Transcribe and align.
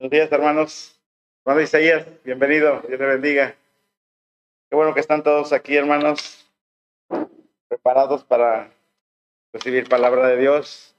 Buenos 0.00 0.12
días, 0.12 0.32
hermanos. 0.32 0.98
Hermano 1.44 1.60
Isaías, 1.60 2.06
bienvenido. 2.24 2.80
Dios 2.88 2.98
te 2.98 3.04
bendiga. 3.04 3.54
Qué 4.70 4.74
bueno 4.74 4.94
que 4.94 5.00
están 5.00 5.22
todos 5.22 5.52
aquí, 5.52 5.76
hermanos, 5.76 6.50
preparados 7.68 8.24
para 8.24 8.72
recibir 9.52 9.90
palabra 9.90 10.28
de 10.28 10.38
Dios. 10.38 10.96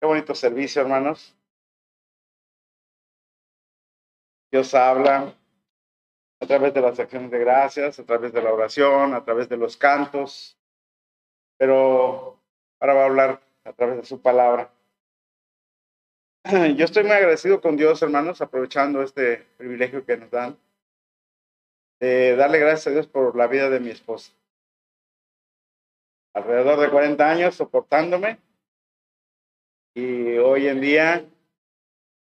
Qué 0.00 0.06
bonito 0.06 0.34
servicio, 0.34 0.80
hermanos. 0.80 1.36
Dios 4.50 4.72
habla 4.72 5.34
a 6.40 6.46
través 6.46 6.72
de 6.72 6.80
las 6.80 6.98
acciones 6.98 7.30
de 7.30 7.38
gracias, 7.38 7.98
a 7.98 8.04
través 8.04 8.32
de 8.32 8.40
la 8.40 8.50
oración, 8.50 9.12
a 9.12 9.22
través 9.22 9.46
de 9.50 9.58
los 9.58 9.76
cantos, 9.76 10.58
pero 11.58 12.40
ahora 12.80 12.94
va 12.94 13.02
a 13.02 13.06
hablar 13.06 13.42
a 13.64 13.74
través 13.74 13.98
de 13.98 14.04
su 14.04 14.22
palabra. 14.22 14.72
Yo 16.76 16.84
estoy 16.84 17.02
muy 17.02 17.12
agradecido 17.12 17.60
con 17.60 17.76
Dios, 17.76 18.00
hermanos, 18.00 18.40
aprovechando 18.40 19.02
este 19.02 19.38
privilegio 19.56 20.04
que 20.04 20.16
nos 20.16 20.30
dan, 20.30 20.56
de 22.00 22.36
darle 22.36 22.58
gracias 22.58 22.86
a 22.86 22.90
Dios 22.90 23.06
por 23.06 23.36
la 23.36 23.48
vida 23.48 23.68
de 23.70 23.80
mi 23.80 23.90
esposa. 23.90 24.32
Alrededor 26.34 26.78
de 26.80 26.90
40 26.90 27.28
años 27.28 27.54
soportándome 27.56 28.38
y 29.94 30.38
hoy 30.38 30.68
en 30.68 30.80
día, 30.80 31.28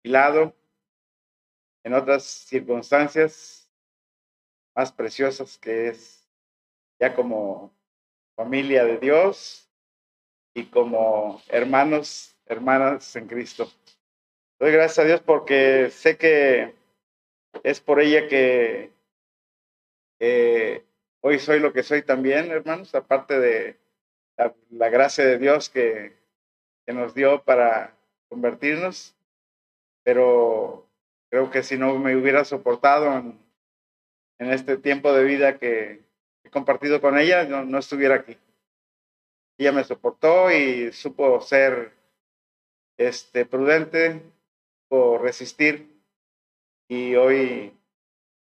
lado, 0.04 0.54
en 1.84 1.94
otras 1.94 2.24
circunstancias 2.24 3.70
más 4.76 4.92
preciosas 4.92 5.58
que 5.58 5.90
es 5.90 6.28
ya 7.00 7.16
como 7.16 7.72
familia 8.36 8.84
de 8.84 8.98
Dios 8.98 9.70
y 10.56 10.66
como 10.66 11.40
hermanos, 11.50 12.36
hermanas 12.48 13.16
en 13.16 13.28
Cristo. 13.28 13.72
Doy 14.60 14.72
gracias 14.72 15.00
a 15.00 15.08
Dios 15.08 15.22
porque 15.22 15.92
sé 15.92 16.18
que 16.18 16.74
es 17.64 17.80
por 17.80 18.02
ella 18.02 18.28
que 18.28 18.92
hoy 21.22 21.38
soy 21.40 21.60
lo 21.60 21.74
que 21.74 21.84
soy 21.84 22.02
también, 22.02 22.50
hermanos, 22.50 22.96
aparte 22.96 23.40
de 23.40 23.78
la, 24.70 24.90
gracia 24.90 25.26
de 25.26 25.38
Dios 25.38 25.70
que, 25.70 26.16
nos 26.88 27.14
dio 27.14 27.44
para 27.44 27.94
convertirnos, 28.30 29.14
pero 30.04 30.88
creo 31.30 31.52
que 31.52 31.62
si 31.62 31.78
no 31.78 32.00
me 32.00 32.16
hubiera 32.16 32.46
soportado 32.46 33.14
en, 33.18 33.38
este 34.40 34.78
tiempo 34.78 35.12
de 35.12 35.26
vida 35.26 35.58
que 35.58 36.02
he 36.44 36.50
compartido 36.50 37.02
con 37.02 37.18
ella, 37.18 37.44
no, 37.44 37.66
no 37.66 37.78
estuviera 37.78 38.16
aquí. 38.16 38.38
Ella 39.60 39.74
me 39.74 39.84
soportó 39.84 40.50
y 40.50 40.94
supo 40.94 41.42
ser 41.42 41.92
este, 42.98 43.46
prudente, 43.46 44.22
resistir 45.22 45.98
y 46.88 47.16
hoy 47.16 47.74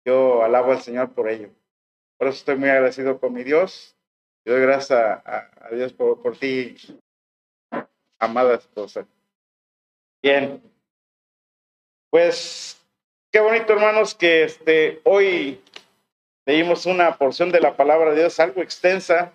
yo 0.05 0.43
alabo 0.43 0.71
al 0.71 0.81
Señor 0.81 1.13
por 1.13 1.29
ello. 1.29 1.49
Por 2.17 2.27
eso 2.27 2.37
estoy 2.37 2.55
muy 2.55 2.69
agradecido 2.69 3.19
con 3.19 3.33
mi 3.33 3.43
Dios. 3.43 3.95
Y 4.45 4.49
doy 4.49 4.61
gracias 4.61 4.91
a, 4.91 5.51
a, 5.65 5.69
Dios 5.71 5.91
por, 5.91 6.21
por 6.21 6.37
ti, 6.37 6.75
amada 8.17 8.55
esposa. 8.55 9.05
Bien. 10.23 10.61
Pues 12.09 12.81
qué 13.31 13.41
bonito, 13.41 13.73
hermanos, 13.73 14.15
que 14.15 14.43
este, 14.43 15.01
hoy 15.03 15.61
leímos 16.45 16.85
una 16.85 17.17
porción 17.17 17.51
de 17.51 17.59
la 17.59 17.75
palabra 17.75 18.11
de 18.11 18.21
Dios, 18.21 18.39
algo 18.39 18.61
extensa, 18.61 19.33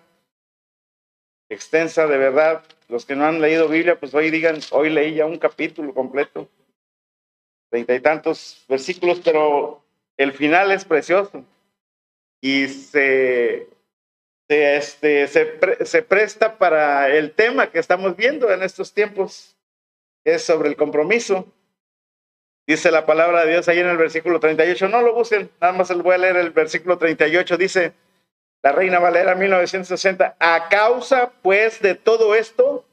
extensa 1.49 2.07
de 2.07 2.17
verdad. 2.17 2.63
Los 2.89 3.05
que 3.05 3.15
no 3.15 3.25
han 3.25 3.39
leído 3.39 3.69
Biblia, 3.69 3.99
pues 3.99 4.13
hoy 4.15 4.31
digan, 4.31 4.59
hoy 4.71 4.89
leí 4.89 5.13
ya 5.13 5.27
un 5.27 5.37
capítulo 5.37 5.93
completo 5.93 6.49
treinta 7.73 7.95
y 7.95 8.01
tantos 8.01 8.63
versículos, 8.69 9.19
pero 9.25 9.81
el 10.15 10.31
final 10.33 10.71
es 10.71 10.85
precioso 10.85 11.43
y 12.39 12.67
se, 12.67 13.67
se, 14.47 14.77
este, 14.77 15.27
se, 15.27 15.83
se 15.83 16.03
presta 16.03 16.59
para 16.59 17.09
el 17.09 17.31
tema 17.31 17.71
que 17.71 17.79
estamos 17.79 18.15
viendo 18.15 18.51
en 18.51 18.61
estos 18.61 18.93
tiempos, 18.93 19.57
es 20.23 20.43
sobre 20.43 20.69
el 20.69 20.75
compromiso. 20.75 21.47
Dice 22.67 22.91
la 22.91 23.07
palabra 23.07 23.43
de 23.43 23.53
Dios 23.53 23.67
ahí 23.67 23.79
en 23.79 23.87
el 23.87 23.97
versículo 23.97 24.39
38, 24.39 24.87
no 24.87 25.01
lo 25.01 25.15
busquen, 25.15 25.49
nada 25.59 25.73
más 25.73 25.89
les 25.89 26.03
voy 26.03 26.13
a 26.13 26.19
leer 26.19 26.35
el 26.35 26.51
versículo 26.51 26.99
38, 26.99 27.57
dice 27.57 27.93
la 28.61 28.71
Reina 28.71 28.99
Valera 28.99 29.33
1960, 29.33 30.35
a 30.37 30.69
causa 30.69 31.31
pues 31.41 31.81
de 31.81 31.95
todo 31.95 32.35
esto, 32.35 32.85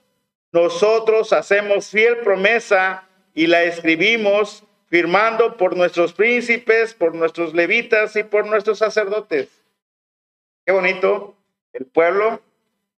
nosotros 0.52 1.34
hacemos 1.34 1.90
fiel 1.90 2.20
promesa 2.20 3.06
y 3.34 3.46
la 3.46 3.62
escribimos 3.64 4.64
firmando 4.90 5.56
por 5.56 5.76
nuestros 5.76 6.12
príncipes, 6.12 6.94
por 6.94 7.14
nuestros 7.14 7.54
levitas 7.54 8.16
y 8.16 8.24
por 8.24 8.46
nuestros 8.46 8.78
sacerdotes. 8.78 9.48
Qué 10.66 10.72
bonito 10.72 11.36
el 11.72 11.86
pueblo 11.86 12.42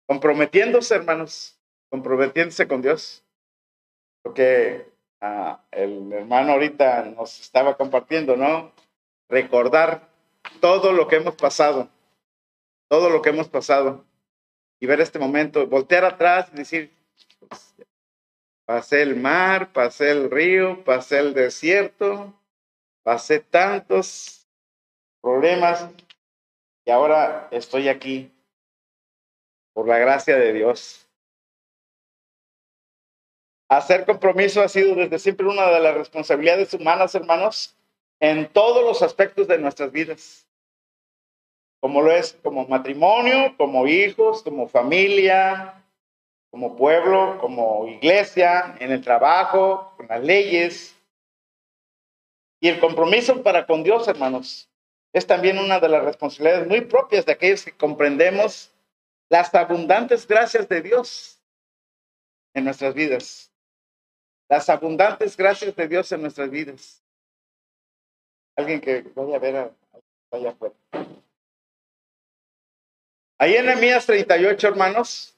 comprometiéndose, 0.07 0.95
hermanos, 0.95 1.59
comprometiéndose 1.91 2.69
con 2.69 2.81
Dios. 2.81 3.25
Porque 4.23 4.87
ah, 5.21 5.63
el 5.73 6.13
hermano 6.13 6.53
ahorita 6.53 7.05
nos 7.07 7.41
estaba 7.41 7.77
compartiendo, 7.77 8.37
¿no? 8.37 8.73
Recordar 9.29 10.09
todo 10.61 10.93
lo 10.93 11.09
que 11.09 11.17
hemos 11.17 11.35
pasado, 11.35 11.89
todo 12.89 13.11
lo 13.11 13.21
que 13.21 13.31
hemos 13.31 13.49
pasado 13.49 14.05
y 14.79 14.87
ver 14.87 15.01
este 15.01 15.19
momento, 15.19 15.67
voltear 15.67 16.05
atrás 16.05 16.49
y 16.53 16.57
decir, 16.57 16.93
pues, 17.49 17.75
Pasé 18.71 19.03
el 19.03 19.17
mar, 19.17 19.73
pasé 19.73 20.13
el 20.13 20.31
río, 20.31 20.85
pasé 20.85 21.19
el 21.19 21.35
desierto, 21.35 22.33
pasé 23.03 23.41
tantos 23.41 24.47
problemas 25.21 25.89
y 26.85 26.93
ahora 26.93 27.49
estoy 27.51 27.89
aquí 27.89 28.33
por 29.73 29.89
la 29.89 29.99
gracia 29.99 30.39
de 30.39 30.53
Dios. 30.53 31.09
Hacer 33.69 34.07
compromiso 34.07 34.63
ha 34.63 34.69
sido 34.69 34.95
desde 34.95 35.19
siempre 35.19 35.49
una 35.49 35.67
de 35.69 35.81
las 35.81 35.97
responsabilidades 35.97 36.73
humanas, 36.73 37.13
hermanos, 37.17 37.77
en 38.21 38.47
todos 38.53 38.85
los 38.85 39.03
aspectos 39.03 39.49
de 39.49 39.59
nuestras 39.59 39.91
vidas. 39.91 40.47
Como 41.81 42.03
lo 42.03 42.13
es 42.13 42.39
como 42.41 42.69
matrimonio, 42.69 43.53
como 43.57 43.89
hijos, 43.89 44.45
como 44.45 44.69
familia, 44.69 45.80
como 46.51 46.77
pueblo, 46.77 47.39
como 47.41 47.87
iglesia, 47.87 48.77
en 48.81 48.91
el 48.91 49.01
trabajo, 49.03 49.95
con 49.97 50.09
las 50.09 50.23
leyes. 50.23 50.97
Y 52.61 52.69
el 52.69 52.81
compromiso 52.81 53.43
para 53.43 53.67
con 53.67 53.83
Dios, 53.83 54.07
hermanos, 54.09 54.69
es 55.13 55.27
también 55.27 55.59
una 55.59 55.81
de 55.81 55.89
las 55.89 56.05
responsabilidades 56.05 56.67
muy 56.67 56.83
propias 56.83 57.25
de 57.25 57.33
aquellos 57.33 57.65
que 57.65 57.73
comprendemos 57.73 58.73
las 59.29 59.55
abundantes 59.55 60.27
gracias 60.27 60.69
de 60.69 60.83
Dios 60.83 61.41
en 62.53 62.65
nuestras 62.65 62.95
vidas. 62.95 63.53
Las 64.49 64.69
abundantes 64.69 65.37
gracias 65.37 65.75
de 65.77 65.89
Dios 65.89 66.11
en 66.11 66.23
nuestras 66.23 66.51
vidas. 66.51 67.03
Alguien 68.57 68.81
que 68.81 69.03
vaya 69.15 69.37
a 69.37 69.39
ver 69.39 69.57
a, 69.57 69.71
allá 70.33 70.51
afuera. 70.51 70.75
Ahí 73.39 73.55
en 73.55 73.69
Emías 73.71 74.05
38, 74.05 74.69
hermanos, 74.69 75.35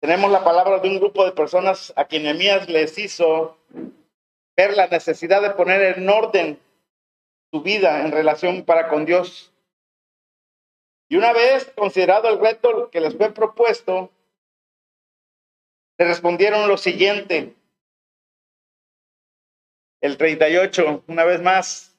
tenemos 0.00 0.30
la 0.30 0.42
palabra 0.42 0.78
de 0.78 0.88
un 0.88 0.98
grupo 0.98 1.24
de 1.24 1.32
personas 1.32 1.92
a 1.94 2.06
quien 2.06 2.26
Emías 2.26 2.68
les 2.68 2.96
hizo 2.98 3.58
ver 4.56 4.74
la 4.74 4.88
necesidad 4.88 5.42
de 5.42 5.50
poner 5.50 5.98
en 5.98 6.08
orden 6.08 6.58
su 7.52 7.62
vida 7.62 8.00
en 8.00 8.12
relación 8.12 8.64
para 8.64 8.88
con 8.88 9.04
Dios. 9.04 9.52
Y 11.08 11.16
una 11.16 11.32
vez 11.32 11.70
considerado 11.76 12.28
el 12.28 12.40
reto 12.40 12.90
que 12.90 13.00
les 13.00 13.16
fue 13.16 13.32
propuesto, 13.32 14.10
le 15.98 16.06
respondieron 16.06 16.68
lo 16.68 16.78
siguiente. 16.78 17.54
El 20.00 20.16
38, 20.16 21.04
una 21.08 21.24
vez 21.24 21.42
más, 21.42 21.89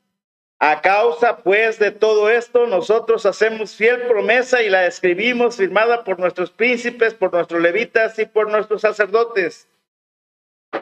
a 0.64 0.80
causa 0.80 1.38
pues 1.38 1.80
de 1.80 1.90
todo 1.90 2.30
esto, 2.30 2.68
nosotros 2.68 3.26
hacemos 3.26 3.76
fiel 3.76 4.04
promesa 4.04 4.62
y 4.62 4.70
la 4.70 4.86
escribimos 4.86 5.58
firmada 5.58 6.04
por 6.04 6.20
nuestros 6.20 6.52
príncipes, 6.52 7.16
por 7.16 7.34
nuestros 7.34 7.60
levitas 7.60 8.20
y 8.20 8.28
por 8.28 8.48
nuestros 8.48 8.82
sacerdotes, 8.82 9.68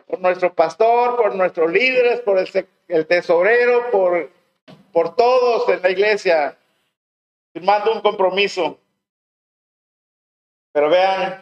por 0.06 0.20
nuestro 0.20 0.54
pastor, 0.54 1.16
por 1.16 1.34
nuestros 1.34 1.72
líderes, 1.72 2.20
por 2.20 2.38
el, 2.90 3.08
tesorero, 3.08 3.90
por, 3.90 4.30
por 4.92 5.16
todos 5.16 5.70
en 5.70 5.82
la 5.82 5.92
iglesia, 5.92 6.58
firmando 7.54 7.94
un 7.94 8.02
compromiso. 8.02 8.78
Pero 10.74 10.90
vean, 10.90 11.42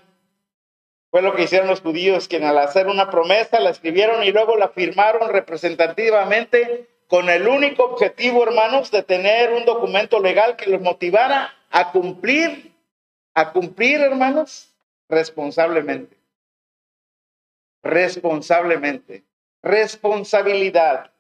fue 1.10 1.24
lo 1.24 1.34
que 1.34 1.42
hicieron 1.42 1.70
los 1.70 1.82
judíos, 1.82 2.28
quienes 2.28 2.52
al 2.52 2.60
hacer 2.60 2.86
una 2.86 3.10
promesa 3.10 3.60
la 3.60 3.72
escribieron 3.72 4.24
y 4.24 4.32
luego 4.32 4.58
la 4.58 4.70
firmaron 4.70 5.28
representativamente 5.30 6.88
con 7.08 7.30
el 7.30 7.48
único 7.48 7.84
objetivo, 7.86 8.44
hermanos, 8.44 8.92
de 8.92 9.02
tener 9.04 9.54
un 9.54 9.66
documento 9.66 10.20
legal 10.20 10.56
que 10.56 10.70
los 10.70 10.82
motivara 10.82 11.54
a 11.72 11.92
cumplir, 11.92 12.72
a 13.34 13.52
cumplir, 13.52 14.02
hermanos, 14.02 14.74
responsablemente. 15.10 16.18
Responsablemente. 17.84 19.24
responsabilidad. 19.64 21.12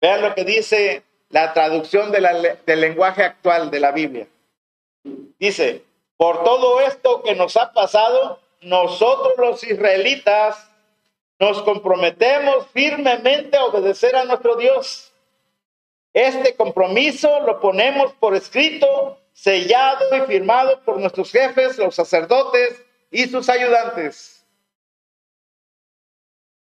Vean 0.00 0.22
lo 0.22 0.34
que 0.34 0.44
dice 0.44 1.02
la 1.28 1.52
traducción 1.54 2.10
del 2.10 2.80
lenguaje 2.80 3.22
actual 3.22 3.70
de 3.70 3.80
la 3.80 3.92
Biblia. 3.92 4.26
Dice, 5.38 5.84
por 6.16 6.44
todo 6.44 6.80
esto 6.80 7.22
que 7.22 7.34
nos 7.34 7.56
ha 7.56 7.72
pasado, 7.72 8.40
nosotros 8.60 9.34
los 9.38 9.64
israelitas 9.64 10.71
nos 11.42 11.60
comprometemos 11.62 12.68
firmemente 12.68 13.56
a 13.56 13.64
obedecer 13.64 14.14
a 14.14 14.24
nuestro 14.24 14.54
Dios. 14.54 15.12
Este 16.12 16.54
compromiso 16.54 17.40
lo 17.40 17.58
ponemos 17.58 18.12
por 18.12 18.36
escrito, 18.36 19.18
sellado 19.32 20.16
y 20.16 20.20
firmado 20.20 20.80
por 20.84 21.00
nuestros 21.00 21.32
jefes, 21.32 21.78
los 21.78 21.96
sacerdotes 21.96 22.80
y 23.10 23.24
sus 23.24 23.48
ayudantes. 23.48 24.46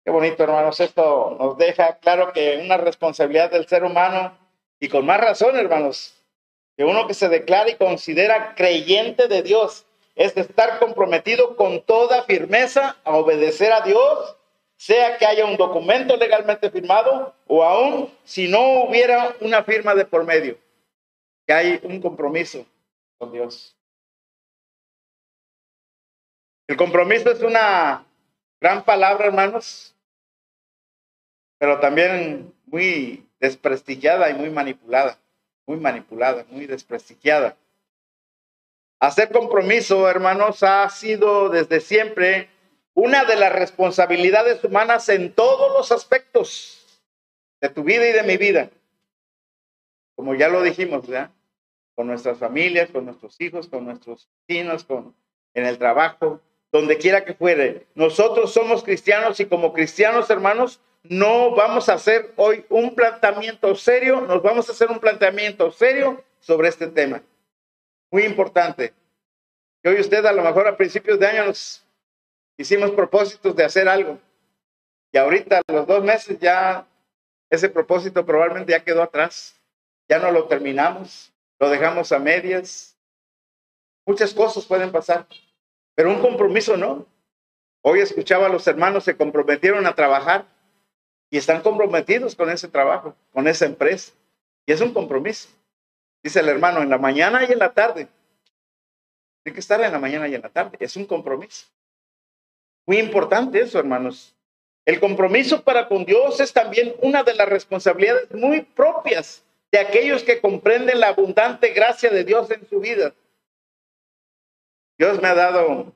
Qué 0.03 0.11
bonito, 0.11 0.45
hermanos. 0.45 0.81
Esto 0.81 1.37
nos 1.39 1.59
deja 1.59 1.99
claro 1.99 2.33
que 2.33 2.63
una 2.65 2.79
responsabilidad 2.79 3.51
del 3.51 3.69
ser 3.69 3.85
humano, 3.85 4.35
y 4.81 4.89
con 4.89 5.05
más 5.05 5.21
razón, 5.21 5.59
hermanos, 5.59 6.15
que 6.79 6.85
uno 6.85 7.07
que 7.07 7.13
se 7.13 7.29
declara 7.29 7.69
y 7.69 7.75
considera 7.77 8.55
creyente 8.55 9.29
de 9.29 9.43
Dios, 9.43 9.85
es 10.15 10.35
estar 10.39 10.79
comprometido 10.79 11.55
con 11.55 11.83
toda 11.83 12.23
firmeza 12.23 12.97
a 13.05 13.19
obedecer 13.19 13.75
a 13.75 13.83
Dios, 13.83 14.39
sea 14.81 15.19
que 15.19 15.27
haya 15.27 15.45
un 15.45 15.57
documento 15.57 16.17
legalmente 16.17 16.71
firmado 16.71 17.35
o 17.47 17.63
aún 17.63 18.11
si 18.25 18.49
no 18.49 18.85
hubiera 18.85 19.35
una 19.41 19.63
firma 19.63 19.95
de 19.95 20.05
por 20.05 20.25
medio, 20.25 20.59
que 21.47 21.53
hay 21.53 21.81
un 21.83 22.01
compromiso 22.01 22.65
con 23.19 23.33
Dios. 23.33 23.77
El 26.67 26.77
compromiso 26.77 27.31
es 27.31 27.43
una 27.43 28.07
gran 28.61 28.85
palabra, 28.85 29.27
hermanos, 29.27 29.95
pero 31.59 31.81
también 31.81 32.55
muy 32.67 33.27
desprestigiada 33.39 34.31
y 34.31 34.35
muy 34.35 34.51
manipulada 34.51 35.19
muy 35.71 35.79
manipulada, 35.79 36.45
muy 36.51 36.67
desprestigiada. 36.67 37.57
Hacer 38.99 39.31
compromiso, 39.31 40.09
hermanos, 40.11 40.65
ha 40.65 40.89
sido 40.91 41.49
desde 41.49 41.81
siempre 41.81 42.49
una 42.95 43.25
de 43.25 43.37
las 43.37 43.53
responsabilidades 43.53 44.63
humanas 44.65 45.09
en 45.09 45.33
todos 45.33 45.73
los 45.73 45.93
aspectos 45.93 47.03
de 47.61 47.69
tu 47.69 47.85
vida 47.85 48.09
y 48.09 48.13
de 48.13 48.23
mi 48.23 48.37
vida. 48.37 48.71
Como 50.17 50.35
ya 50.35 50.49
lo 50.49 50.63
dijimos, 50.63 51.07
¿verdad? 51.07 51.31
Con 51.95 52.07
nuestras 52.07 52.39
familias, 52.39 52.91
con 52.91 53.05
nuestros 53.05 53.41
hijos, 53.41 53.69
con 53.69 53.85
nuestros 53.85 54.29
vecinos, 54.47 54.85
con, 54.85 55.15
en 55.55 55.67
el 55.67 55.79
trabajo, 55.79 56.41
donde 56.73 56.99
quiera 56.99 57.25
que 57.25 57.35
fuere. 57.35 57.87
Nosotros 57.95 58.53
somos 58.53 58.83
cristianos 58.83 59.41
y 59.41 59.47
como 59.47 59.73
cristianos, 59.73 60.31
hermanos, 60.31 60.81
no 61.03 61.55
vamos 61.55 61.89
a 61.89 61.95
hacer 61.95 62.33
hoy 62.37 62.65
un 62.69 62.95
planteamiento 62.95 63.75
serio, 63.75 64.21
nos 64.21 64.43
vamos 64.43 64.69
a 64.69 64.73
hacer 64.73 64.91
un 64.91 64.99
planteamiento 64.99 65.71
serio 65.73 66.23
sobre 66.41 66.69
este 66.69 66.87
tema. 66.89 67.23
Muy 68.11 68.25
importante. 68.25 68.93
Que 69.83 69.89
hoy 69.89 70.01
usted 70.01 70.25
a 70.27 70.33
lo 70.33 70.43
mejor 70.43 70.69
a 70.69 70.77
principios 70.77 71.19
de 71.19 71.27
año 71.27 71.47
nos 71.47 71.83
hicimos 72.61 72.91
propósitos 72.91 73.57
de 73.57 73.65
hacer 73.65 73.89
algo. 73.89 74.19
Y 75.13 75.19
ahorita 75.19 75.63
a 75.67 75.73
los 75.73 75.87
dos 75.87 76.05
meses 76.05 76.39
ya 76.39 76.87
ese 77.49 77.69
propósito 77.69 78.25
probablemente 78.25 78.73
ya 78.73 78.85
quedó 78.85 79.03
atrás. 79.03 79.57
Ya 80.09 80.19
no 80.19 80.31
lo 80.31 80.45
terminamos, 80.45 81.33
lo 81.59 81.71
dejamos 81.71 82.13
a 82.13 82.19
medias. 82.19 82.97
Muchas 84.05 84.35
cosas 84.35 84.67
pueden 84.67 84.93
pasar, 84.93 85.27
pero 85.95 86.11
un 86.11 86.21
compromiso 86.21 86.77
no. 86.77 87.07
Hoy 87.83 88.01
escuchaba 88.01 88.47
a 88.47 88.51
los 88.51 88.67
hermanos 88.67 89.05
se 89.05 89.17
comprometieron 89.17 89.87
a 89.87 89.95
trabajar 89.95 90.45
y 91.31 91.39
están 91.39 91.63
comprometidos 91.63 92.35
con 92.35 92.51
ese 92.51 92.69
trabajo, 92.69 93.15
con 93.33 93.49
esa 93.49 93.65
empresa. 93.65 94.13
Y 94.67 94.73
es 94.73 94.81
un 94.81 94.93
compromiso. 94.93 95.49
Dice 96.23 96.41
el 96.41 96.49
hermano, 96.49 96.83
en 96.83 96.91
la 96.91 96.99
mañana 96.99 97.43
y 97.49 97.53
en 97.53 97.59
la 97.59 97.73
tarde. 97.73 98.09
Tiene 99.43 99.55
que 99.55 99.61
estar 99.61 99.81
en 99.81 99.93
la 99.93 99.99
mañana 99.99 100.29
y 100.29 100.35
en 100.35 100.43
la 100.43 100.51
tarde. 100.51 100.77
Es 100.81 100.97
un 100.97 101.07
compromiso. 101.07 101.67
Muy 102.91 102.99
importante 102.99 103.61
eso, 103.61 103.79
hermanos. 103.79 104.35
El 104.85 104.99
compromiso 104.99 105.63
para 105.63 105.87
con 105.87 106.05
Dios 106.05 106.41
es 106.41 106.53
también 106.53 106.93
una 107.03 107.23
de 107.23 107.35
las 107.35 107.49
responsabilidades 107.49 108.35
muy 108.35 108.63
propias 108.63 109.45
de 109.71 109.79
aquellos 109.79 110.25
que 110.25 110.41
comprenden 110.41 110.99
la 110.99 111.11
abundante 111.11 111.69
gracia 111.69 112.11
de 112.11 112.25
Dios 112.25 112.51
en 112.51 112.67
su 112.67 112.81
vida. 112.81 113.15
Dios 114.99 115.23
me 115.23 115.29
ha 115.29 115.37
dado 115.37 115.93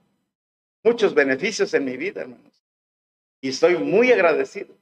muchos 0.85 1.15
beneficios 1.15 1.75
en 1.75 1.85
mi 1.85 1.97
vida, 1.97 2.21
hermanos. 2.21 2.65
Y 3.41 3.49
estoy 3.49 3.77
muy 3.77 4.13
agradecido. 4.13 4.73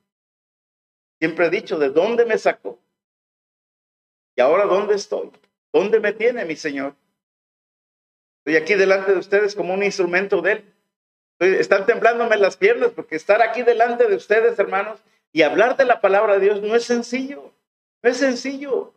Siempre 1.19 1.47
he 1.47 1.51
dicho, 1.51 1.79
¿de 1.79 1.89
dónde 1.89 2.27
me 2.27 2.37
sacó? 2.37 2.79
Y 4.37 4.43
ahora, 4.43 4.67
¿dónde 4.67 4.97
estoy? 4.97 5.31
¿Dónde 5.73 5.99
me 5.99 6.13
tiene 6.13 6.45
mi 6.45 6.57
Señor? 6.57 6.95
Estoy 8.45 8.63
aquí 8.63 8.75
delante 8.75 9.13
de 9.13 9.19
ustedes 9.19 9.55
como 9.55 9.73
un 9.73 9.83
instrumento 9.83 10.43
de 10.43 10.53
Él. 10.53 10.72
Están 11.43 11.87
temblándome 11.87 12.37
las 12.37 12.57
piernas 12.57 12.91
porque 12.95 13.17
estar 13.17 13.43
aquí 13.43 13.63
delante 13.63 14.07
de 14.07 14.17
ustedes, 14.17 14.59
hermanos, 14.59 15.01
y 15.33 15.43
hablar 15.43 15.77
de 15.77 15.85
la 15.85 16.01
palabra 16.01 16.35
de 16.35 16.41
Dios 16.41 16.63
no 16.63 16.77
es 16.77 16.85
sencillo. 16.85 17.53
No 18.03 18.11
es 18.11 18.19
sencillo. 18.19 18.93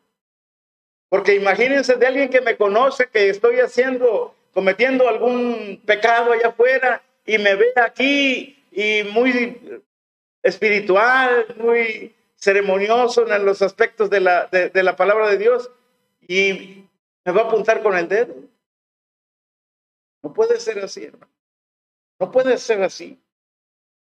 Porque 1.09 1.35
imagínense 1.35 1.95
de 1.95 2.07
alguien 2.07 2.29
que 2.29 2.41
me 2.41 2.57
conoce, 2.57 3.07
que 3.07 3.29
estoy 3.29 3.59
haciendo, 3.59 4.35
cometiendo 4.53 5.07
algún 5.07 5.81
pecado 5.85 6.33
allá 6.33 6.49
afuera 6.49 7.01
y 7.25 7.37
me 7.37 7.55
ve 7.55 7.71
aquí 7.75 8.63
y 8.71 9.03
muy 9.03 9.81
espiritual, 10.43 11.45
muy 11.57 12.13
ceremonioso 12.35 13.27
en 13.31 13.45
los 13.45 13.61
aspectos 13.61 14.09
de 14.09 14.19
la, 14.19 14.47
de, 14.47 14.83
la 14.83 14.95
palabra 14.95 15.29
de 15.29 15.37
Dios 15.37 15.71
y 16.27 16.85
me 17.23 17.31
va 17.31 17.43
a 17.43 17.45
apuntar 17.45 17.81
con 17.81 17.97
el 17.97 18.07
dedo. 18.07 18.35
No 20.21 20.33
puede 20.33 20.59
ser 20.59 20.79
así, 20.79 21.05
hermano. 21.05 21.34
No 22.19 22.31
puede 22.31 22.57
ser 22.57 22.81
así. 22.83 23.19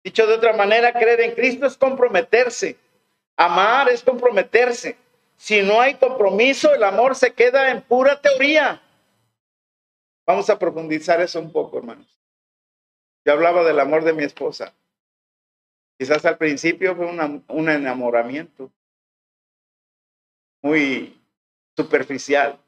Dicho 0.03 0.27
de 0.27 0.35
otra 0.35 0.53
manera, 0.53 0.93
creer 0.93 1.21
en 1.21 1.35
Cristo 1.35 1.67
es 1.67 1.77
comprometerse. 1.77 2.77
Amar 3.37 3.89
es 3.89 4.03
comprometerse. 4.03 4.97
Si 5.37 5.63
no 5.63 5.81
hay 5.81 5.95
compromiso, 5.95 6.73
el 6.75 6.85
amor 6.85 7.17
se 7.17 7.33
queda 7.33 7.71
en 7.71 7.83
pura 7.83 8.21
teoría. 8.21 8.81
Vamos 10.27 10.49
a 10.49 10.59
profundizar 10.59 11.21
eso 11.21 11.41
un 11.41 11.53
poco, 11.53 11.79
hermanos. 11.79 12.21
Yo 13.25 13.33
hablaba 13.33 13.65
del 13.65 13.81
amor 13.81 14.05
de 14.05 14.13
mi 14.13 14.25
esposa. 14.25 14.75
Quizás 15.99 16.25
al 16.25 16.39
principio 16.39 16.95
fue 16.95 17.07
un 17.07 17.69
enamoramiento 17.69 18.71
muy 20.63 21.21
superficial, 21.77 22.59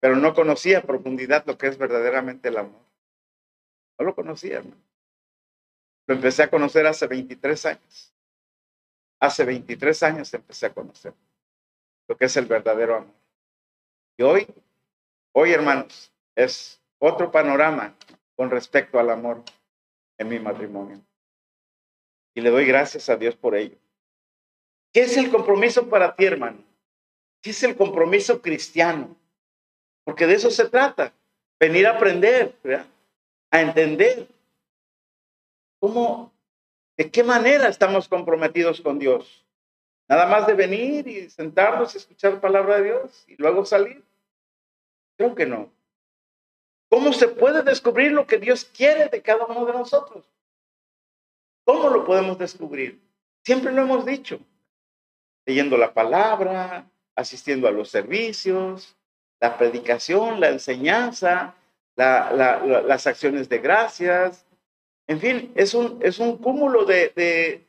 pero 0.00 0.16
no 0.16 0.34
conocía 0.34 0.78
a 0.78 0.82
profundidad 0.82 1.44
lo 1.46 1.56
que 1.56 1.68
es 1.68 1.78
verdaderamente 1.78 2.48
el 2.48 2.58
amor. 2.58 2.89
No 4.00 4.06
lo 4.06 4.14
conocía, 4.14 4.56
hermano. 4.56 4.82
Lo 6.06 6.14
empecé 6.14 6.42
a 6.42 6.50
conocer 6.50 6.86
hace 6.86 7.06
23 7.06 7.66
años. 7.66 8.14
Hace 9.20 9.44
23 9.44 10.02
años 10.02 10.32
empecé 10.32 10.66
a 10.66 10.72
conocer 10.72 11.12
lo 12.08 12.16
que 12.16 12.24
es 12.24 12.36
el 12.38 12.46
verdadero 12.46 12.96
amor. 12.96 13.14
Y 14.16 14.22
hoy, 14.22 14.46
hoy, 15.32 15.52
hermanos, 15.52 16.10
es 16.34 16.80
otro 16.98 17.30
panorama 17.30 17.94
con 18.34 18.50
respecto 18.50 18.98
al 18.98 19.10
amor 19.10 19.44
en 20.16 20.28
mi 20.28 20.38
matrimonio 20.38 21.00
y 22.34 22.40
le 22.40 22.50
doy 22.50 22.64
gracias 22.64 23.08
a 23.10 23.16
Dios 23.16 23.36
por 23.36 23.54
ello. 23.54 23.76
¿Qué 24.92 25.02
es 25.02 25.16
el 25.18 25.30
compromiso 25.30 25.88
para 25.88 26.16
ti, 26.16 26.24
hermano? 26.24 26.64
¿Qué 27.42 27.50
es 27.50 27.62
el 27.62 27.76
compromiso 27.76 28.40
cristiano? 28.40 29.14
Porque 30.04 30.26
de 30.26 30.34
eso 30.34 30.50
se 30.50 30.68
trata, 30.68 31.12
venir 31.58 31.86
a 31.86 31.96
aprender, 31.96 32.56
a 33.50 33.60
entender 33.60 34.28
cómo, 35.78 36.32
de 36.96 37.10
qué 37.10 37.22
manera 37.22 37.68
estamos 37.68 38.08
comprometidos 38.08 38.80
con 38.80 38.98
Dios. 38.98 39.44
Nada 40.08 40.26
más 40.26 40.46
de 40.46 40.54
venir 40.54 41.06
y 41.06 41.30
sentarnos 41.30 41.94
y 41.94 41.98
escuchar 41.98 42.34
la 42.34 42.40
palabra 42.40 42.76
de 42.76 42.84
Dios 42.84 43.24
y 43.28 43.36
luego 43.36 43.64
salir. 43.64 44.02
Creo 45.16 45.34
que 45.34 45.46
no. 45.46 45.70
¿Cómo 46.88 47.12
se 47.12 47.28
puede 47.28 47.62
descubrir 47.62 48.10
lo 48.10 48.26
que 48.26 48.38
Dios 48.38 48.64
quiere 48.64 49.06
de 49.06 49.22
cada 49.22 49.46
uno 49.46 49.64
de 49.64 49.72
nosotros? 49.72 50.24
¿Cómo 51.64 51.88
lo 51.88 52.04
podemos 52.04 52.36
descubrir? 52.38 53.00
Siempre 53.44 53.72
lo 53.72 53.82
hemos 53.82 54.04
dicho, 54.04 54.40
leyendo 55.46 55.76
la 55.76 55.94
palabra, 55.94 56.90
asistiendo 57.14 57.68
a 57.68 57.70
los 57.70 57.88
servicios, 57.88 58.96
la 59.38 59.56
predicación, 59.56 60.40
la 60.40 60.48
enseñanza, 60.48 61.54
las 61.96 63.06
acciones 63.06 63.48
de 63.48 63.58
gracias. 63.58 64.46
En 65.06 65.20
fin, 65.20 65.52
es 65.56 65.74
un, 65.74 65.98
es 66.02 66.18
un 66.18 66.38
cúmulo 66.38 66.84
de, 66.84 67.12
de, 67.16 67.64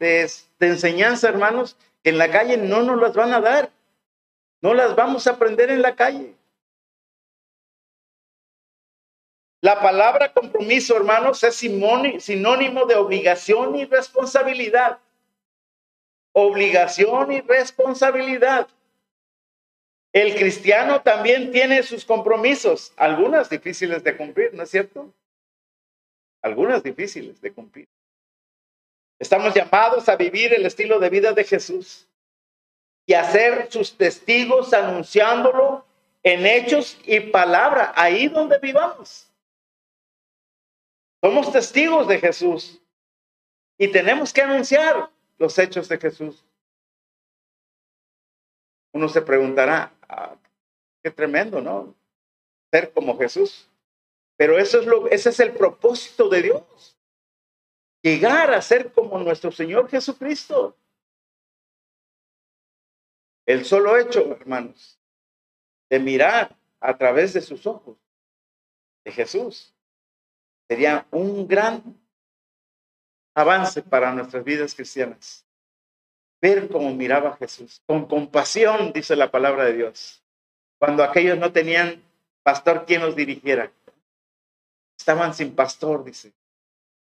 de 0.60 0.68
enseñanza, 0.68 1.28
hermanos, 1.28 1.76
que 2.04 2.12
en 2.12 2.18
la 2.18 2.30
calle 2.32 2.58
no 2.58 2.84
nos 2.84 3.00
las 3.00 3.14
van 3.14 3.34
a 3.34 3.42
dar. 3.42 3.72
No 4.62 4.74
las 4.76 4.96
vamos 4.96 5.26
a 5.26 5.32
aprender 5.32 5.72
en 5.72 5.82
la 5.82 5.96
calle. 5.96 6.36
La 9.62 9.80
palabra 9.80 10.34
compromiso, 10.34 10.96
hermanos, 10.96 11.44
es 11.44 11.56
sinónimo 11.56 12.86
de 12.86 12.96
obligación 12.96 13.76
y 13.76 13.86
responsabilidad. 13.86 15.00
Obligación 16.34 17.32
y 17.32 17.42
responsabilidad. 17.42 18.68
El 20.14 20.36
cristiano 20.36 21.02
también 21.02 21.52
tiene 21.52 21.84
sus 21.84 22.04
compromisos, 22.04 22.94
algunas 22.98 23.50
difíciles 23.50 24.04
de 24.04 24.18
cumplir, 24.18 24.54
¿no 24.54 24.64
es 24.64 24.70
cierto? 24.70 25.14
Algunas 26.42 26.84
difíciles 26.84 27.40
de 27.40 27.54
cumplir. 27.54 27.88
Estamos 29.20 29.54
llamados 29.54 30.10
a 30.10 30.16
vivir 30.16 30.54
el 30.54 30.66
estilo 30.66 31.00
de 31.00 31.10
vida 31.10 31.32
de 31.32 31.44
Jesús 31.44 32.08
y 33.06 33.14
a 33.14 33.24
ser 33.24 33.72
sus 33.72 33.96
testigos 33.96 34.74
anunciándolo 34.74 35.86
en 36.24 36.46
hechos 36.46 37.00
y 37.06 37.20
palabra, 37.20 37.94
ahí 37.96 38.28
donde 38.28 38.58
vivamos. 38.58 39.30
Somos 41.22 41.52
testigos 41.52 42.08
de 42.08 42.20
Jesús 42.20 42.82
y 43.78 43.88
tenemos 43.88 44.34
que 44.34 44.42
anunciar 44.42 45.10
los 45.38 45.58
hechos 45.58 45.88
de 45.88 45.98
Jesús. 45.98 46.44
Uno 48.94 49.08
se 49.08 49.22
preguntará, 49.22 49.94
ah, 50.12 50.36
qué 51.04 51.12
tremendo, 51.12 51.62
¿no? 51.62 51.96
Ser 52.72 52.94
como 52.94 53.18
Jesús. 53.18 53.70
Pero 54.38 54.58
eso 54.58 54.80
es 54.80 54.86
lo, 54.86 55.08
ese 55.08 55.30
es 55.30 55.40
el 55.40 55.54
propósito 55.54 56.30
de 56.30 56.42
Dios. 56.42 56.98
Llegar 58.04 58.54
a 58.54 58.62
ser 58.62 58.92
como 58.92 59.20
nuestro 59.20 59.52
Señor 59.52 59.90
Jesucristo. 59.90 60.76
El 63.46 63.66
solo 63.66 63.98
hecho, 63.98 64.32
hermanos, 64.32 65.00
de 65.90 66.00
mirar 66.00 66.58
a 66.80 66.98
través 66.98 67.34
de 67.34 67.42
sus 67.42 67.66
ojos 67.68 67.98
de 69.04 69.12
Jesús 69.12 69.76
sería 70.68 71.06
un 71.12 71.48
gran 71.48 72.00
avance 73.36 73.82
para 73.82 74.14
nuestras 74.14 74.44
vidas 74.44 74.74
cristianas. 74.74 75.46
Ver 76.42 76.68
cómo 76.70 76.94
miraba 76.96 77.38
Jesús, 77.38 77.82
con 77.86 78.08
compasión, 78.08 78.92
dice 78.94 79.16
la 79.16 79.30
palabra 79.30 79.66
de 79.66 79.74
Dios. 79.74 80.24
Cuando 80.80 81.04
aquellos 81.04 81.38
no 81.38 81.52
tenían 81.52 82.02
pastor 82.44 82.86
quien 82.86 83.02
los 83.02 83.16
dirigiera. 83.16 83.72
Estaban 84.98 85.34
sin 85.34 85.56
pastor, 85.56 86.04
dice, 86.04 86.34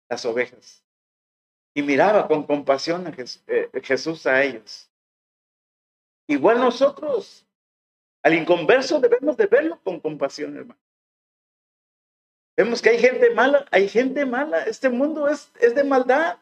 las 0.08 0.24
ovejas. 0.24 0.82
Y 1.74 1.82
miraba 1.82 2.26
con 2.26 2.44
compasión 2.44 3.06
a 3.06 3.14
eh, 3.46 3.70
Jesús 3.82 4.26
a 4.26 4.42
ellos. 4.42 4.90
Igual 6.26 6.58
nosotros, 6.58 7.46
al 8.22 8.34
inconverso 8.34 9.00
debemos 9.00 9.36
de 9.36 9.46
verlo 9.46 9.78
con 9.82 10.00
compasión, 10.00 10.56
hermano. 10.56 10.80
Vemos 12.56 12.82
que 12.82 12.90
hay 12.90 12.98
gente 12.98 13.30
mala, 13.30 13.66
hay 13.70 13.88
gente 13.88 14.26
mala. 14.26 14.64
Este 14.64 14.88
mundo 14.88 15.28
es, 15.28 15.50
es 15.60 15.74
de 15.74 15.84
maldad. 15.84 16.38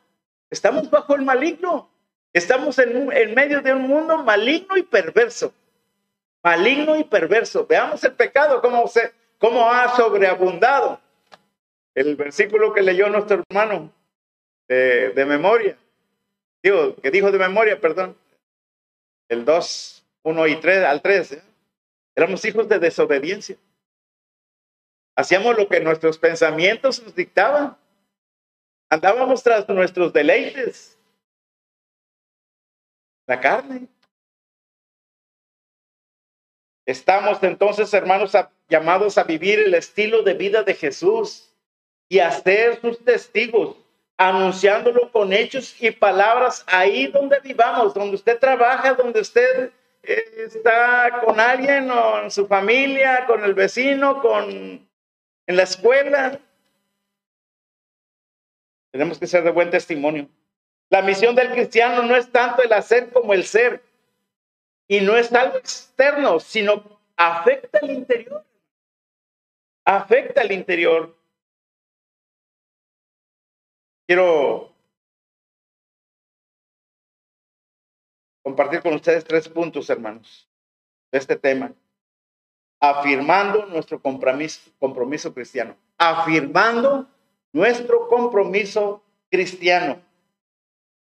Estamos 0.51 0.89
bajo 0.89 1.15
el 1.15 1.23
maligno. 1.23 1.91
Estamos 2.37 2.79
en, 2.79 3.35
medio 3.35 3.63
de 3.63 3.73
un 3.73 3.89
mundo 3.89 4.23
maligno 4.23 4.77
y 4.77 4.83
perverso. 4.83 5.55
Maligno 6.43 6.95
y 6.95 7.03
perverso. 7.03 7.67
Veamos 7.67 8.05
el 8.05 8.13
pecado, 8.13 8.61
cómo, 8.61 8.87
se, 8.89 9.11
cómo 9.39 9.71
ha 9.71 9.97
sobreabundado. 9.97 11.01
El 11.95 12.15
versículo 12.15 12.75
que 12.75 12.83
leyó 12.83 13.09
nuestro 13.09 13.43
hermano 13.49 13.91
de, 14.69 15.13
de 15.13 15.25
memoria. 15.25 15.79
Digo, 16.63 16.95
que 16.97 17.11
dijo 17.11 17.33
de 17.33 17.39
memoria, 17.39 17.81
perdón. 17.81 18.15
El 19.31 19.47
2, 19.47 20.05
1 20.25 20.47
y 20.49 20.57
3 20.57 20.85
al 20.85 21.01
3. 21.01 21.33
¿eh? 21.33 21.43
Éramos 22.15 22.45
hijos 22.45 22.69
de 22.69 22.79
desobediencia. 22.79 23.57
Hacíamos 25.17 25.57
lo 25.57 25.69
que 25.69 25.81
nuestros 25.81 26.19
pensamientos 26.19 27.03
nos 27.03 27.15
dictaban. 27.15 27.79
Andábamos 28.91 29.43
tras 29.43 29.67
nuestros 29.71 30.13
deleites. 30.13 30.96
La 33.27 33.41
carne. 33.41 33.89
Estamos 36.87 37.43
entonces, 37.43 37.93
hermanos, 37.93 38.33
llamados 38.69 39.19
a 39.19 39.25
vivir 39.25 39.59
el 39.59 39.75
estilo 39.75 40.23
de 40.23 40.35
vida 40.35 40.63
de 40.63 40.75
Jesús 40.75 41.53
y 42.09 42.21
a 42.21 42.31
ser 42.31 42.81
sus 42.81 43.05
testigos, 43.05 43.77
anunciándolo 44.17 45.11
con 45.11 45.33
hechos 45.33 45.75
y 45.83 45.91
palabras 45.91 46.65
ahí 46.69 47.09
donde 47.09 47.41
vivamos, 47.41 47.93
donde 47.93 48.15
usted 48.15 48.39
trabaja, 48.39 48.95
donde 48.95 49.21
usted 49.21 49.73
eh, 50.05 50.23
está 50.47 51.21
con 51.25 51.41
alguien 51.41 51.91
o 51.91 52.23
en 52.23 52.31
su 52.31 52.47
familia, 52.47 53.27
con 53.27 53.43
el 53.43 53.55
vecino, 53.55 54.23
con 54.23 54.87
en 55.47 55.57
la 55.57 55.63
escuela. 55.65 56.41
Tenemos 58.93 59.19
que 59.19 59.27
ser 59.27 59.43
de 59.43 59.51
buen 59.51 59.71
testimonio. 59.71 60.29
La 60.89 61.03
misión 61.03 61.35
del 61.35 61.51
cristiano 61.51 62.03
no 62.03 62.17
es 62.17 62.31
tanto 62.31 62.63
el 62.63 62.73
hacer 62.73 63.13
como 63.13 63.35
el 63.35 63.45
ser. 63.45 63.83
Y 64.89 65.01
no 65.01 65.17
es 65.17 65.33
algo 65.33 65.59
externo, 65.59 66.39
sino 66.39 67.01
afecta 67.17 67.81
el 67.81 67.91
interior. 67.91 68.45
Afecta 69.85 70.43
el 70.43 70.53
interior. 70.53 71.17
Quiero 74.07 74.73
compartir 78.43 78.81
con 78.81 78.95
ustedes 78.95 79.25
tres 79.25 79.49
puntos, 79.49 79.91
hermanos, 79.91 80.49
de 81.11 81.19
este 81.19 81.35
tema 81.35 81.73
afirmando 82.81 83.67
nuestro 83.67 84.01
compromiso, 84.01 84.71
compromiso 84.79 85.33
cristiano, 85.33 85.77
afirmando 85.99 87.09
nuestro 87.53 88.09
compromiso 88.09 89.03
cristiano. 89.31 90.01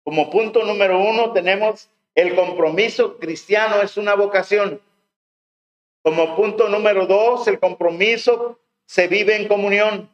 Como 0.03 0.29
punto 0.29 0.63
número 0.63 0.99
uno 0.99 1.31
tenemos 1.31 1.89
el 2.15 2.35
compromiso 2.35 3.17
cristiano 3.17 3.81
es 3.81 3.97
una 3.97 4.15
vocación. 4.15 4.81
Como 6.03 6.35
punto 6.35 6.67
número 6.69 7.07
dos, 7.07 7.47
el 7.47 7.59
compromiso 7.59 8.59
se 8.85 9.07
vive 9.07 9.35
en 9.35 9.47
comunión. 9.47 10.09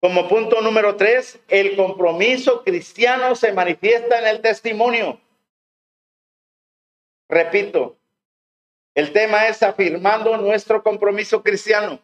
Como 0.00 0.28
punto 0.28 0.60
número 0.60 0.96
tres, 0.96 1.40
el 1.48 1.76
compromiso 1.76 2.62
cristiano 2.64 3.34
se 3.34 3.52
manifiesta 3.52 4.18
en 4.18 4.26
el 4.26 4.40
testimonio. 4.40 5.20
Repito, 7.28 7.96
el 8.94 9.12
tema 9.12 9.46
es 9.46 9.62
afirmando 9.62 10.36
nuestro 10.36 10.82
compromiso 10.82 11.42
cristiano. 11.42 12.00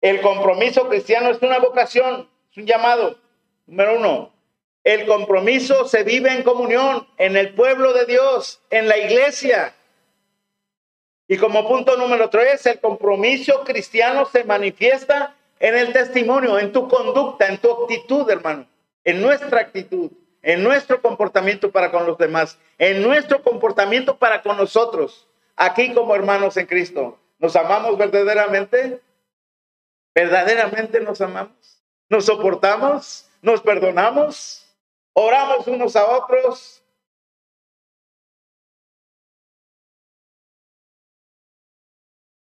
El 0.00 0.20
compromiso 0.20 0.88
cristiano 0.88 1.30
es 1.30 1.42
una 1.42 1.58
vocación, 1.58 2.28
es 2.50 2.56
un 2.56 2.66
llamado. 2.66 3.18
Número 3.66 3.98
uno, 3.98 4.32
el 4.84 5.06
compromiso 5.06 5.86
se 5.86 6.02
vive 6.02 6.32
en 6.32 6.42
comunión, 6.42 7.06
en 7.18 7.36
el 7.36 7.54
pueblo 7.54 7.92
de 7.92 8.06
Dios, 8.06 8.60
en 8.70 8.88
la 8.88 8.96
iglesia. 8.96 9.74
Y 11.26 11.36
como 11.36 11.68
punto 11.68 11.96
número 11.96 12.30
tres, 12.30 12.64
el 12.66 12.80
compromiso 12.80 13.64
cristiano 13.64 14.24
se 14.24 14.44
manifiesta 14.44 15.34
en 15.60 15.76
el 15.76 15.92
testimonio, 15.92 16.58
en 16.58 16.72
tu 16.72 16.88
conducta, 16.88 17.46
en 17.48 17.58
tu 17.58 17.70
actitud, 17.70 18.30
hermano, 18.30 18.66
en 19.04 19.20
nuestra 19.20 19.60
actitud, 19.60 20.10
en 20.42 20.62
nuestro 20.62 21.02
comportamiento 21.02 21.70
para 21.70 21.90
con 21.90 22.06
los 22.06 22.16
demás, 22.16 22.58
en 22.78 23.02
nuestro 23.02 23.42
comportamiento 23.42 24.16
para 24.16 24.42
con 24.42 24.56
nosotros 24.56 25.28
aquí 25.58 25.92
como 25.92 26.14
hermanos 26.14 26.56
en 26.56 26.66
Cristo? 26.66 27.18
¿Nos 27.38 27.54
amamos 27.56 27.98
verdaderamente? 27.98 29.02
¿Verdaderamente 30.14 31.00
nos 31.00 31.20
amamos? 31.20 31.82
¿Nos 32.08 32.24
soportamos? 32.24 33.28
¿Nos 33.42 33.60
perdonamos? 33.60 34.64
¿Oramos 35.14 35.66
unos 35.66 35.96
a 35.96 36.06
otros? 36.16 36.84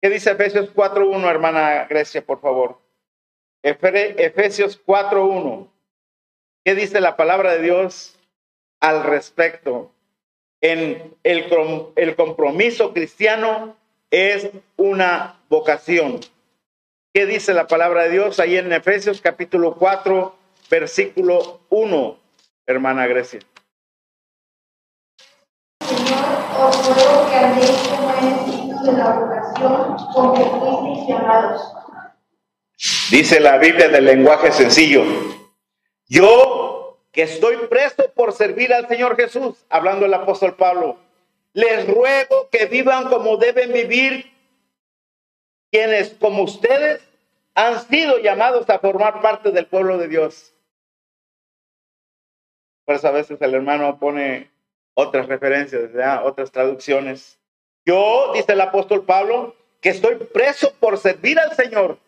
¿Qué 0.00 0.08
dice 0.10 0.30
Efesios 0.30 0.72
4.1, 0.74 1.28
hermana 1.28 1.86
Grecia, 1.86 2.24
por 2.24 2.40
favor? 2.40 2.80
Efesios 3.62 4.84
4.1. 4.84 5.68
¿Qué 6.64 6.74
dice 6.74 7.00
la 7.00 7.16
palabra 7.16 7.52
de 7.52 7.62
Dios 7.62 8.16
al 8.80 9.02
respecto? 9.02 9.92
en 10.60 11.14
el, 11.22 11.46
el 11.96 12.16
compromiso 12.16 12.92
cristiano 12.92 13.76
es 14.10 14.50
una 14.76 15.40
vocación. 15.48 16.20
¿Qué 17.12 17.26
dice 17.26 17.54
la 17.54 17.66
palabra 17.66 18.04
de 18.04 18.10
Dios 18.10 18.40
ahí 18.40 18.56
en 18.56 18.72
Efesios 18.72 19.20
capítulo 19.20 19.74
4, 19.76 20.34
versículo 20.70 21.60
1, 21.70 22.18
hermana 22.68 23.06
Grecia? 23.06 23.40
Señor, 25.80 26.24
os 26.60 26.86
ruego 26.86 27.30
que 27.30 27.36
andéis 27.36 27.88
como 27.88 28.10
es 28.10 28.46
digno 28.46 28.82
de 28.82 28.92
la 28.92 29.10
vocación 29.10 29.96
con 30.12 30.34
que 30.34 30.44
fuisteis 30.44 31.08
llamados. 31.08 31.74
Dice 33.10 33.40
la 33.40 33.56
Biblia 33.58 33.88
del 33.88 34.04
lenguaje 34.04 34.52
sencillo. 34.52 35.02
Yo 36.06 36.98
que 37.10 37.22
estoy 37.22 37.56
presto 37.68 38.12
por 38.14 38.32
servir 38.32 38.72
al 38.72 38.86
Señor 38.86 39.16
Jesús, 39.16 39.64
hablando 39.70 40.06
el 40.06 40.14
apóstol 40.14 40.54
Pablo, 40.54 40.98
les 41.54 41.86
ruego 41.88 42.48
que 42.50 42.66
vivan 42.66 43.08
como 43.08 43.38
deben 43.38 43.72
vivir 43.72 44.30
quienes 45.70 46.10
como 46.10 46.42
ustedes 46.42 47.02
han 47.54 47.80
sido 47.88 48.18
llamados 48.18 48.68
a 48.70 48.78
formar 48.78 49.20
parte 49.20 49.50
del 49.50 49.66
pueblo 49.66 49.98
de 49.98 50.08
Dios. 50.08 50.52
Por 52.88 52.96
eso 52.96 53.08
a 53.08 53.10
veces 53.10 53.36
el 53.42 53.52
hermano 53.52 53.98
pone 53.98 54.50
otras 54.94 55.26
referencias, 55.26 55.90
otras 56.24 56.50
traducciones. 56.50 57.38
Yo, 57.84 58.32
dice 58.32 58.54
el 58.54 58.62
apóstol 58.62 59.04
Pablo, 59.04 59.54
que 59.82 59.90
estoy 59.90 60.14
preso 60.14 60.72
por 60.80 60.96
servir 60.96 61.38
al 61.38 61.54
Señor, 61.54 61.98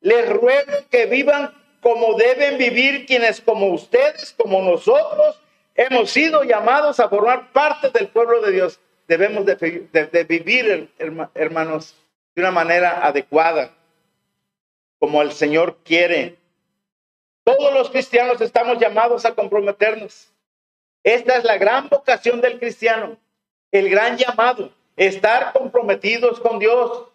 les 0.00 0.32
ruego 0.32 0.70
que 0.88 1.06
vivan 1.06 1.52
como 1.80 2.16
deben 2.16 2.58
vivir 2.58 3.06
quienes 3.06 3.40
como 3.40 3.66
ustedes, 3.70 4.32
como 4.38 4.62
nosotros, 4.62 5.42
hemos 5.74 6.12
sido 6.12 6.44
llamados 6.44 7.00
a 7.00 7.08
formar 7.08 7.50
parte 7.50 7.90
del 7.90 8.06
pueblo 8.06 8.40
de 8.40 8.52
Dios. 8.52 8.78
Debemos 9.08 9.44
de, 9.44 10.26
vivir, 10.28 10.92
hermanos, 11.34 11.96
de 12.36 12.42
una 12.42 12.52
manera 12.52 13.04
adecuada, 13.04 13.72
como 15.00 15.22
el 15.22 15.32
Señor 15.32 15.78
quiere. 15.82 16.36
Todos 17.44 17.74
los 17.74 17.90
cristianos 17.90 18.40
estamos 18.40 18.78
llamados 18.78 19.26
a 19.26 19.34
comprometernos. 19.34 20.32
Esta 21.02 21.36
es 21.36 21.44
la 21.44 21.58
gran 21.58 21.90
vocación 21.90 22.40
del 22.40 22.58
cristiano, 22.58 23.18
el 23.70 23.90
gran 23.90 24.16
llamado, 24.16 24.70
estar 24.96 25.52
comprometidos 25.52 26.40
con 26.40 26.58
Dios, 26.58 27.08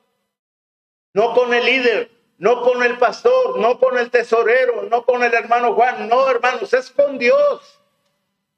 no 1.14 1.34
con 1.34 1.52
el 1.56 1.66
líder, 1.66 2.12
no 2.38 2.62
con 2.62 2.84
el 2.84 3.00
pastor, 3.00 3.58
no 3.58 3.80
con 3.80 3.98
el 3.98 4.12
tesorero, 4.12 4.84
no 4.84 5.04
con 5.04 5.24
el 5.24 5.34
hermano 5.34 5.74
Juan, 5.74 6.08
no 6.08 6.30
hermanos, 6.30 6.72
es 6.74 6.92
con 6.92 7.18
Dios. 7.18 7.80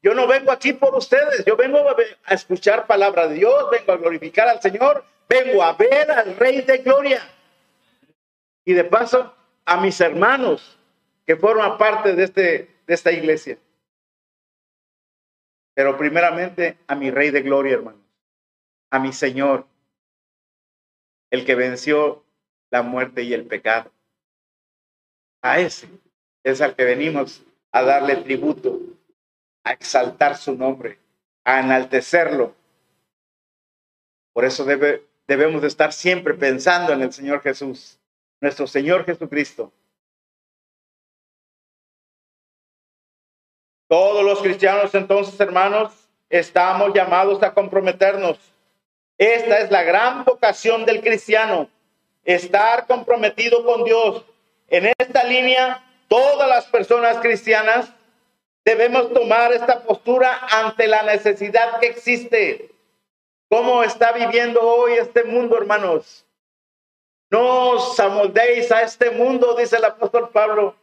Yo 0.02 0.14
no 0.14 0.26
vengo 0.26 0.52
aquí 0.52 0.74
por 0.74 0.94
ustedes, 0.94 1.42
yo 1.46 1.56
vengo 1.56 1.78
a 2.24 2.34
escuchar 2.34 2.86
palabra 2.86 3.28
de 3.28 3.36
Dios, 3.36 3.70
vengo 3.70 3.92
a 3.92 3.96
glorificar 3.96 4.48
al 4.48 4.60
Señor, 4.60 5.02
vengo 5.26 5.62
a 5.62 5.72
ver 5.72 6.10
al 6.10 6.36
Rey 6.36 6.60
de 6.60 6.78
Gloria. 6.78 7.22
Y 8.66 8.74
de 8.74 8.84
paso, 8.84 9.32
a 9.64 9.78
mis 9.78 9.98
hermanos 10.00 10.78
que 11.26 11.36
forman 11.36 11.78
parte 11.78 12.14
de, 12.14 12.24
este, 12.24 12.42
de 12.86 12.94
esta 12.94 13.12
iglesia. 13.12 13.58
Pero 15.74 15.96
primeramente 15.96 16.78
a 16.86 16.94
mi 16.94 17.10
Rey 17.10 17.30
de 17.30 17.42
Gloria, 17.42 17.74
hermanos, 17.74 18.00
a 18.90 18.98
mi 18.98 19.12
Señor, 19.12 19.66
el 21.30 21.46
que 21.46 21.54
venció 21.54 22.24
la 22.70 22.82
muerte 22.82 23.22
y 23.22 23.32
el 23.32 23.46
pecado. 23.46 23.90
A 25.42 25.60
ese 25.60 25.88
es 26.44 26.60
al 26.60 26.76
que 26.76 26.84
venimos 26.84 27.42
a 27.70 27.82
darle 27.82 28.16
tributo, 28.16 28.80
a 29.64 29.72
exaltar 29.72 30.36
su 30.36 30.54
nombre, 30.54 30.98
a 31.44 31.60
enaltecerlo. 31.60 32.54
Por 34.32 34.44
eso 34.44 34.64
debe, 34.64 35.06
debemos 35.26 35.62
de 35.62 35.68
estar 35.68 35.92
siempre 35.92 36.34
pensando 36.34 36.92
en 36.92 37.02
el 37.02 37.12
Señor 37.12 37.40
Jesús, 37.40 37.98
nuestro 38.40 38.66
Señor 38.66 39.04
Jesucristo. 39.04 39.72
Todos 43.92 44.24
los 44.24 44.40
cristianos 44.40 44.94
entonces, 44.94 45.38
hermanos, 45.38 45.92
estamos 46.30 46.94
llamados 46.94 47.42
a 47.42 47.52
comprometernos. 47.52 48.38
Esta 49.18 49.58
es 49.58 49.70
la 49.70 49.82
gran 49.82 50.24
vocación 50.24 50.86
del 50.86 51.02
cristiano, 51.02 51.68
estar 52.24 52.86
comprometido 52.86 53.62
con 53.66 53.84
Dios. 53.84 54.24
En 54.68 54.90
esta 54.98 55.24
línea, 55.24 55.84
todas 56.08 56.48
las 56.48 56.64
personas 56.68 57.18
cristianas 57.18 57.92
debemos 58.64 59.12
tomar 59.12 59.52
esta 59.52 59.82
postura 59.82 60.40
ante 60.50 60.86
la 60.86 61.02
necesidad 61.02 61.78
que 61.78 61.88
existe. 61.88 62.70
¿Cómo 63.50 63.82
está 63.82 64.12
viviendo 64.12 64.62
hoy 64.62 64.94
este 64.94 65.22
mundo, 65.22 65.58
hermanos? 65.58 66.24
No 67.30 67.72
os 67.72 68.00
amoldéis 68.00 68.72
a 68.72 68.84
este 68.84 69.10
mundo, 69.10 69.54
dice 69.54 69.76
el 69.76 69.84
apóstol 69.84 70.30
Pablo, 70.30 70.76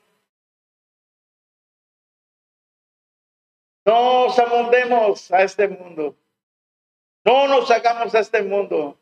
No 3.89 4.27
nos 4.87 5.31
a 5.31 5.41
este 5.41 5.67
mundo. 5.67 6.15
No 7.25 7.47
nos 7.47 7.71
hagamos 7.71 8.13
a 8.13 8.19
este 8.19 8.43
mundo. 8.43 8.95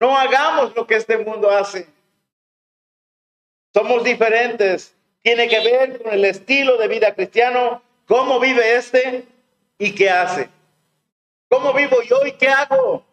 No 0.00 0.18
hagamos 0.18 0.74
lo 0.74 0.84
que 0.84 0.96
este 0.96 1.16
mundo 1.16 1.48
hace. 1.48 1.86
Somos 3.72 4.02
diferentes. 4.02 4.96
Tiene 5.22 5.46
que 5.46 5.60
ver 5.60 6.02
con 6.02 6.12
el 6.12 6.24
estilo 6.24 6.76
de 6.76 6.88
vida 6.88 7.14
cristiano, 7.14 7.82
cómo 8.08 8.40
vive 8.40 8.74
este 8.74 9.24
y 9.78 9.94
qué 9.94 10.10
hace. 10.10 10.48
¿Cómo 11.48 11.72
vivo 11.72 12.02
yo 12.02 12.26
y 12.26 12.32
qué 12.32 12.48
hago? 12.48 13.04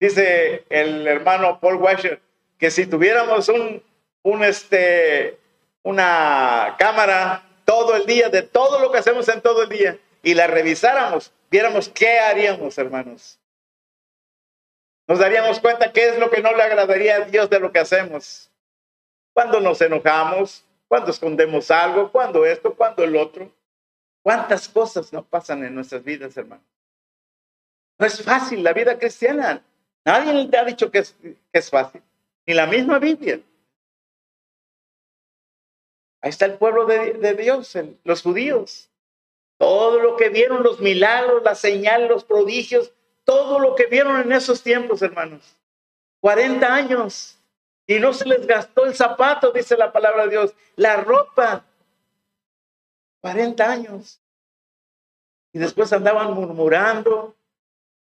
Dice 0.00 0.64
el 0.68 1.06
hermano 1.06 1.60
Paul 1.60 1.76
Washer 1.76 2.20
que 2.58 2.72
si 2.72 2.84
tuviéramos 2.86 3.48
un, 3.48 3.80
un 4.24 4.42
este, 4.42 5.38
una 5.84 6.74
cámara 6.80 7.45
todo 7.66 7.96
el 7.96 8.06
día, 8.06 8.30
de 8.30 8.42
todo 8.42 8.78
lo 8.78 8.90
que 8.90 8.98
hacemos 8.98 9.28
en 9.28 9.42
todo 9.42 9.64
el 9.64 9.68
día, 9.68 9.98
y 10.22 10.32
la 10.32 10.46
revisáramos, 10.46 11.32
viéramos 11.50 11.90
qué 11.90 12.18
haríamos, 12.18 12.78
hermanos. 12.78 13.38
Nos 15.06 15.18
daríamos 15.18 15.60
cuenta 15.60 15.92
qué 15.92 16.08
es 16.08 16.18
lo 16.18 16.30
que 16.30 16.40
no 16.40 16.52
le 16.52 16.62
agradaría 16.62 17.16
a 17.16 17.20
Dios 17.20 17.50
de 17.50 17.60
lo 17.60 17.70
que 17.70 17.78
hacemos. 17.78 18.50
Cuando 19.34 19.60
nos 19.60 19.80
enojamos, 19.80 20.64
cuando 20.88 21.10
escondemos 21.10 21.70
algo, 21.70 22.10
cuando 22.10 22.46
esto, 22.46 22.74
cuando 22.74 23.04
el 23.04 23.14
otro. 23.16 23.52
¿Cuántas 24.22 24.68
cosas 24.68 25.12
no 25.12 25.24
pasan 25.24 25.64
en 25.64 25.74
nuestras 25.74 26.02
vidas, 26.02 26.36
hermanos? 26.36 26.64
No 27.98 28.06
es 28.06 28.20
fácil 28.22 28.64
la 28.64 28.72
vida 28.72 28.98
cristiana. 28.98 29.62
Nadie 30.04 30.48
te 30.48 30.58
ha 30.58 30.64
dicho 30.64 30.90
que 30.90 30.98
es, 30.98 31.14
que 31.22 31.36
es 31.52 31.70
fácil. 31.70 32.02
Ni 32.46 32.54
la 32.54 32.66
misma 32.66 32.98
Biblia. 32.98 33.40
Ahí 36.26 36.30
está 36.30 36.46
el 36.46 36.58
pueblo 36.58 36.86
de, 36.86 37.34
Dios, 37.34 37.78
los 38.02 38.22
judíos. 38.22 38.90
Todo 39.58 40.00
lo 40.00 40.16
que 40.16 40.28
vieron, 40.28 40.64
los 40.64 40.80
milagros, 40.80 41.40
las 41.44 41.60
señales, 41.60 42.08
los 42.10 42.24
prodigios, 42.24 42.90
todo 43.22 43.60
lo 43.60 43.76
que 43.76 43.86
vieron 43.86 44.20
en 44.20 44.32
esos 44.32 44.60
tiempos, 44.60 45.02
hermanos. 45.02 45.56
40 46.18 46.74
años. 46.74 47.38
Y 47.86 48.00
no 48.00 48.12
se 48.12 48.24
les 48.26 48.44
gastó 48.44 48.86
el 48.86 48.96
zapato, 48.96 49.52
dice 49.52 49.76
la 49.76 49.92
palabra 49.92 50.24
de 50.24 50.30
Dios. 50.30 50.54
La 50.74 50.96
ropa. 50.96 51.64
40 53.20 53.70
años. 53.70 54.20
Y 55.52 55.60
después 55.60 55.92
andaban 55.92 56.34
murmurando, 56.34 57.36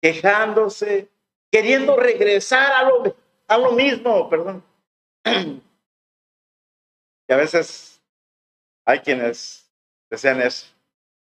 quejándose, 0.01 1.09
queriendo 1.51 1.97
regresar 1.97 2.71
a 2.71 2.83
lo, 2.83 3.13
a 3.45 3.57
lo 3.57 3.73
mismo, 3.73 4.29
perdón. 4.29 4.63
Y 7.27 7.33
a 7.33 7.37
veces 7.37 7.94
hay 8.85 8.99
quienes 8.99 9.69
desean 10.09 10.41
eso. 10.41 10.67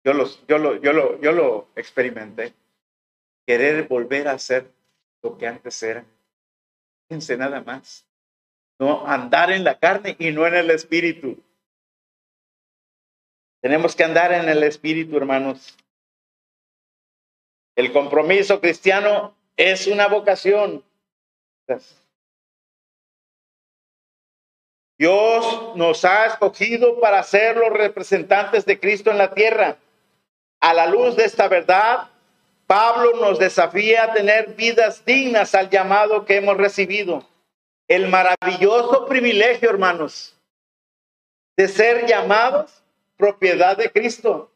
Yo, 0.05 0.13
los, 0.13 0.45
yo, 0.47 0.59
lo, 0.59 0.81
yo, 0.81 0.93
lo, 0.93 1.21
yo 1.21 1.33
lo 1.33 1.69
experimenté. 1.77 2.53
Querer 3.47 3.87
volver 3.89 4.29
a 4.29 4.39
ser 4.39 4.71
lo 5.23 5.39
que 5.39 5.47
antes 5.47 5.83
era. 5.83 6.05
Fíjense 7.09 7.37
nada 7.37 7.61
más. 7.61 8.05
No 8.79 9.07
andar 9.07 9.53
en 9.53 9.65
la 9.65 9.79
carne 9.79 10.17
y 10.19 10.33
no 10.33 10.47
en 10.47 10.57
el 10.57 10.71
espíritu. 10.71 11.41
Tenemos 13.61 13.95
que 13.95 14.03
andar 14.03 14.33
en 14.33 14.49
el 14.49 14.65
espíritu, 14.65 15.17
hermanos. 15.17 15.77
El 17.77 17.93
compromiso 17.93 18.61
cristiano 18.61 19.37
es 19.57 19.87
una 19.87 20.09
vocación. 20.09 20.85
Dios 25.03 25.75
nos 25.75 26.05
ha 26.05 26.27
escogido 26.27 27.01
para 27.01 27.21
ser 27.25 27.57
los 27.57 27.71
representantes 27.71 28.65
de 28.65 28.79
Cristo 28.79 29.11
en 29.11 29.19
la 29.19 29.35
tierra. 29.35 29.77
A 30.61 30.73
la 30.75 30.87
luz 30.87 31.17
de 31.17 31.25
esta 31.25 31.49
verdad, 31.49 32.09
Pablo 32.69 33.17
nos 33.17 33.41
desafía 33.41 34.05
a 34.05 34.13
tener 34.13 34.55
vidas 34.55 35.05
dignas 35.05 35.57
al 35.57 35.71
llamado 35.71 36.25
que 36.25 36.37
hemos 36.37 36.57
recibido. 36.57 37.27
El 37.89 38.07
maravilloso 38.07 39.07
privilegio, 39.07 39.71
hermanos, 39.71 40.37
de 41.57 41.67
ser 41.67 42.07
llamados 42.07 42.85
propiedad 43.17 43.77
de 43.77 43.91
Cristo. 43.91 44.53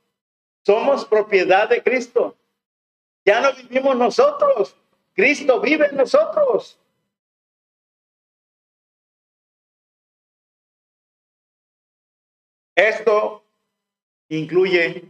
Somos 0.64 1.04
propiedad 1.06 1.68
de 1.68 1.82
Cristo. 1.82 2.36
Ya 3.24 3.40
no 3.40 3.52
vivimos 3.52 3.96
nosotros, 3.96 4.76
Cristo 5.12 5.60
vive 5.60 5.86
en 5.86 5.96
nosotros. 5.96 6.78
Esto 12.76 13.42
incluye, 14.28 15.08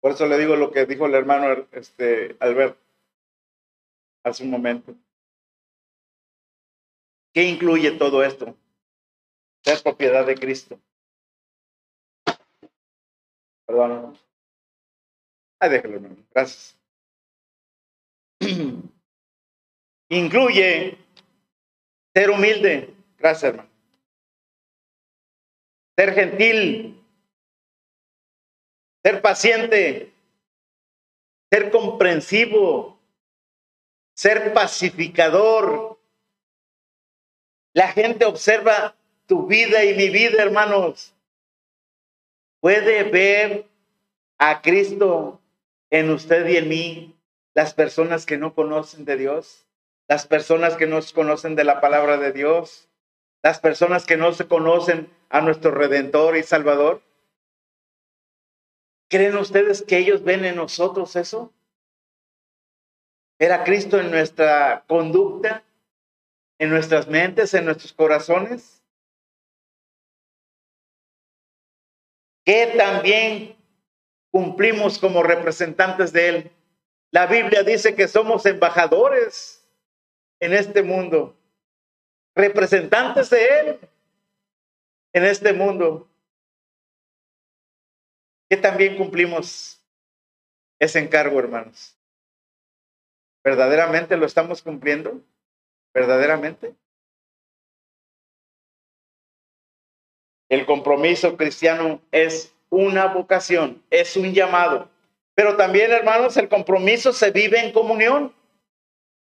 por 0.00 0.12
eso 0.12 0.26
le 0.26 0.38
digo 0.38 0.54
lo 0.54 0.70
que 0.70 0.86
dijo 0.86 1.06
el 1.06 1.14
hermano 1.14 1.66
este, 1.72 2.36
Albert 2.38 2.78
hace 4.24 4.44
un 4.44 4.50
momento. 4.50 4.94
¿Qué 7.34 7.42
incluye 7.42 7.90
todo 7.90 8.22
esto? 8.22 8.56
Ser 9.64 9.82
propiedad 9.82 10.24
de 10.24 10.36
Cristo. 10.36 10.80
Perdón. 13.66 14.16
Ay, 15.60 15.70
déjelo, 15.70 15.94
hermano. 15.96 16.16
Gracias. 16.32 16.78
incluye 20.08 20.96
ser 22.14 22.30
humilde, 22.30 22.94
Gracias, 23.18 23.50
hermano. 23.50 23.77
Ser 25.98 26.14
gentil, 26.14 27.04
ser 29.02 29.20
paciente, 29.20 30.12
ser 31.50 31.72
comprensivo, 31.72 33.00
ser 34.14 34.54
pacificador. 34.54 35.98
La 37.74 37.88
gente 37.88 38.26
observa 38.26 38.94
tu 39.26 39.48
vida 39.48 39.84
y 39.84 39.96
mi 39.96 40.08
vida, 40.08 40.40
hermanos. 40.40 41.12
Puede 42.60 43.02
ver 43.02 43.66
a 44.38 44.62
Cristo 44.62 45.40
en 45.90 46.10
usted 46.10 46.46
y 46.46 46.58
en 46.58 46.68
mí, 46.68 47.16
las 47.54 47.74
personas 47.74 48.24
que 48.24 48.38
no 48.38 48.54
conocen 48.54 49.04
de 49.04 49.16
Dios, 49.16 49.66
las 50.06 50.28
personas 50.28 50.76
que 50.76 50.86
no 50.86 51.00
conocen 51.12 51.56
de 51.56 51.64
la 51.64 51.80
palabra 51.80 52.18
de 52.18 52.30
Dios, 52.30 52.87
las 53.42 53.60
personas 53.60 54.06
que 54.06 54.16
no 54.16 54.32
se 54.32 54.46
conocen 54.48 55.10
a 55.28 55.40
nuestro 55.40 55.70
Redentor 55.70 56.36
y 56.36 56.42
Salvador. 56.42 57.02
¿Creen 59.08 59.36
ustedes 59.36 59.82
que 59.82 59.98
ellos 59.98 60.22
ven 60.22 60.44
en 60.44 60.56
nosotros 60.56 61.16
eso? 61.16 61.52
¿Ver 63.38 63.52
a 63.52 63.64
Cristo 63.64 64.00
en 64.00 64.10
nuestra 64.10 64.84
conducta, 64.88 65.64
en 66.58 66.70
nuestras 66.70 67.06
mentes, 67.06 67.54
en 67.54 67.64
nuestros 67.64 67.92
corazones? 67.92 68.82
Que 72.44 72.74
también 72.76 73.56
cumplimos 74.30 74.98
como 74.98 75.22
representantes 75.22 76.12
de 76.12 76.28
Él. 76.28 76.50
La 77.10 77.26
Biblia 77.26 77.62
dice 77.62 77.94
que 77.94 78.08
somos 78.08 78.44
embajadores 78.44 79.66
en 80.40 80.52
este 80.52 80.82
mundo, 80.82 81.37
representantes 82.38 83.28
de 83.30 83.60
Él 83.60 83.80
en 85.12 85.24
este 85.24 85.52
mundo. 85.52 86.08
Que 88.48 88.56
también 88.56 88.96
cumplimos 88.96 89.82
ese 90.78 91.00
encargo, 91.00 91.38
hermanos. 91.38 91.98
¿Verdaderamente 93.44 94.16
lo 94.16 94.24
estamos 94.24 94.62
cumpliendo? 94.62 95.20
¿Verdaderamente? 95.92 96.74
El 100.48 100.64
compromiso 100.64 101.36
cristiano 101.36 102.00
es 102.10 102.54
una 102.70 103.06
vocación, 103.06 103.82
es 103.90 104.16
un 104.16 104.32
llamado. 104.32 104.88
Pero 105.34 105.56
también, 105.56 105.92
hermanos, 105.92 106.36
el 106.36 106.48
compromiso 106.48 107.12
se 107.12 107.30
vive 107.30 107.60
en 107.60 107.72
comunión. 107.72 108.34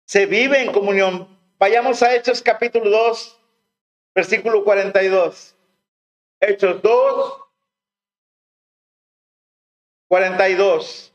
Se 0.06 0.26
vive 0.26 0.62
en 0.62 0.72
comunión. 0.72 1.33
Vayamos 1.64 2.04
a 2.04 2.14
Hechos 2.14 2.42
capítulo 2.42 2.90
2, 2.90 3.40
versículo 4.14 4.66
42. 4.66 5.56
Hechos 6.42 6.82
2, 6.82 7.42
42. 10.10 11.14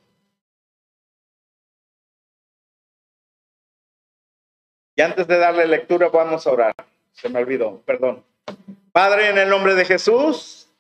Y 4.97 5.03
antes 5.03 5.27
de 5.27 5.37
darle 5.37 5.67
lectura, 5.67 6.09
vamos 6.09 6.47
a 6.47 6.51
orar. 6.51 6.75
Se 7.13 7.29
me 7.29 7.41
olvidó, 7.41 7.83
perdón. 7.83 8.25
Padre, 8.91 9.29
en 9.29 9.37
el 9.37 9.51
nombre 9.51 9.75
de 9.75 9.85
Jesús, 9.85 10.71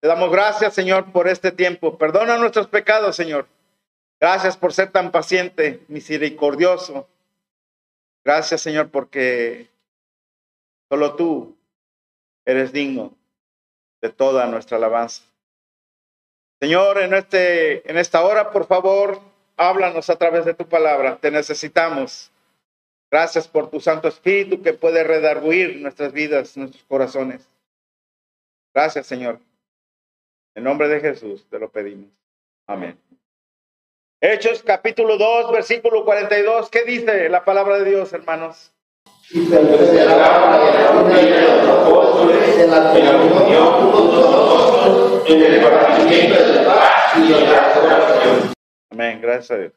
te 0.00 0.08
damos 0.08 0.30
gracias, 0.30 0.74
Señor, 0.74 1.12
por 1.12 1.28
este 1.28 1.50
tiempo. 1.50 1.96
Perdona 1.96 2.36
nuestros 2.36 2.66
pecados, 2.68 3.16
Señor. 3.16 3.46
Gracias 4.20 4.54
por 4.58 4.74
ser 4.74 4.92
tan 4.92 5.10
paciente, 5.10 5.82
misericordioso. 5.88 7.08
Gracias, 8.24 8.62
Señor, 8.62 8.90
porque 8.90 9.68
solo 10.88 11.14
tú 11.14 11.56
eres 12.44 12.72
digno 12.72 13.14
de 14.00 14.10
toda 14.10 14.46
nuestra 14.46 14.78
alabanza. 14.78 15.22
Señor, 16.60 16.98
en, 16.98 17.14
este, 17.14 17.90
en 17.90 17.98
esta 17.98 18.24
hora, 18.24 18.50
por 18.50 18.66
favor, 18.66 19.20
háblanos 19.56 20.08
a 20.08 20.16
través 20.16 20.44
de 20.44 20.54
tu 20.54 20.66
palabra. 20.66 21.18
Te 21.18 21.30
necesitamos. 21.30 22.30
Gracias 23.10 23.46
por 23.46 23.70
tu 23.70 23.80
Santo 23.80 24.08
Espíritu 24.08 24.62
que 24.62 24.72
puede 24.72 25.04
redarguir 25.04 25.80
nuestras 25.80 26.12
vidas, 26.12 26.56
nuestros 26.56 26.82
corazones. 26.84 27.48
Gracias, 28.74 29.06
Señor. 29.06 29.38
En 30.54 30.64
nombre 30.64 30.88
de 30.88 31.00
Jesús 31.00 31.46
te 31.50 31.58
lo 31.58 31.70
pedimos. 31.70 32.10
Amén. 32.66 32.98
Hechos 34.26 34.62
capítulo 34.62 35.18
2, 35.18 35.52
versículo 35.52 36.02
42. 36.06 36.70
¿Qué 36.70 36.84
dice 36.84 37.28
la 37.28 37.44
palabra 37.44 37.76
de 37.76 37.90
Dios, 37.90 38.10
hermanos? 38.14 38.72
Amén, 48.90 49.20
gracias 49.20 49.50
a 49.50 49.56
Dios. 49.58 49.72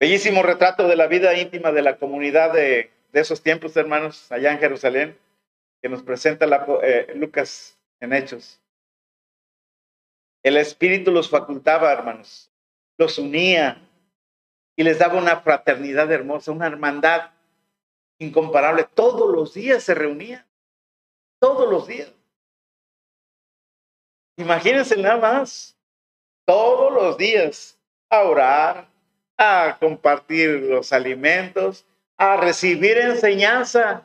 Bellísimo 0.00 0.42
retrato 0.42 0.88
de 0.88 0.96
la 0.96 1.06
vida 1.06 1.36
íntima 1.36 1.70
de 1.70 1.82
la 1.82 1.98
comunidad 1.98 2.50
de, 2.50 2.92
de 3.12 3.20
esos 3.20 3.42
tiempos, 3.42 3.76
hermanos, 3.76 4.32
allá 4.32 4.52
en 4.52 4.58
Jerusalén, 4.58 5.18
que 5.82 5.90
nos 5.90 6.02
presenta 6.02 6.46
la, 6.46 6.66
eh, 6.82 7.12
Lucas 7.14 7.78
en 8.00 8.14
Hechos. 8.14 8.58
El 10.42 10.56
Espíritu 10.56 11.10
los 11.10 11.28
facultaba, 11.28 11.92
hermanos, 11.92 12.50
los 12.96 13.18
unía 13.18 13.80
y 14.76 14.82
les 14.82 14.98
daba 14.98 15.18
una 15.18 15.40
fraternidad 15.40 16.10
hermosa, 16.10 16.52
una 16.52 16.66
hermandad 16.66 17.30
incomparable. 18.18 18.86
Todos 18.94 19.34
los 19.34 19.54
días 19.54 19.82
se 19.82 19.94
reunían, 19.94 20.44
todos 21.40 21.68
los 21.70 21.86
días. 21.86 22.12
Imagínense 24.36 24.96
nada 24.96 25.16
más, 25.16 25.76
todos 26.44 26.92
los 26.92 27.16
días 27.16 27.78
a 28.10 28.22
orar, 28.22 28.88
a 29.36 29.76
compartir 29.78 30.62
los 30.62 30.92
alimentos, 30.92 31.86
a 32.16 32.36
recibir 32.36 32.98
enseñanza. 32.98 34.02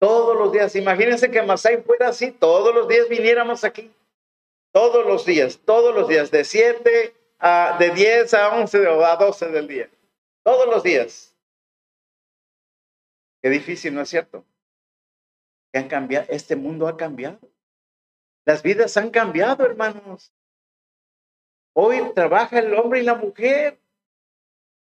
Todos 0.00 0.36
los 0.36 0.52
días. 0.52 0.74
Imagínense 0.74 1.30
que 1.30 1.42
Masai 1.42 1.80
fuera 1.82 2.08
así, 2.08 2.32
todos 2.32 2.74
los 2.74 2.88
días 2.88 3.08
viniéramos 3.08 3.62
aquí. 3.62 3.92
Todos 4.72 5.06
los 5.06 5.24
días, 5.24 5.60
todos 5.64 5.94
los 5.94 6.08
días, 6.08 6.30
de 6.30 6.44
7 6.44 7.14
a 7.42 7.76
de 7.76 7.90
10 7.90 8.34
a 8.34 8.54
11 8.54 8.86
o 8.86 9.04
a 9.04 9.16
12 9.16 9.48
del 9.48 9.66
día. 9.66 9.90
Todos 10.44 10.66
los 10.66 10.82
días. 10.84 11.36
Qué 13.42 13.50
difícil, 13.50 13.92
¿no 13.94 14.02
es 14.02 14.08
cierto? 14.08 14.44
Que 15.72 15.80
han 15.80 15.88
cambiado, 15.88 16.26
este 16.28 16.54
mundo 16.54 16.86
ha 16.86 16.96
cambiado. 16.96 17.40
Las 18.44 18.62
vidas 18.62 18.96
han 18.96 19.10
cambiado, 19.10 19.64
hermanos. 19.64 20.32
Hoy 21.74 22.00
trabaja 22.14 22.60
el 22.60 22.72
hombre 22.74 23.00
y 23.00 23.02
la 23.02 23.16
mujer. 23.16 23.80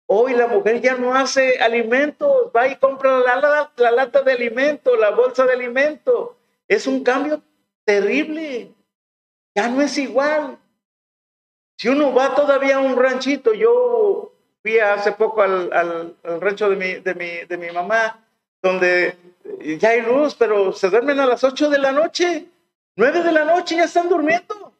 Hoy 0.05 0.33
la 0.33 0.45
mujer 0.45 0.81
ya 0.81 0.95
no 0.95 1.15
hace 1.15 1.59
alimentos, 1.59 2.51
va 2.55 2.67
y 2.67 2.75
compra 2.75 3.19
la, 3.21 3.37
la, 3.37 3.73
la 3.75 3.91
lata 3.91 4.21
de 4.21 4.33
alimento, 4.33 4.95
la 4.97 5.11
bolsa 5.11 5.45
de 5.45 5.53
alimento. 5.53 6.37
Es 6.67 6.85
un 6.85 7.03
cambio 7.03 7.41
terrible. 7.85 8.75
Ya 9.55 9.67
no 9.69 9.81
es 9.81 9.97
igual. 9.97 10.60
Si 11.81 11.89
uno 11.89 12.13
va 12.13 12.35
todavía 12.35 12.75
a 12.75 12.79
un 12.79 12.95
ranchito, 12.95 13.55
yo 13.55 14.31
fui 14.61 14.77
hace 14.77 15.13
poco 15.13 15.41
al, 15.41 15.73
al, 15.73 16.15
rancho 16.39 16.69
de 16.69 16.75
mi, 16.75 16.93
de, 16.99 17.15
mi, 17.15 17.43
de 17.47 17.57
mi 17.57 17.71
mamá, 17.71 18.23
donde 18.61 19.17
ya 19.79 19.89
hay 19.89 20.03
luz, 20.03 20.35
pero 20.35 20.73
se 20.73 20.91
duermen 20.91 21.19
a 21.19 21.25
las 21.25 21.43
8 21.43 21.71
de 21.71 21.79
la 21.79 21.91
noche, 21.91 22.45
9 22.97 23.23
de 23.23 23.31
la 23.31 23.45
noche 23.45 23.77
ya 23.77 23.85
están 23.85 24.09
durmiendo. 24.09 24.75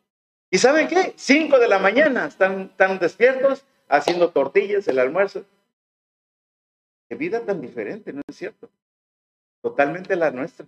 ¿Y 0.51 0.59
saben 0.59 0.87
qué? 0.87 1.15
5 1.15 1.57
de 1.57 1.67
la 1.67 1.79
mañana 1.79 2.27
están, 2.27 2.69
están 2.69 2.99
despiertos 2.99 3.65
haciendo 3.89 4.29
tortillas, 4.29 4.87
el 4.87 4.99
almuerzo. 4.99 5.43
Qué 7.09 7.15
vida 7.15 7.43
tan 7.43 7.61
diferente, 7.61 8.13
¿no 8.13 8.21
es 8.27 8.35
cierto? 8.35 8.69
Totalmente 9.63 10.15
la 10.15 10.29
nuestra. 10.29 10.67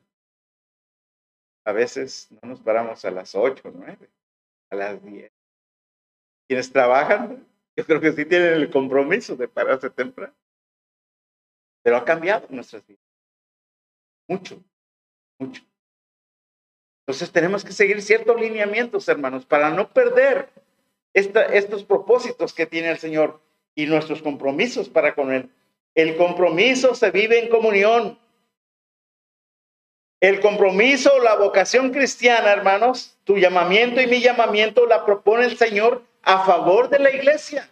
A 1.63 1.73
veces 1.73 2.27
no 2.41 2.49
nos 2.49 2.59
paramos 2.59 3.05
a 3.05 3.11
las 3.11 3.35
8, 3.35 3.71
9, 3.71 4.09
a 4.71 4.75
las 4.75 5.05
10. 5.05 5.32
Trabajan, 6.71 7.45
yo 7.75 7.85
creo 7.85 7.99
que 7.99 8.11
sí 8.13 8.25
tienen 8.25 8.53
el 8.53 8.69
compromiso 8.69 9.35
de 9.35 9.47
pararse 9.47 9.89
temprano. 9.89 10.33
Pero 11.83 11.97
ha 11.97 12.05
cambiado 12.05 12.47
nuestras 12.49 12.85
vidas. 12.87 13.03
Mucho, 14.27 14.63
mucho. 15.37 15.61
Entonces 17.05 17.31
tenemos 17.31 17.65
que 17.65 17.73
seguir 17.73 18.01
ciertos 18.01 18.39
lineamientos, 18.39 19.09
hermanos, 19.09 19.45
para 19.45 19.69
no 19.69 19.89
perder 19.89 20.49
esta, 21.13 21.43
estos 21.45 21.83
propósitos 21.83 22.53
que 22.53 22.65
tiene 22.65 22.89
el 22.89 22.97
Señor 22.97 23.41
y 23.75 23.85
nuestros 23.85 24.21
compromisos 24.21 24.87
para 24.87 25.13
con 25.13 25.33
Él. 25.33 25.49
El 25.95 26.15
compromiso 26.15 26.95
se 26.95 27.11
vive 27.11 27.39
en 27.39 27.49
comunión. 27.49 28.17
El 30.21 30.39
compromiso, 30.39 31.19
la 31.19 31.35
vocación 31.35 31.91
cristiana, 31.91 32.53
hermanos, 32.53 33.17
tu 33.25 33.37
llamamiento 33.37 33.99
y 33.99 34.07
mi 34.07 34.21
llamamiento 34.21 34.85
la 34.85 35.05
propone 35.05 35.43
el 35.43 35.57
Señor 35.57 36.03
a 36.23 36.45
favor 36.45 36.89
de 36.89 36.99
la 36.99 37.11
iglesia. 37.11 37.69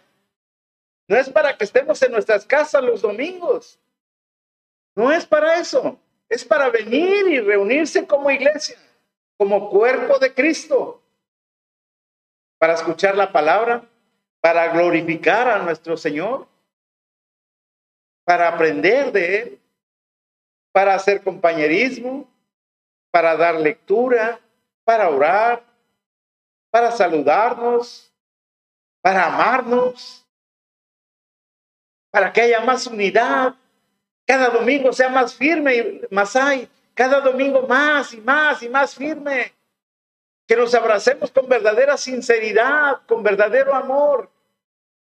No 1.08 1.16
es 1.16 1.28
para 1.28 1.56
que 1.56 1.64
estemos 1.64 2.00
en 2.02 2.12
nuestras 2.12 2.44
casas 2.44 2.82
los 2.82 3.02
domingos. 3.02 3.78
No 4.94 5.10
es 5.10 5.26
para 5.26 5.58
eso. 5.58 5.98
es 6.28 6.44
para 6.44 6.70
venir 6.70 7.28
y 7.28 7.40
reunirse 7.40 8.06
como 8.06 8.30
iglesia, 8.30 8.78
como 9.36 9.68
cuerpo 9.68 10.18
de 10.18 10.32
Cristo, 10.32 11.02
para 12.58 12.72
escuchar 12.72 13.14
la 13.16 13.30
palabra, 13.30 13.84
para 14.40 14.68
glorificar 14.68 15.46
a 15.46 15.58
nuestro 15.58 15.94
Señor, 15.94 16.48
para 18.24 18.48
aprender 18.48 19.12
de 19.12 19.38
Él, 19.38 19.60
para 20.72 20.94
hacer 20.94 21.22
compañerismo, 21.22 22.26
para 23.10 23.36
dar 23.36 23.56
lectura, 23.56 24.40
para 24.84 25.10
orar, 25.10 25.62
para 26.70 26.92
saludarnos, 26.92 28.11
para 29.02 29.26
amarnos, 29.26 30.24
para 32.10 32.32
que 32.32 32.42
haya 32.42 32.60
más 32.60 32.86
unidad. 32.86 33.54
Cada 34.24 34.48
domingo 34.48 34.92
sea 34.92 35.08
más 35.08 35.34
firme 35.34 35.76
y 35.76 36.00
más 36.10 36.36
hay. 36.36 36.68
Cada 36.94 37.20
domingo 37.20 37.66
más 37.66 38.14
y 38.14 38.20
más 38.20 38.62
y 38.62 38.68
más 38.68 38.94
firme. 38.94 39.52
Que 40.46 40.56
nos 40.56 40.74
abracemos 40.74 41.30
con 41.30 41.48
verdadera 41.48 41.96
sinceridad, 41.96 43.00
con 43.06 43.22
verdadero 43.22 43.74
amor. 43.74 44.30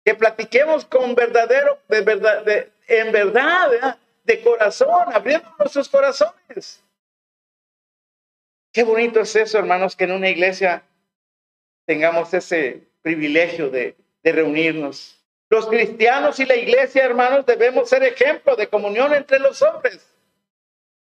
Que 0.04 0.14
platiquemos 0.14 0.84
con 0.84 1.14
verdadero, 1.14 1.78
de 1.88 2.00
verdad, 2.02 2.44
en 2.86 3.12
verdad, 3.12 3.98
de 4.24 4.42
corazón, 4.42 5.12
abriendo 5.12 5.48
nuestros 5.58 5.88
corazones. 5.88 6.82
Qué 8.72 8.82
bonito 8.82 9.20
es 9.20 9.34
eso, 9.34 9.58
hermanos, 9.58 9.96
que 9.96 10.04
en 10.04 10.12
una 10.12 10.28
iglesia 10.28 10.82
tengamos 11.86 12.32
ese 12.34 12.86
privilegio 13.08 13.70
de, 13.70 13.96
reunirnos. 14.22 15.18
Los 15.48 15.66
cristianos 15.66 16.38
y 16.40 16.44
la 16.44 16.56
iglesia, 16.56 17.06
hermanos, 17.06 17.46
debemos 17.46 17.88
ser 17.88 18.02
ejemplo 18.02 18.54
de 18.54 18.68
comunión 18.68 19.14
entre 19.14 19.38
los 19.38 19.62
hombres. 19.62 20.06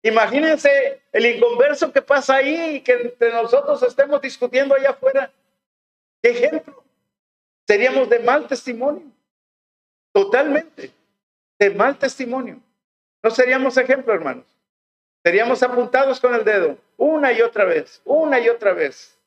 Imagínense 0.02 1.02
el 1.14 1.26
inconverso 1.26 1.94
que 1.94 2.02
pasa 2.02 2.36
ahí 2.36 2.76
y 2.76 2.82
que 2.82 2.92
entre 2.92 3.32
nosotros 3.32 3.82
estemos 3.84 4.22
discutiendo 4.22 4.76
allá 4.76 4.90
afuera. 4.90 5.32
¿Qué 6.22 6.32
ejemplo? 6.32 6.84
Seríamos 7.66 8.10
de 8.10 8.20
mal 8.20 8.46
testimonio. 8.48 9.06
Totalmente. 10.12 10.92
De 11.58 11.70
mal 11.70 11.98
testimonio. 11.98 12.60
No 13.24 13.32
seríamos 13.32 13.78
ejemplo, 13.78 14.14
hermanos. 14.14 14.46
Seríamos 15.24 15.64
apuntados 15.64 16.20
con 16.20 16.36
el 16.36 16.44
dedo 16.44 16.78
una 16.98 17.32
y 17.32 17.42
otra 17.42 17.64
vez, 17.64 18.02
una 18.04 18.42
y 18.42 18.50
otra 18.50 18.74
vez. 18.74 19.18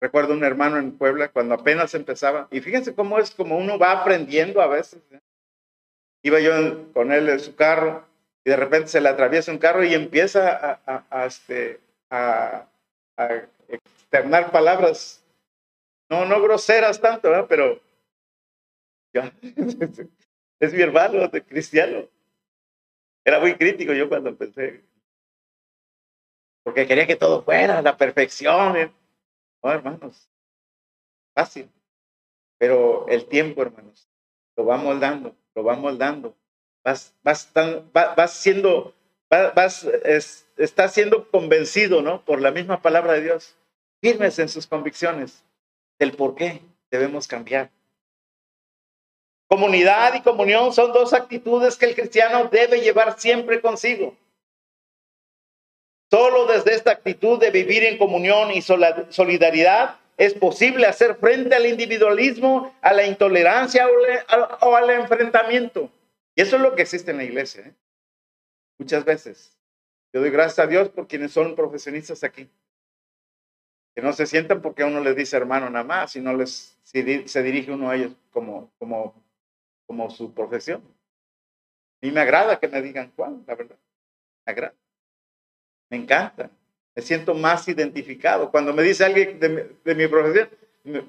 Recuerdo 0.00 0.32
un 0.32 0.44
hermano 0.44 0.78
en 0.78 0.96
Puebla 0.96 1.28
cuando 1.28 1.54
apenas 1.54 1.94
empezaba, 1.94 2.48
y 2.50 2.60
fíjense 2.60 2.94
cómo 2.94 3.18
es 3.18 3.30
como 3.32 3.58
uno 3.58 3.78
va 3.78 3.92
aprendiendo 3.92 4.62
a 4.62 4.66
veces. 4.66 5.02
¿eh? 5.10 5.20
Iba 6.22 6.40
yo 6.40 6.92
con 6.94 7.12
él 7.12 7.28
en 7.28 7.38
su 7.38 7.54
carro 7.54 8.06
y 8.44 8.50
de 8.50 8.56
repente 8.56 8.88
se 8.88 9.00
le 9.00 9.10
atraviesa 9.10 9.52
un 9.52 9.58
carro 9.58 9.84
y 9.84 9.92
empieza 9.92 10.80
a, 10.86 11.26
este, 11.26 11.80
a, 12.08 12.66
externar 13.68 14.50
palabras, 14.50 15.22
no, 16.08 16.24
no 16.24 16.40
groseras 16.40 16.98
tanto, 17.00 17.46
pero 17.46 17.78
es 20.60 20.72
mi 20.72 20.80
hermano 20.80 21.30
cristiano. 21.46 22.08
Era 23.22 23.38
muy 23.38 23.54
crítico 23.54 23.92
yo 23.92 24.08
cuando 24.08 24.30
empecé. 24.30 24.82
Porque 26.64 26.86
quería 26.86 27.06
que 27.06 27.16
todo 27.16 27.42
fuera 27.42 27.82
la 27.82 27.96
perfección. 27.96 28.76
¿eh? 28.76 28.92
No, 29.62 29.70
hermanos. 29.70 30.28
Fácil. 31.34 31.70
Pero 32.58 33.06
el 33.08 33.26
tiempo, 33.26 33.62
hermanos, 33.62 34.08
lo 34.56 34.66
va 34.66 34.76
moldando, 34.76 35.34
lo 35.54 35.64
va 35.64 35.76
moldando. 35.76 36.34
Vas, 36.84 37.14
vas, 37.22 37.50
vas 37.54 38.32
siendo, 38.34 38.94
vas, 39.28 39.84
estás 40.56 40.92
siendo 40.92 41.30
convencido, 41.30 42.02
¿no? 42.02 42.24
Por 42.24 42.40
la 42.40 42.50
misma 42.50 42.80
palabra 42.80 43.14
de 43.14 43.22
Dios. 43.22 43.56
Firmes 44.02 44.38
en 44.38 44.48
sus 44.48 44.66
convicciones 44.66 45.44
del 45.98 46.12
por 46.12 46.34
qué 46.34 46.62
debemos 46.90 47.26
cambiar. 47.26 47.70
Comunidad 49.48 50.14
y 50.14 50.22
comunión 50.22 50.72
son 50.72 50.92
dos 50.92 51.12
actitudes 51.12 51.76
que 51.76 51.86
el 51.86 51.94
cristiano 51.94 52.48
debe 52.50 52.80
llevar 52.80 53.18
siempre 53.18 53.60
consigo. 53.60 54.16
Solo 56.10 56.46
desde 56.46 56.74
esta 56.74 56.90
actitud 56.90 57.38
de 57.38 57.50
vivir 57.50 57.84
en 57.84 57.98
comunión 57.98 58.50
y 58.50 58.62
solidaridad 58.62 59.98
es 60.16 60.34
posible 60.34 60.86
hacer 60.86 61.14
frente 61.16 61.54
al 61.54 61.66
individualismo, 61.66 62.74
a 62.82 62.92
la 62.92 63.06
intolerancia 63.06 63.86
o 64.60 64.76
al 64.76 64.90
enfrentamiento. 64.90 65.90
Y 66.34 66.42
eso 66.42 66.56
es 66.56 66.62
lo 66.62 66.74
que 66.74 66.82
existe 66.82 67.12
en 67.12 67.18
la 67.18 67.24
iglesia. 67.24 67.62
¿eh? 67.66 67.74
Muchas 68.78 69.04
veces. 69.04 69.56
Yo 70.12 70.20
doy 70.20 70.30
gracias 70.30 70.58
a 70.58 70.66
Dios 70.66 70.88
por 70.88 71.06
quienes 71.06 71.32
son 71.32 71.54
profesionistas 71.54 72.24
aquí. 72.24 72.48
Que 73.94 74.02
no 74.02 74.12
se 74.12 74.26
sientan 74.26 74.60
porque 74.60 74.84
uno 74.84 75.00
les 75.00 75.14
dice 75.16 75.36
hermano 75.36 75.70
nada 75.70 75.84
más, 75.84 76.12
sino 76.12 76.34
les, 76.34 76.76
se 76.82 77.42
dirige 77.42 77.70
uno 77.70 77.90
a 77.90 77.96
ellos 77.96 78.12
como, 78.32 78.70
como 78.78 79.14
como 79.90 80.08
su 80.08 80.32
profesión. 80.32 80.84
Y 82.00 82.12
me 82.12 82.20
agrada 82.20 82.60
que 82.60 82.68
me 82.68 82.80
digan 82.80 83.12
Juan, 83.16 83.42
la 83.44 83.56
verdad. 83.56 83.76
Me 84.46 84.52
agrada. 84.52 84.74
Me 85.90 85.98
encanta. 85.98 86.50
Me 86.94 87.02
siento 87.02 87.34
más 87.34 87.68
identificado. 87.68 88.50
Cuando 88.50 88.72
me 88.72 88.82
dice 88.82 89.04
alguien 89.04 89.38
de 89.38 89.94
mi, 89.94 90.06
profesión, 90.08 90.48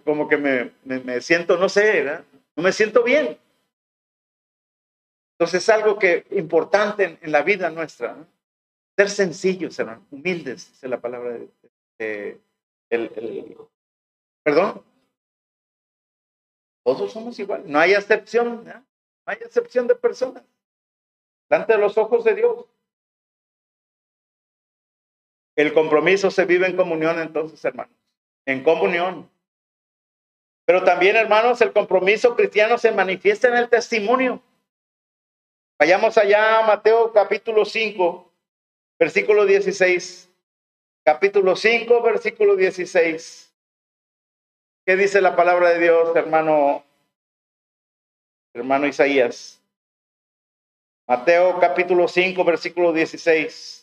como 0.04 0.28
que 0.28 0.38
me, 0.38 0.72
me, 0.84 1.22
siento, 1.22 1.58
no 1.58 1.70
sé, 1.70 2.04
no 2.56 2.64
me 2.64 2.72
siento 2.72 3.04
bien. 3.04 3.38
Entonces 5.36 5.64
es 5.64 5.70
algo 5.70 5.98
que 5.98 6.26
importante 6.32 7.18
en, 7.22 7.32
la 7.32 7.42
vida 7.42 7.70
nuestra. 7.70 8.16
Ser 8.98 9.10
sencillos, 9.10 9.78
humildes, 10.12 10.72
es 10.84 10.90
la 10.90 11.00
palabra 11.00 11.40
de, 11.98 12.40
el, 12.90 13.58
perdón, 14.44 14.84
todos 16.84 17.12
somos 17.12 17.40
iguales. 17.40 17.68
No 17.68 17.80
hay 17.80 17.94
excepción. 17.94 18.66
No 18.66 18.84
hay 19.26 19.38
excepción 19.38 19.88
de 19.88 19.96
personas. 19.96 20.44
Delante 21.50 21.74
de 21.74 21.80
los 21.80 21.98
ojos 21.98 22.24
de 22.24 22.36
Dios. 22.36 22.66
El 25.56 25.74
compromiso 25.74 26.32
se 26.32 26.46
vive 26.46 26.68
en 26.68 26.76
comunión 26.76 27.20
entonces, 27.20 27.64
hermanos. 27.66 27.96
En 28.46 28.64
comunión. 28.64 29.30
Pero 30.66 30.84
también, 30.84 31.16
hermanos, 31.16 31.62
el 31.62 31.74
compromiso 31.74 32.36
cristiano 32.36 32.78
se 32.78 32.92
manifiesta 32.92 33.48
en 33.48 33.58
el 33.58 33.70
testimonio. 33.70 34.42
Vayamos 35.80 36.18
allá 36.18 36.60
a 36.60 36.68
Mateo 36.68 37.12
capítulo 37.12 37.66
5, 37.66 38.32
versículo 39.00 39.46
16. 39.46 40.30
Capítulo 41.04 41.56
5, 41.56 42.02
versículo 42.04 42.56
16. 42.56 43.54
¿Qué 44.86 44.96
dice 44.96 45.22
la 45.22 45.36
palabra 45.36 45.70
de 45.70 45.80
Dios, 45.80 46.16
hermano, 46.16 46.84
hermano 48.54 48.88
Isaías? 48.88 49.62
Mateo 51.08 51.60
capítulo 51.60 52.08
5, 52.08 52.44
versículo 52.44 52.94
16. 52.94 53.81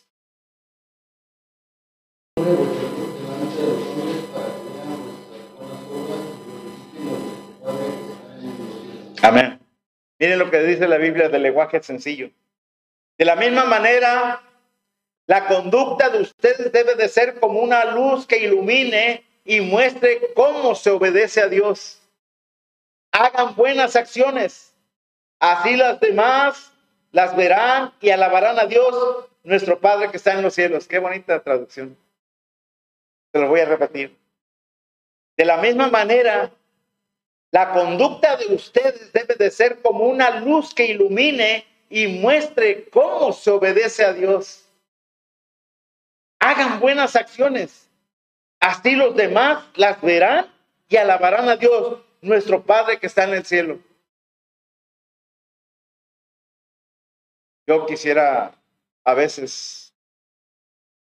Amén. 9.21 9.59
Miren 10.17 10.39
lo 10.39 10.49
que 10.49 10.59
dice 10.59 10.87
la 10.87 10.97
Biblia 10.97 11.29
del 11.29 11.43
lenguaje 11.43 11.81
sencillo. 11.81 12.31
De 13.17 13.25
la 13.25 13.35
misma 13.35 13.65
manera, 13.65 14.41
la 15.27 15.47
conducta 15.47 16.09
de 16.09 16.21
ustedes 16.21 16.71
debe 16.71 16.95
de 16.95 17.09
ser 17.09 17.39
como 17.39 17.59
una 17.59 17.85
luz 17.85 18.25
que 18.25 18.37
ilumine 18.37 19.25
y 19.43 19.61
muestre 19.61 20.33
cómo 20.35 20.73
se 20.75 20.91
obedece 20.91 21.41
a 21.41 21.47
Dios. 21.47 22.01
Hagan 23.11 23.55
buenas 23.55 23.95
acciones, 23.95 24.73
así 25.39 25.75
las 25.75 25.99
demás 25.99 26.71
las 27.11 27.35
verán 27.35 27.91
y 27.99 28.11
alabarán 28.11 28.59
a 28.59 28.65
Dios, 28.65 29.27
nuestro 29.43 29.79
Padre 29.79 30.11
que 30.11 30.17
está 30.17 30.33
en 30.33 30.43
los 30.43 30.53
cielos. 30.53 30.87
Qué 30.87 30.99
bonita 30.99 31.41
traducción. 31.41 31.97
Se 33.33 33.39
lo 33.39 33.47
voy 33.47 33.59
a 33.59 33.65
repetir. 33.65 34.15
De 35.35 35.45
la 35.45 35.57
misma 35.57 35.87
manera, 35.89 36.51
la 37.51 37.71
conducta 37.73 38.37
de 38.37 38.53
ustedes 38.53 39.11
debe 39.11 39.35
de 39.35 39.51
ser 39.51 39.81
como 39.81 40.05
una 40.05 40.39
luz 40.39 40.73
que 40.73 40.85
ilumine 40.85 41.65
y 41.89 42.07
muestre 42.07 42.89
cómo 42.89 43.33
se 43.33 43.49
obedece 43.49 44.05
a 44.05 44.13
Dios. 44.13 44.65
Hagan 46.39 46.79
buenas 46.79 47.15
acciones 47.15 47.89
Así 48.59 48.95
los 48.95 49.15
demás 49.15 49.65
las 49.75 50.01
verán 50.01 50.51
y 50.89 50.97
alabarán 50.97 51.47
a 51.47 51.55
Dios, 51.55 52.01
nuestro 52.21 52.63
Padre 52.63 52.99
que 52.99 53.07
está 53.07 53.23
en 53.23 53.33
el 53.33 53.45
cielo. 53.45 53.79
Yo 57.65 57.85
quisiera 57.85 58.53
a 59.05 59.13
veces 59.13 59.93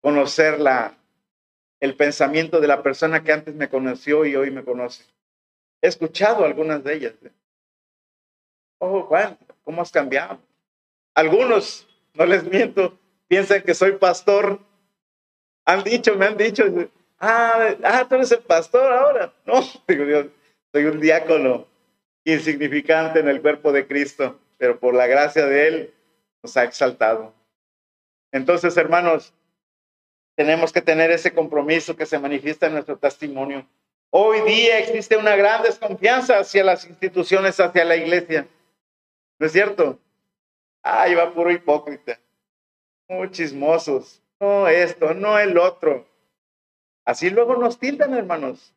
conocer 0.02 0.60
la, 0.60 0.98
el 1.80 1.96
pensamiento 1.96 2.60
de 2.60 2.66
la 2.66 2.82
persona 2.82 3.22
que 3.22 3.32
antes 3.32 3.54
me 3.54 3.70
conoció 3.70 4.26
y 4.26 4.36
hoy 4.36 4.50
me 4.50 4.64
conoce. 4.64 5.04
He 5.80 5.88
escuchado 5.88 6.44
algunas 6.44 6.82
de 6.82 6.94
ellas. 6.94 7.14
Oh, 8.78 9.02
Juan, 9.02 9.38
¿cómo 9.64 9.82
has 9.82 9.90
cambiado? 9.90 10.38
Algunos 11.14 11.86
no 12.14 12.26
les 12.26 12.44
miento, 12.44 12.98
piensan 13.28 13.62
que 13.62 13.74
soy 13.74 13.92
pastor. 13.92 14.60
Han 15.64 15.82
dicho, 15.82 16.14
me 16.16 16.26
han 16.26 16.36
dicho, 16.36 16.64
ah, 17.18 17.74
ah, 17.82 18.06
tú 18.08 18.16
eres 18.16 18.32
el 18.32 18.40
pastor 18.40 18.92
ahora. 18.92 19.32
No, 19.44 19.60
digo 19.88 20.04
Dios, 20.04 20.26
soy 20.72 20.84
un 20.84 21.00
diácono 21.00 21.66
insignificante 22.24 23.20
en 23.20 23.28
el 23.28 23.40
cuerpo 23.40 23.72
de 23.72 23.86
Cristo, 23.86 24.38
pero 24.58 24.78
por 24.78 24.94
la 24.94 25.06
gracia 25.06 25.46
de 25.46 25.68
Él 25.68 25.94
nos 26.42 26.56
ha 26.56 26.64
exaltado. 26.64 27.32
Entonces, 28.32 28.76
hermanos, 28.76 29.32
tenemos 30.36 30.72
que 30.72 30.82
tener 30.82 31.10
ese 31.10 31.32
compromiso 31.32 31.96
que 31.96 32.04
se 32.04 32.18
manifiesta 32.18 32.66
en 32.66 32.74
nuestro 32.74 32.98
testimonio. 32.98 33.66
Hoy 34.10 34.40
día 34.42 34.78
existe 34.78 35.16
una 35.16 35.36
gran 35.36 35.62
desconfianza 35.62 36.38
hacia 36.38 36.64
las 36.64 36.84
instituciones, 36.86 37.58
hacia 37.60 37.84
la 37.84 37.96
iglesia. 37.96 38.46
¿No 39.38 39.46
es 39.46 39.52
cierto? 39.52 39.98
Ay, 40.82 41.14
va 41.14 41.32
puro 41.32 41.50
hipócrita. 41.50 42.18
Muy 43.08 43.30
chismosos. 43.30 44.22
No 44.40 44.68
esto, 44.68 45.14
no 45.14 45.38
el 45.38 45.58
otro. 45.58 46.06
Así 47.04 47.30
luego 47.30 47.56
nos 47.56 47.78
tildan, 47.78 48.14
hermanos. 48.14 48.72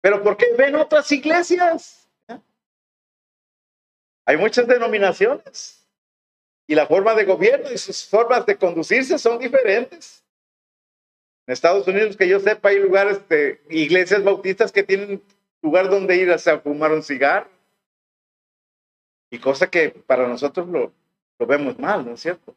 Pero 0.00 0.22
¿por 0.22 0.36
qué 0.36 0.46
ven 0.56 0.74
otras 0.74 1.10
iglesias? 1.12 2.08
Hay 4.24 4.36
muchas 4.36 4.66
denominaciones. 4.66 5.86
Y 6.66 6.74
la 6.74 6.86
forma 6.86 7.14
de 7.14 7.24
gobierno 7.24 7.70
y 7.70 7.78
sus 7.78 8.04
formas 8.04 8.46
de 8.46 8.56
conducirse 8.56 9.18
son 9.18 9.38
diferentes. 9.38 10.24
En 11.46 11.52
Estados 11.52 11.86
Unidos, 11.88 12.16
que 12.16 12.28
yo 12.28 12.38
sepa, 12.38 12.68
hay 12.68 12.78
lugares 12.78 13.20
iglesias 13.68 14.22
bautistas 14.22 14.70
que 14.70 14.84
tienen 14.84 15.22
lugar 15.60 15.88
donde 15.88 16.16
ir 16.16 16.30
a 16.30 16.38
fumar 16.60 16.92
un 16.92 17.02
cigarro. 17.02 17.50
Y 19.30 19.38
cosa 19.38 19.68
que 19.68 19.90
para 19.90 20.28
nosotros 20.28 20.68
lo, 20.68 20.92
vemos 21.46 21.78
mal, 21.78 22.04
¿no 22.06 22.14
es 22.14 22.20
cierto? 22.20 22.54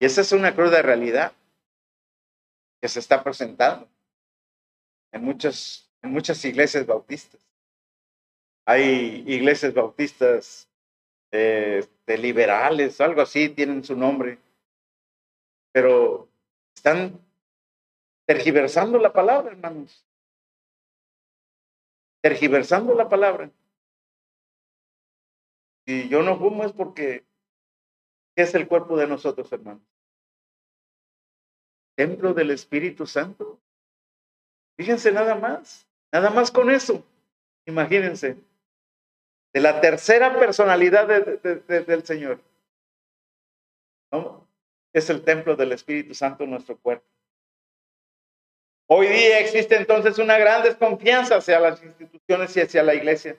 Y 0.00 0.06
esa 0.06 0.22
es 0.22 0.32
una 0.32 0.54
cruda 0.54 0.80
realidad 0.80 1.32
que 2.80 2.88
se 2.88 3.00
está 3.00 3.22
presentando 3.22 3.88
en 5.12 5.22
muchas, 5.22 5.90
en 6.02 6.10
muchas 6.10 6.42
iglesias 6.44 6.86
bautistas. 6.86 7.40
Hay 8.66 9.24
iglesias 9.26 9.74
bautistas 9.74 10.68
de 11.30 12.18
liberales, 12.18 13.00
algo 13.00 13.20
así, 13.20 13.48
tienen 13.48 13.82
su 13.82 13.96
nombre, 13.96 14.38
pero 15.72 16.28
están 16.76 17.23
tergiversando 18.26 18.98
la 18.98 19.12
palabra, 19.12 19.52
hermanos. 19.52 20.04
Tergiversando 22.22 22.94
la 22.94 23.08
palabra. 23.08 23.50
Y 25.86 26.08
yo 26.08 26.22
no 26.22 26.38
fumo 26.38 26.64
es 26.64 26.72
porque 26.72 27.24
es 28.36 28.54
el 28.54 28.66
cuerpo 28.66 28.96
de 28.96 29.06
nosotros, 29.06 29.52
hermanos. 29.52 29.82
Templo 31.96 32.32
del 32.34 32.50
Espíritu 32.50 33.06
Santo. 33.06 33.60
Fíjense 34.76 35.12
nada 35.12 35.34
más, 35.34 35.86
nada 36.10 36.30
más 36.30 36.50
con 36.50 36.70
eso. 36.70 37.04
Imagínense, 37.66 38.36
de 39.52 39.60
la 39.60 39.80
tercera 39.80 40.36
personalidad 40.38 41.06
del 41.06 42.04
Señor. 42.04 42.40
¿no? 44.10 44.46
Es 44.92 45.08
el 45.10 45.22
templo 45.22 45.54
del 45.54 45.72
Espíritu 45.72 46.14
Santo 46.14 46.44
nuestro 46.44 46.76
cuerpo. 46.76 47.06
Hoy 48.96 49.08
día 49.08 49.40
existe 49.40 49.74
entonces 49.74 50.20
una 50.20 50.38
gran 50.38 50.62
desconfianza 50.62 51.38
hacia 51.38 51.58
las 51.58 51.82
instituciones 51.82 52.56
y 52.56 52.60
hacia 52.60 52.84
la 52.84 52.94
iglesia. 52.94 53.36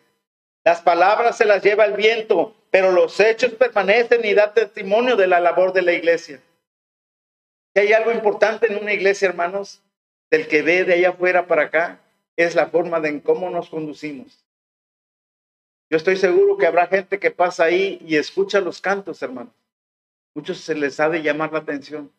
Las 0.65 0.81
palabras 0.81 1.37
se 1.37 1.45
las 1.45 1.63
lleva 1.63 1.85
el 1.85 1.93
viento, 1.93 2.53
pero 2.71 2.91
los 2.91 3.17
hechos 3.21 3.53
permanecen 3.53 4.25
y 4.25 4.33
dan 4.33 4.53
testimonio 4.53 5.15
de 5.15 5.27
la 5.27 5.39
labor 5.39 5.71
de 5.71 5.81
la 5.81 5.93
iglesia. 5.93 6.41
Si 7.73 7.79
hay 7.79 7.93
algo 7.93 8.11
importante 8.11 8.69
en 8.69 8.79
una 8.79 8.91
iglesia, 8.91 9.29
hermanos, 9.29 9.81
del 10.29 10.49
que 10.49 10.61
ve 10.61 10.83
de 10.83 10.95
allá 10.95 11.11
afuera 11.11 11.47
para 11.47 11.61
acá, 11.61 12.01
es 12.35 12.53
la 12.53 12.67
forma 12.67 12.99
de 12.99 13.21
cómo 13.21 13.49
nos 13.49 13.69
conducimos. 13.69 14.45
Yo 15.89 15.95
estoy 15.95 16.17
seguro 16.17 16.57
que 16.57 16.67
habrá 16.67 16.87
gente 16.87 17.17
que 17.17 17.31
pasa 17.31 17.63
ahí 17.63 18.01
y 18.05 18.17
escucha 18.17 18.59
los 18.59 18.81
cantos, 18.81 19.21
hermanos. 19.21 19.53
Muchos 20.33 20.57
se 20.57 20.75
les 20.75 20.99
ha 20.99 21.07
de 21.07 21.21
llamar 21.21 21.53
la 21.53 21.59
atención. 21.59 22.11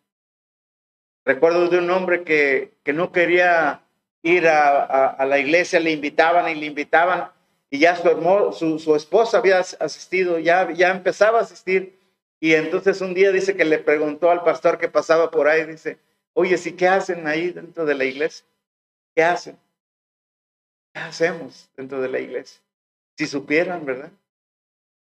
Recuerdo 1.27 1.69
de 1.69 1.79
un 1.79 1.91
hombre 1.91 2.23
que, 2.23 2.73
que 2.85 2.93
no 2.93 3.11
quería 3.11 3.83
ir 4.23 4.47
a, 4.47 5.09
a, 5.09 5.27
la 5.27 5.41
iglesia, 5.41 5.81
le 5.81 5.91
invitaban 5.91 6.49
y 6.49 6.55
le 6.55 6.67
invitaban, 6.67 7.33
y 7.69 7.81
ya 7.81 7.97
su, 7.97 8.53
su, 8.57 8.79
su, 8.79 8.95
esposa 8.95 9.39
había 9.39 9.59
asistido, 9.59 10.39
ya, 10.39 10.71
ya 10.71 10.93
empezaba 10.93 11.41
a 11.41 11.43
asistir, 11.43 11.99
y 12.39 12.55
entonces 12.55 13.01
un 13.01 13.13
día 13.13 13.33
dice 13.33 13.57
que 13.57 13.65
le 13.65 13.81
preguntó 13.81 14.31
al 14.31 14.45
pastor 14.45 14.79
que 14.79 14.89
pasaba 14.89 15.33
por 15.33 15.49
ahí, 15.49 15.65
dice, 15.65 15.99
oye, 16.33 16.57
¿sí 16.59 16.77
qué 16.77 16.87
hacen 16.87 17.27
ahí 17.27 17.51
dentro 17.51 17.85
de 17.85 17.97
la 17.97 18.05
iglesia? 18.05 18.47
¿Qué 19.13 19.25
hacen? 19.25 19.59
¿Qué 20.95 21.01
hacemos 21.01 21.69
dentro 21.77 22.01
de 22.01 22.09
la 22.09 22.21
iglesia? 22.21 22.61
Si 23.17 23.27
supieran, 23.27 23.85
¿verdad? 23.85 24.13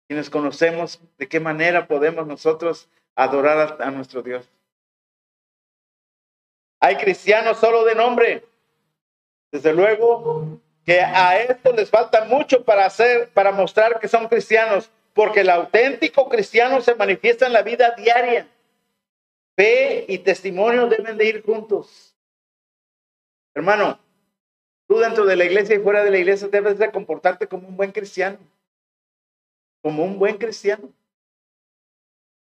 Quienes 0.09 0.31
conocemos 0.31 1.01
de 1.19 1.29
qué 1.29 1.39
manera 1.39 1.87
podemos 1.87 2.27
nosotros 2.27 2.89
adorar 3.15 3.77
a 3.81 3.91
nuestro 3.91 4.23
Dios. 4.23 4.49
Hay 6.85 6.97
cristianos 6.97 7.57
solo 7.61 7.83
de 7.87 7.95
nombre. 7.95 8.45
Desde 9.51 9.73
luego 9.73 10.61
que 10.85 11.01
a 11.01 11.41
esto 11.41 11.73
les 11.73 11.89
falta 11.89 12.27
mucho 12.27 12.63
para 12.63 12.85
hacer, 12.85 13.31
para 13.31 13.53
mostrar 13.53 13.99
que 13.99 14.07
son 14.07 14.29
cristianos, 14.29 14.91
porque 15.15 15.41
el 15.41 15.49
auténtico 15.49 16.29
cristiano 16.29 16.83
se 16.83 16.95
manifiesta 16.95 17.47
en 17.47 17.55
la 17.55 17.63
vida 17.63 17.93
diaria. 17.93 18.47
Fe 19.57 20.05
y 20.09 20.19
testimonio 20.19 20.87
deben 20.87 21.17
de 21.17 21.25
ir 21.25 21.43
juntos. 21.43 22.15
Hermano, 23.55 23.99
tú 24.87 24.99
dentro 24.99 25.25
de 25.25 25.37
la 25.37 25.47
iglesia 25.47 25.77
y 25.77 25.83
fuera 25.83 26.05
de 26.05 26.11
la 26.11 26.19
iglesia 26.19 26.49
debes 26.49 26.77
de 26.77 26.93
comportarte 26.93 27.47
como 27.47 27.67
un 27.67 27.79
buen 27.79 27.93
cristiano. 27.93 28.37
Como 29.81 30.05
un 30.05 30.19
buen 30.19 30.37
cristiano. 30.37 30.91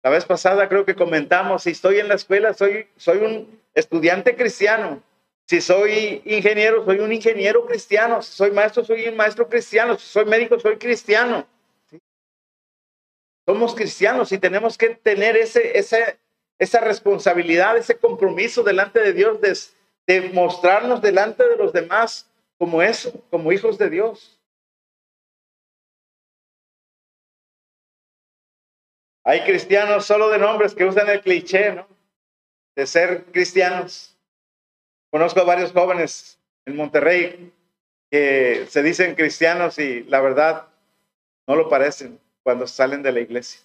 La 0.03 0.11
vez 0.11 0.27
pasada 0.27 0.69
creo 0.69 0.85
que 0.85 0.95
comentamos, 0.95 1.63
si 1.63 1.71
estoy 1.71 1.99
en 1.99 2.09
la 2.09 2.17
escuela, 2.17 2.53
soy, 2.53 2.91
soy 2.99 3.19
un 3.25 3.64
estudiante 3.75 4.37
cristiano. 4.37 5.03
Si 5.47 5.61
soy 5.61 6.23
ingeniero, 6.25 6.85
soy 6.85 7.01
un 7.01 7.13
ingeniero 7.13 7.67
cristiano. 7.67 8.23
Si 8.23 8.33
soy 8.33 8.51
maestro, 8.51 8.85
soy 8.85 9.07
un 9.09 9.17
maestro 9.17 9.49
cristiano. 9.49 9.99
Si 9.99 10.07
soy 10.07 10.25
médico, 10.25 10.59
soy 10.59 10.79
cristiano. 10.79 11.47
Somos 13.47 13.75
cristianos 13.75 14.33
y 14.33 14.39
tenemos 14.39 14.79
que 14.79 14.91
tener 14.95 15.37
ese, 15.37 15.79
ese, 15.79 16.19
esa 16.59 16.81
responsabilidad, 16.81 17.77
ese 17.77 17.99
compromiso 17.99 18.63
delante 18.63 19.01
de 19.01 19.13
Dios 19.13 19.39
de, 19.41 19.55
de 20.07 20.31
mostrarnos 20.31 21.03
delante 21.03 21.47
de 21.47 21.57
los 21.57 21.73
demás 21.73 22.31
como 22.57 22.81
eso, 22.81 23.13
como 23.31 23.53
hijos 23.53 23.77
de 23.77 23.91
Dios. 23.91 24.41
Hay 29.25 29.43
cristianos 29.43 30.07
solo 30.07 30.31
de 30.31 30.39
nombres 30.39 30.75
que 30.75 30.85
usan 30.85 31.09
el 31.09 31.21
cliché, 31.21 31.73
¿no? 31.73 31.94
De 32.77 32.87
ser 32.87 33.25
cristianos. 33.27 34.17
Conozco 35.11 35.41
a 35.41 35.45
varios 35.45 35.73
jóvenes 35.73 36.41
en 36.67 36.77
Monterrey 36.77 37.53
que 38.11 38.67
se 38.69 38.83
dicen 38.83 39.15
cristianos 39.15 39.79
y 39.79 40.05
la 40.05 40.21
verdad 40.21 40.69
no 41.47 41.57
lo 41.57 41.69
parecen 41.69 42.19
cuando 42.43 42.67
salen 42.67 43.03
de 43.03 43.13
la 43.13 43.21
iglesia. 43.21 43.61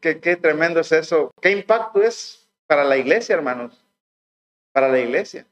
Qué, 0.00 0.36
tremendo 0.36 0.80
es 0.80 0.90
eso. 0.90 1.30
¿Qué 1.40 1.52
impacto 1.52 2.02
es 2.02 2.48
para 2.66 2.82
la 2.82 2.96
iglesia, 2.96 3.36
hermanos? 3.36 3.84
Para 4.72 4.88
la 4.88 4.98
iglesia. 4.98 5.46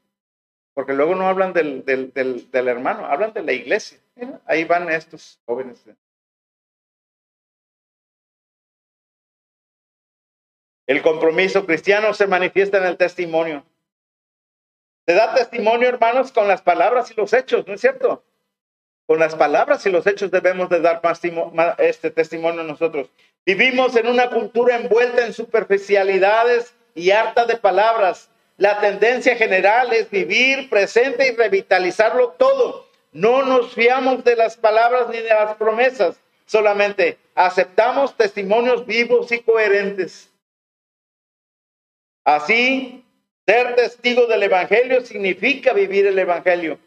Porque 0.73 0.93
luego 0.93 1.15
no 1.15 1.27
hablan 1.27 1.53
del, 1.53 1.85
del, 1.85 2.11
del, 2.13 2.51
del 2.51 2.67
hermano, 2.67 3.05
hablan 3.05 3.33
de 3.33 3.41
la 3.41 3.53
iglesia. 3.53 3.97
Ahí 4.45 4.65
van 4.65 4.89
estos 4.89 5.39
jóvenes. 5.45 5.81
El 10.87 11.01
compromiso 11.01 11.65
cristiano 11.65 12.13
se 12.13 12.27
manifiesta 12.27 12.77
en 12.77 12.85
el 12.85 12.95
testimonio. 12.97 13.65
Se 15.05 15.13
da 15.13 15.35
testimonio, 15.35 15.89
hermanos, 15.89 16.31
con 16.31 16.47
las 16.47 16.61
palabras 16.61 17.11
y 17.11 17.13
los 17.15 17.33
hechos, 17.33 17.67
¿no 17.67 17.73
es 17.73 17.81
cierto? 17.81 18.23
Con 19.05 19.19
las 19.19 19.35
palabras 19.35 19.85
y 19.85 19.89
los 19.89 20.07
hechos 20.07 20.31
debemos 20.31 20.69
de 20.69 20.79
dar 20.79 21.01
este 21.77 22.09
testimonio 22.09 22.63
nosotros. 22.63 23.09
Vivimos 23.45 23.95
en 23.95 24.07
una 24.07 24.29
cultura 24.29 24.77
envuelta 24.77 25.25
en 25.25 25.33
superficialidades 25.33 26.73
y 26.95 27.11
harta 27.11 27.45
de 27.45 27.57
palabras. 27.57 28.29
La 28.57 28.79
tendencia 28.79 29.35
general 29.35 29.93
es 29.93 30.09
vivir 30.09 30.69
presente 30.69 31.27
y 31.27 31.35
revitalizarlo 31.35 32.31
todo. 32.31 32.87
No 33.11 33.43
nos 33.43 33.73
fiamos 33.73 34.23
de 34.23 34.35
las 34.35 34.57
palabras 34.57 35.07
ni 35.09 35.19
de 35.19 35.29
las 35.29 35.55
promesas, 35.55 36.19
solamente 36.45 37.17
aceptamos 37.35 38.15
testimonios 38.15 38.85
vivos 38.85 39.31
y 39.31 39.39
coherentes. 39.39 40.29
Así, 42.27 43.05
ser 43.45 43.73
testigo 43.75 44.27
del 44.27 44.43
Evangelio 44.43 44.99
significa 44.99 45.71
vivir 45.71 46.07
el 46.07 46.19
Evangelio 46.19 46.77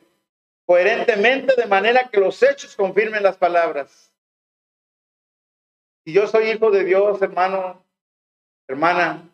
coherentemente 0.67 1.55
de 1.57 1.65
manera 1.65 2.11
que 2.11 2.21
los 2.21 2.43
hechos 2.43 2.77
confirmen 2.77 3.23
las 3.23 3.39
palabras. 3.39 4.13
Si 6.05 6.13
yo 6.13 6.27
soy 6.27 6.51
hijo 6.51 6.71
de 6.71 6.85
Dios, 6.85 7.23
hermano, 7.23 7.83
hermana, 8.69 9.31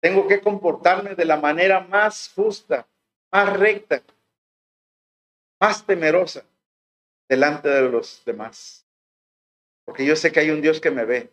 tengo 0.00 0.26
que 0.26 0.40
comportarme 0.40 1.14
de 1.14 1.26
la 1.26 1.36
manera 1.36 1.80
más 1.80 2.32
justa, 2.34 2.88
más 3.30 3.54
recta, 3.54 4.02
más 5.60 5.84
temerosa 5.84 6.42
delante 7.28 7.68
de 7.68 7.82
los 7.82 8.24
demás. 8.24 8.86
Porque 9.84 10.06
yo 10.06 10.16
sé 10.16 10.32
que 10.32 10.40
hay 10.40 10.50
un 10.50 10.62
Dios 10.62 10.80
que 10.80 10.90
me 10.90 11.04
ve. 11.04 11.30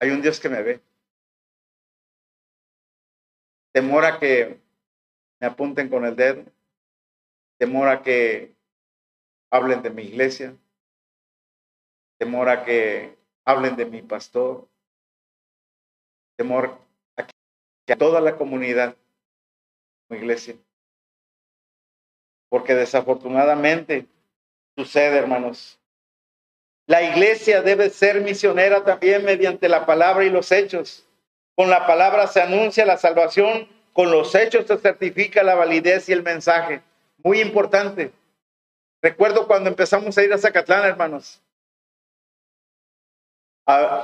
Hay 0.00 0.08
un 0.08 0.22
Dios 0.22 0.40
que 0.40 0.48
me 0.48 0.62
ve. 0.62 0.80
Temor 3.74 4.04
a 4.04 4.20
que 4.20 4.60
me 5.40 5.48
apunten 5.48 5.88
con 5.88 6.04
el 6.04 6.14
dedo. 6.14 6.44
Temor 7.58 7.88
a 7.88 8.02
que 8.02 8.54
hablen 9.50 9.82
de 9.82 9.90
mi 9.90 10.02
iglesia. 10.02 10.56
Temor 12.16 12.48
a 12.48 12.64
que 12.64 13.18
hablen 13.44 13.74
de 13.74 13.84
mi 13.84 14.00
pastor. 14.00 14.68
Temor 16.36 16.78
a 17.16 17.26
que 17.26 17.92
a 17.92 17.96
toda 17.96 18.20
la 18.20 18.36
comunidad, 18.36 18.96
mi 20.08 20.18
iglesia. 20.18 20.54
Porque 22.48 22.76
desafortunadamente 22.76 24.06
sucede, 24.76 25.18
hermanos. 25.18 25.80
La 26.86 27.02
iglesia 27.02 27.60
debe 27.60 27.90
ser 27.90 28.20
misionera 28.20 28.84
también 28.84 29.24
mediante 29.24 29.68
la 29.68 29.84
palabra 29.84 30.24
y 30.24 30.30
los 30.30 30.52
hechos. 30.52 31.08
Con 31.56 31.70
la 31.70 31.86
palabra 31.86 32.26
se 32.26 32.42
anuncia 32.42 32.84
la 32.84 32.96
salvación, 32.96 33.68
con 33.92 34.10
los 34.10 34.34
hechos 34.34 34.66
se 34.66 34.76
certifica 34.78 35.42
la 35.42 35.54
validez 35.54 36.08
y 36.08 36.12
el 36.12 36.22
mensaje. 36.22 36.82
Muy 37.18 37.40
importante. 37.40 38.12
Recuerdo 39.00 39.46
cuando 39.46 39.70
empezamos 39.70 40.16
a 40.18 40.22
ir 40.22 40.32
a 40.32 40.38
Zacatlán, 40.38 40.84
hermanos. 40.84 41.40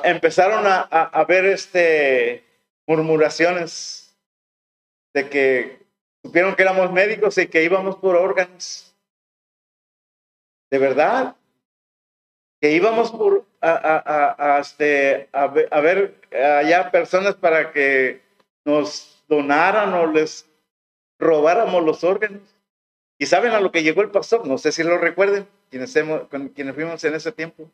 empezaron 0.04 0.66
a, 0.66 0.80
a, 0.80 1.24
ver 1.24 1.44
este, 1.46 2.44
murmuraciones 2.86 4.16
de 5.12 5.28
que 5.28 5.86
supieron 6.22 6.54
que 6.54 6.62
éramos 6.62 6.92
médicos 6.92 7.36
y 7.38 7.48
que 7.48 7.64
íbamos 7.64 7.96
por 7.96 8.14
órganos. 8.14 8.94
De 10.70 10.78
verdad, 10.78 11.34
que 12.60 12.70
íbamos 12.70 13.10
por 13.10 13.44
a, 13.60 13.72
a, 13.72 14.56
a, 14.56 14.60
este, 14.60 15.28
a, 15.32 15.46
ver 15.48 16.14
allá 16.32 16.90
personas 16.90 17.34
para 17.34 17.72
que 17.72 18.22
nos 18.64 19.22
donaran 19.28 19.92
o 19.94 20.06
les 20.06 20.48
robáramos 21.18 21.84
los 21.84 22.04
órganos. 22.04 22.42
Y 23.18 23.26
saben 23.26 23.52
a 23.52 23.60
lo 23.60 23.70
que 23.70 23.82
llegó 23.82 24.00
el 24.00 24.10
pastor, 24.10 24.46
no 24.46 24.56
sé 24.56 24.72
si 24.72 24.82
lo 24.82 24.96
recuerden, 24.96 25.46
quienes, 25.68 25.94
hemos, 25.96 26.22
quienes 26.54 26.74
fuimos 26.74 27.04
en 27.04 27.14
ese 27.14 27.32
tiempo. 27.32 27.70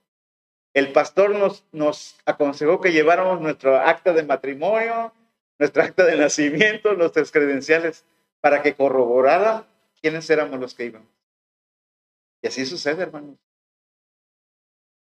El 0.74 0.92
pastor 0.92 1.30
nos, 1.30 1.64
nos 1.72 2.16
aconsejó 2.26 2.80
que 2.80 2.92
lleváramos 2.92 3.40
nuestro 3.40 3.76
acta 3.76 4.12
de 4.12 4.24
matrimonio, 4.24 5.12
nuestra 5.58 5.84
acta 5.84 6.04
de 6.04 6.16
nacimiento, 6.16 6.94
nuestras 6.94 7.30
credenciales, 7.30 8.04
para 8.40 8.60
que 8.60 8.74
corroborara 8.74 9.66
quiénes 10.02 10.28
éramos 10.28 10.58
los 10.58 10.74
que 10.74 10.86
íbamos. 10.86 11.08
Y 12.42 12.48
así 12.48 12.66
sucede, 12.66 13.02
hermanos. 13.02 13.45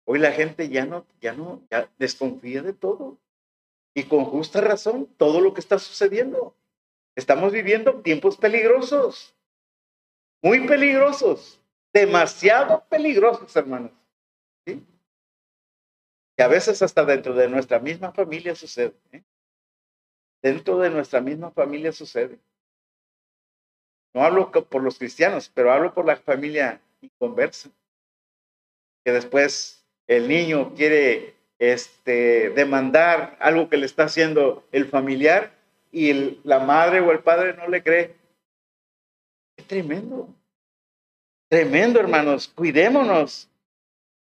Hoy 0.04 0.18
la 0.18 0.32
gente 0.32 0.68
ya 0.68 0.84
no, 0.84 1.06
ya 1.20 1.32
no, 1.32 1.62
ya 1.70 1.88
desconfía 1.98 2.62
de 2.62 2.72
todo. 2.72 3.18
Y 3.94 4.04
con 4.04 4.24
justa 4.24 4.60
razón, 4.60 5.06
todo 5.16 5.40
lo 5.40 5.54
que 5.54 5.60
está 5.60 5.78
sucediendo. 5.78 6.56
Estamos 7.14 7.52
viviendo 7.52 8.00
tiempos 8.00 8.36
peligrosos, 8.38 9.34
muy 10.42 10.66
peligrosos, 10.66 11.60
demasiado 11.92 12.84
peligrosos, 12.88 13.54
hermanos. 13.54 13.92
Y 14.64 16.42
a 16.42 16.48
veces 16.48 16.80
hasta 16.80 17.04
dentro 17.04 17.34
de 17.34 17.48
nuestra 17.48 17.78
misma 17.78 18.12
familia 18.12 18.54
sucede. 18.54 18.94
¿eh? 19.12 19.22
Dentro 20.42 20.78
de 20.78 20.88
nuestra 20.88 21.20
misma 21.20 21.50
familia 21.50 21.92
sucede. 21.92 22.38
No 24.14 24.22
hablo 24.22 24.50
por 24.50 24.82
los 24.82 24.98
cristianos, 24.98 25.50
pero 25.54 25.72
hablo 25.72 25.94
por 25.94 26.06
la 26.06 26.16
familia 26.16 26.80
inconversa, 27.00 27.70
que 29.04 29.12
después 29.12 29.81
el 30.16 30.28
niño 30.28 30.74
quiere 30.74 31.34
este, 31.58 32.50
demandar 32.50 33.36
algo 33.40 33.68
que 33.68 33.76
le 33.76 33.86
está 33.86 34.04
haciendo 34.04 34.64
el 34.72 34.86
familiar 34.86 35.52
y 35.92 36.40
la 36.44 36.58
madre 36.58 37.00
o 37.00 37.12
el 37.12 37.20
padre 37.20 37.54
no 37.54 37.68
le 37.68 37.82
cree. 37.82 38.14
Es 39.56 39.66
tremendo. 39.66 40.28
Tremendo, 41.48 42.00
hermanos. 42.00 42.48
Cuidémonos. 42.48 43.48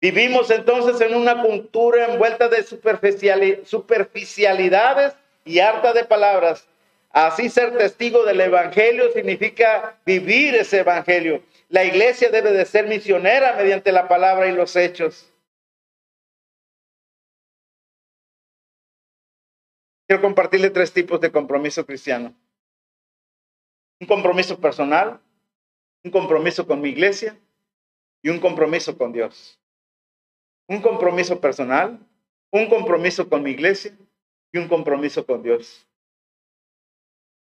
Vivimos 0.01 0.51
entonces 0.51 1.01
en 1.01 1.15
una 1.15 1.43
cultura 1.43 2.13
envuelta 2.13 2.49
de 2.49 2.63
superficialidades 2.63 5.15
y 5.45 5.59
harta 5.61 5.93
de 5.93 6.05
palabras. 6.05 6.67
Así 7.11 7.49
ser 7.49 7.77
testigo 7.77 8.25
del 8.25 8.41
Evangelio 8.41 9.11
significa 9.13 9.97
vivir 10.07 10.55
ese 10.55 10.79
Evangelio. 10.81 11.43
La 11.69 11.85
iglesia 11.85 12.31
debe 12.31 12.53
de 12.53 12.65
ser 12.65 12.87
misionera 12.87 13.55
mediante 13.55 13.93
la 13.93 14.09
palabra 14.09 14.49
y 14.49 14.53
los 14.53 14.75
hechos. 14.77 15.30
Quiero 20.11 20.23
compartirle 20.23 20.71
tres 20.71 20.93
tipos 20.93 21.21
de 21.21 21.31
compromiso 21.31 21.87
cristiano. 21.87 22.35
Un 24.01 24.09
compromiso 24.09 24.59
personal, 24.59 25.21
un 26.03 26.11
compromiso 26.11 26.67
con 26.67 26.81
mi 26.81 26.89
iglesia 26.89 27.39
y 28.21 28.29
un 28.29 28.41
compromiso 28.41 28.99
con 28.99 29.13
Dios. 29.13 29.61
Un 30.67 30.83
compromiso 30.83 31.41
personal, 31.41 32.05
un 32.51 32.69
compromiso 32.69 33.29
con 33.29 33.45
mi 33.45 33.53
iglesia 33.53 33.97
y 34.51 34.59
un 34.59 34.67
compromiso 34.67 35.25
con 35.25 35.45
Dios. 35.45 35.87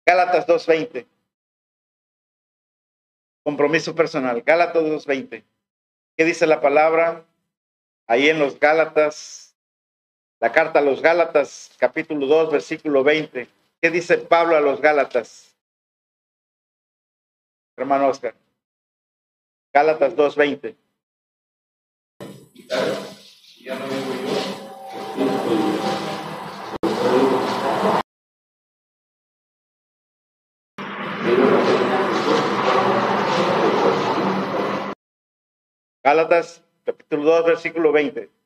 Gálatas 0.06 0.48
2.20. 0.48 1.06
Compromiso 3.44 3.94
personal. 3.94 4.42
Gálatas 4.42 4.84
2.20. 4.84 5.44
¿Qué 6.16 6.24
dice 6.24 6.48
la 6.48 6.62
palabra? 6.62 7.26
Ahí 8.08 8.30
en 8.30 8.40
los 8.40 8.58
Gálatas 8.58 9.53
la 10.44 10.52
carta 10.52 10.80
a 10.80 10.82
los 10.82 11.02
Gálatas, 11.02 11.74
capítulo 11.80 12.28
2, 12.28 12.52
versículo 12.52 13.02
20. 13.02 13.48
¿Qué 13.82 13.90
dice 13.90 14.18
Pablo 14.18 14.58
a 14.58 14.60
los 14.60 14.82
Gálatas? 14.82 15.56
Hermano 17.78 18.10
Oscar. 18.10 18.36
Gálatas 19.74 20.14
2, 20.18 20.36
20. 20.36 20.76
Gálatas, 36.04 36.62
capítulo 36.84 37.24
2, 37.24 37.46
versículo 37.46 37.94
20. 37.94 38.43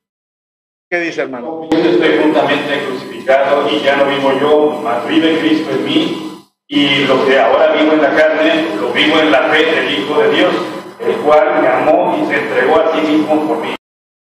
¿Qué 0.89 1.01
dice, 1.01 1.23
hermano? 1.23 1.67
Yo 1.69 1.77
estoy 1.79 2.17
juntamente 2.23 2.85
crucificado 2.85 3.69
y 3.69 3.81
ya 3.81 3.97
no 3.97 4.05
vivo 4.05 4.31
yo, 4.39 4.81
mas 4.81 5.05
vive 5.05 5.37
Cristo 5.39 5.69
en 5.71 5.83
mí. 5.83 6.47
Y 6.65 7.03
lo 7.03 7.25
que 7.25 7.37
ahora 7.37 7.73
vivo 7.73 7.91
en 7.91 8.01
la 8.01 8.15
carne, 8.15 8.73
lo 8.79 8.93
vivo 8.93 9.19
en 9.19 9.29
la 9.29 9.49
fe 9.49 9.65
del 9.65 9.99
Hijo 9.99 10.21
de 10.21 10.33
Dios, 10.33 10.55
el 11.01 11.13
cual 11.17 11.61
me 11.61 11.67
amó 11.67 12.17
y 12.17 12.25
se 12.27 12.37
entregó 12.37 12.77
a 12.77 12.95
sí 12.95 13.01
mismo 13.01 13.47
por 13.49 13.57
mí. 13.57 13.75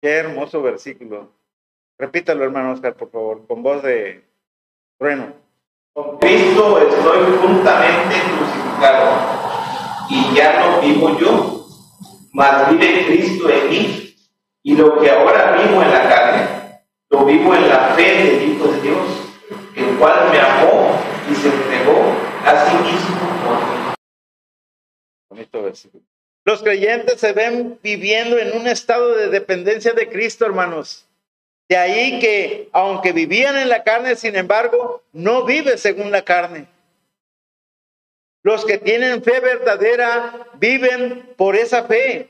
Qué 0.02 0.10
hermoso 0.10 0.60
versículo. 0.60 1.30
Repítalo, 1.98 2.44
hermano 2.44 2.72
Oscar, 2.72 2.96
por 2.96 3.10
favor, 3.10 3.46
con 3.46 3.62
voz 3.62 3.82
de 3.82 4.22
trueno. 4.98 5.32
Con 5.94 6.18
Cristo 6.18 6.78
estoy 6.86 7.34
juntamente 7.40 8.14
crucificado 8.36 9.10
y 10.10 10.34
ya 10.34 10.60
no 10.60 10.80
vivo 10.82 11.18
yo, 11.18 11.66
mas 12.32 12.70
vive 12.70 13.06
Cristo 13.06 13.48
en 13.48 13.70
mí 13.70 14.11
y 14.62 14.76
lo 14.76 15.00
que 15.00 15.10
ahora 15.10 15.56
vivo 15.56 15.82
en 15.82 15.90
la 15.90 16.08
carne, 16.08 16.82
lo 17.10 17.24
vivo 17.24 17.54
en 17.54 17.68
la 17.68 17.94
fe 17.94 18.24
del 18.24 18.50
Hijo 18.50 18.68
de 18.68 18.80
Dios, 18.80 19.08
el 19.76 19.98
cual 19.98 20.30
me 20.30 20.38
amó 20.38 20.98
y 21.30 21.34
se 21.34 21.48
entregó 21.48 22.14
a 22.44 22.66
sí 22.66 22.76
mismo 22.76 23.18
por. 23.44 23.96
Bonito 25.30 25.62
versículo. 25.62 26.04
Los 26.44 26.62
creyentes 26.62 27.20
se 27.20 27.32
ven 27.32 27.78
viviendo 27.82 28.38
en 28.38 28.56
un 28.56 28.66
estado 28.66 29.14
de 29.14 29.28
dependencia 29.28 29.92
de 29.92 30.08
Cristo, 30.08 30.44
hermanos. 30.44 31.06
De 31.68 31.76
ahí 31.76 32.18
que, 32.18 32.68
aunque 32.72 33.12
vivían 33.12 33.56
en 33.56 33.68
la 33.68 33.84
carne, 33.84 34.16
sin 34.16 34.34
embargo, 34.36 35.02
no 35.12 35.44
vive 35.44 35.78
según 35.78 36.10
la 36.10 36.22
carne. 36.22 36.66
Los 38.42 38.64
que 38.64 38.78
tienen 38.78 39.22
fe 39.22 39.38
verdadera 39.38 40.48
viven 40.54 41.32
por 41.36 41.54
esa 41.54 41.84
fe. 41.84 42.28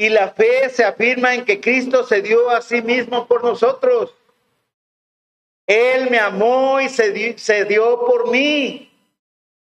Y 0.00 0.08
la 0.08 0.30
fe 0.30 0.70
se 0.70 0.82
afirma 0.82 1.34
en 1.34 1.44
que 1.44 1.60
Cristo 1.60 2.04
se 2.04 2.22
dio 2.22 2.48
a 2.48 2.62
sí 2.62 2.80
mismo 2.80 3.26
por 3.26 3.44
nosotros. 3.44 4.14
Él 5.66 6.08
me 6.08 6.18
amó 6.18 6.80
y 6.80 6.88
se 6.88 7.12
dio, 7.12 7.36
se 7.36 7.66
dio 7.66 8.06
por 8.06 8.30
mí. 8.30 8.90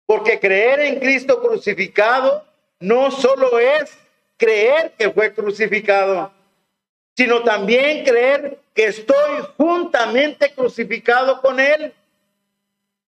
Porque 0.04 0.40
creer 0.40 0.80
en 0.80 0.98
Cristo 0.98 1.40
crucificado 1.40 2.44
no 2.80 3.12
solo 3.12 3.60
es 3.60 3.96
creer 4.36 4.94
que 4.98 5.12
fue 5.12 5.32
crucificado, 5.32 6.32
sino 7.16 7.44
también 7.44 8.04
creer 8.04 8.58
que 8.74 8.86
estoy 8.86 9.46
juntamente 9.56 10.52
crucificado 10.52 11.40
con 11.40 11.60
Él. 11.60 11.94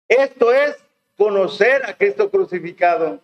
Esto 0.08 0.54
es 0.54 0.78
conocer 1.18 1.84
a 1.88 1.98
Cristo 1.98 2.30
crucificado. 2.30 3.20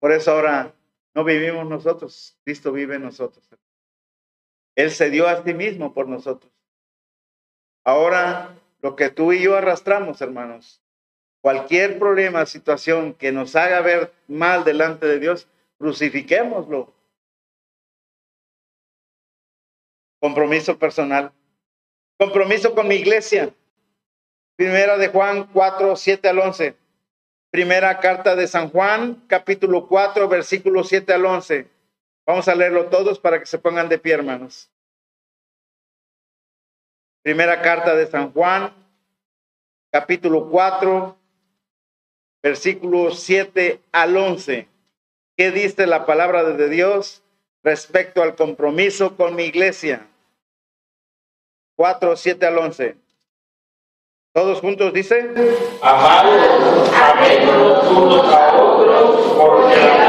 Por 0.00 0.12
eso 0.12 0.32
ahora 0.32 0.74
no 1.14 1.24
vivimos 1.24 1.66
nosotros, 1.66 2.36
Cristo 2.44 2.72
vive 2.72 2.96
en 2.96 3.02
nosotros. 3.02 3.48
Él 4.76 4.90
se 4.90 5.10
dio 5.10 5.26
a 5.26 5.42
sí 5.42 5.54
mismo 5.54 5.92
por 5.92 6.06
nosotros. 6.06 6.52
Ahora, 7.84 8.56
lo 8.80 8.94
que 8.94 9.10
tú 9.10 9.32
y 9.32 9.42
yo 9.42 9.56
arrastramos, 9.56 10.20
hermanos, 10.20 10.80
cualquier 11.40 11.98
problema, 11.98 12.46
situación 12.46 13.14
que 13.14 13.32
nos 13.32 13.56
haga 13.56 13.80
ver 13.80 14.12
mal 14.28 14.64
delante 14.64 15.06
de 15.06 15.18
Dios, 15.18 15.48
crucifiquémoslo. 15.78 16.92
Compromiso 20.20 20.78
personal. 20.78 21.32
Compromiso 22.18 22.74
con 22.74 22.86
mi 22.86 22.96
iglesia. 22.96 23.52
Primera 24.56 24.98
de 24.98 25.08
Juan 25.08 25.48
4, 25.52 25.96
7 25.96 26.28
al 26.28 26.38
11. 26.40 26.76
Primera 27.50 27.98
carta 27.98 28.36
de 28.36 28.46
San 28.46 28.68
Juan, 28.68 29.24
capítulo 29.26 29.88
4, 29.88 30.28
versículo 30.28 30.84
7 30.84 31.14
al 31.14 31.24
11. 31.24 31.66
Vamos 32.26 32.46
a 32.46 32.54
leerlo 32.54 32.90
todos 32.90 33.18
para 33.18 33.38
que 33.40 33.46
se 33.46 33.58
pongan 33.58 33.88
de 33.88 33.98
pie, 33.98 34.12
hermanos. 34.12 34.70
Primera 37.22 37.62
carta 37.62 37.94
de 37.94 38.06
San 38.06 38.32
Juan, 38.32 38.74
capítulo 39.90 40.50
4, 40.50 41.16
versículo 42.42 43.12
7 43.12 43.80
al 43.92 44.16
11. 44.16 44.68
¿Qué 45.34 45.50
dice 45.50 45.86
la 45.86 46.04
palabra 46.04 46.44
de 46.44 46.68
Dios 46.68 47.22
respecto 47.62 48.22
al 48.22 48.36
compromiso 48.36 49.16
con 49.16 49.34
mi 49.34 49.44
iglesia? 49.44 50.06
4, 51.76 52.14
7 52.14 52.46
al 52.46 52.58
11. 52.58 53.07
Todos 54.38 54.60
juntos 54.60 54.92
dicen. 54.92 55.34
Amados, 55.82 56.40
amémonos 56.94 57.90
unos 57.90 58.32
a 58.32 58.54
otros, 58.54 59.32
porque 59.36 60.07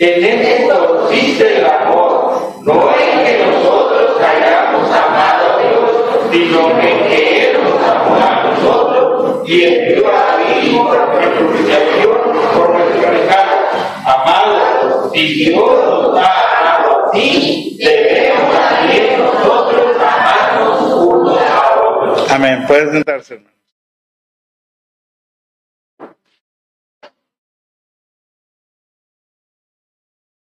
En 0.00 0.24
esto 0.24 0.86
consiste 0.86 1.58
el 1.58 1.66
amor, 1.66 2.62
no 2.62 2.88
en 2.94 3.24
que 3.24 3.44
nosotros 3.44 4.16
hayamos 4.20 4.88
amado 4.94 5.56
a 5.56 5.60
Dios, 5.60 5.90
sino 6.30 6.80
que 6.80 7.50
Él 7.50 7.58
nos 7.60 7.82
amó 7.82 8.14
a 8.14 8.44
nosotros 8.44 9.48
y 9.48 9.64
envió 9.64 10.06
a 10.06 10.38
su 10.38 10.66
Hijo 10.66 10.88
por 10.88 12.70
nuestro 12.70 13.10
pecado. 13.10 13.56
Amados, 14.04 15.10
si 15.12 15.34
Dios 15.34 15.58
nos 15.58 16.16
ha 16.16 16.76
amado 16.76 17.06
así, 17.08 17.76
debemos 17.80 18.52
también 18.52 19.18
nosotros 19.18 19.96
amarnos 19.96 20.92
unos 20.92 21.40
a 21.40 21.80
otros. 21.80 22.30
Amén. 22.30 22.64
Puedes 22.68 22.92
sentarse. 22.92 23.57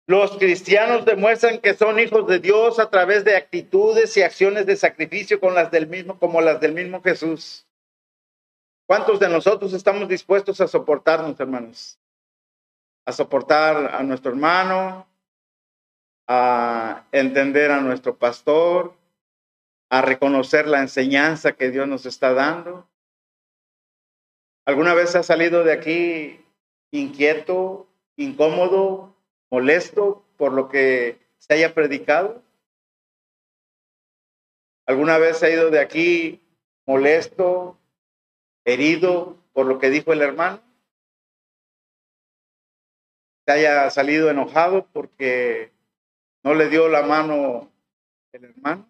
Los 0.06 0.36
cristianos 0.36 1.04
demuestran 1.04 1.60
que 1.60 1.74
son 1.74 2.00
hijos 2.00 2.26
de 2.26 2.40
Dios 2.40 2.78
a 2.80 2.90
través 2.90 3.24
de 3.24 3.36
actitudes 3.36 4.16
y 4.16 4.22
acciones 4.22 4.66
de 4.66 4.76
sacrificio 4.76 5.38
con 5.38 5.54
las 5.54 5.70
del 5.70 5.86
mismo, 5.86 6.18
como 6.18 6.40
las 6.40 6.60
del 6.60 6.72
mismo 6.72 7.00
Jesús. 7.02 7.66
¿Cuántos 8.86 9.20
de 9.20 9.28
nosotros 9.28 9.72
estamos 9.72 10.08
dispuestos 10.08 10.60
a 10.60 10.66
soportarnos, 10.66 11.38
hermanos? 11.38 11.98
A 13.06 13.12
soportar 13.12 13.94
a 13.94 14.02
nuestro 14.02 14.32
hermano, 14.32 15.06
a 16.26 17.04
entender 17.12 17.70
a 17.70 17.80
nuestro 17.80 18.16
pastor, 18.16 18.94
a 19.88 20.02
reconocer 20.02 20.66
la 20.66 20.80
enseñanza 20.80 21.52
que 21.52 21.70
Dios 21.70 21.86
nos 21.86 22.06
está 22.06 22.32
dando. 22.32 22.88
¿Alguna 24.66 24.94
vez 24.94 25.14
has 25.14 25.26
salido 25.26 25.64
de 25.64 25.72
aquí 25.72 26.44
inquieto, 26.90 27.86
incómodo, 28.16 29.14
molesto 29.52 30.24
por 30.38 30.54
lo 30.54 30.70
que 30.70 31.20
se 31.36 31.52
haya 31.52 31.74
predicado? 31.74 32.42
¿Alguna 34.86 35.18
vez 35.18 35.42
ha 35.42 35.50
ido 35.50 35.70
de 35.70 35.78
aquí 35.78 36.40
molesto, 36.86 37.78
herido 38.64 39.36
por 39.52 39.66
lo 39.66 39.78
que 39.78 39.90
dijo 39.90 40.14
el 40.14 40.22
hermano? 40.22 40.62
¿Se 43.44 43.52
haya 43.52 43.90
salido 43.90 44.30
enojado 44.30 44.86
porque 44.90 45.70
no 46.42 46.54
le 46.54 46.70
dio 46.70 46.88
la 46.88 47.02
mano 47.02 47.70
el 48.32 48.44
hermano? 48.46 48.88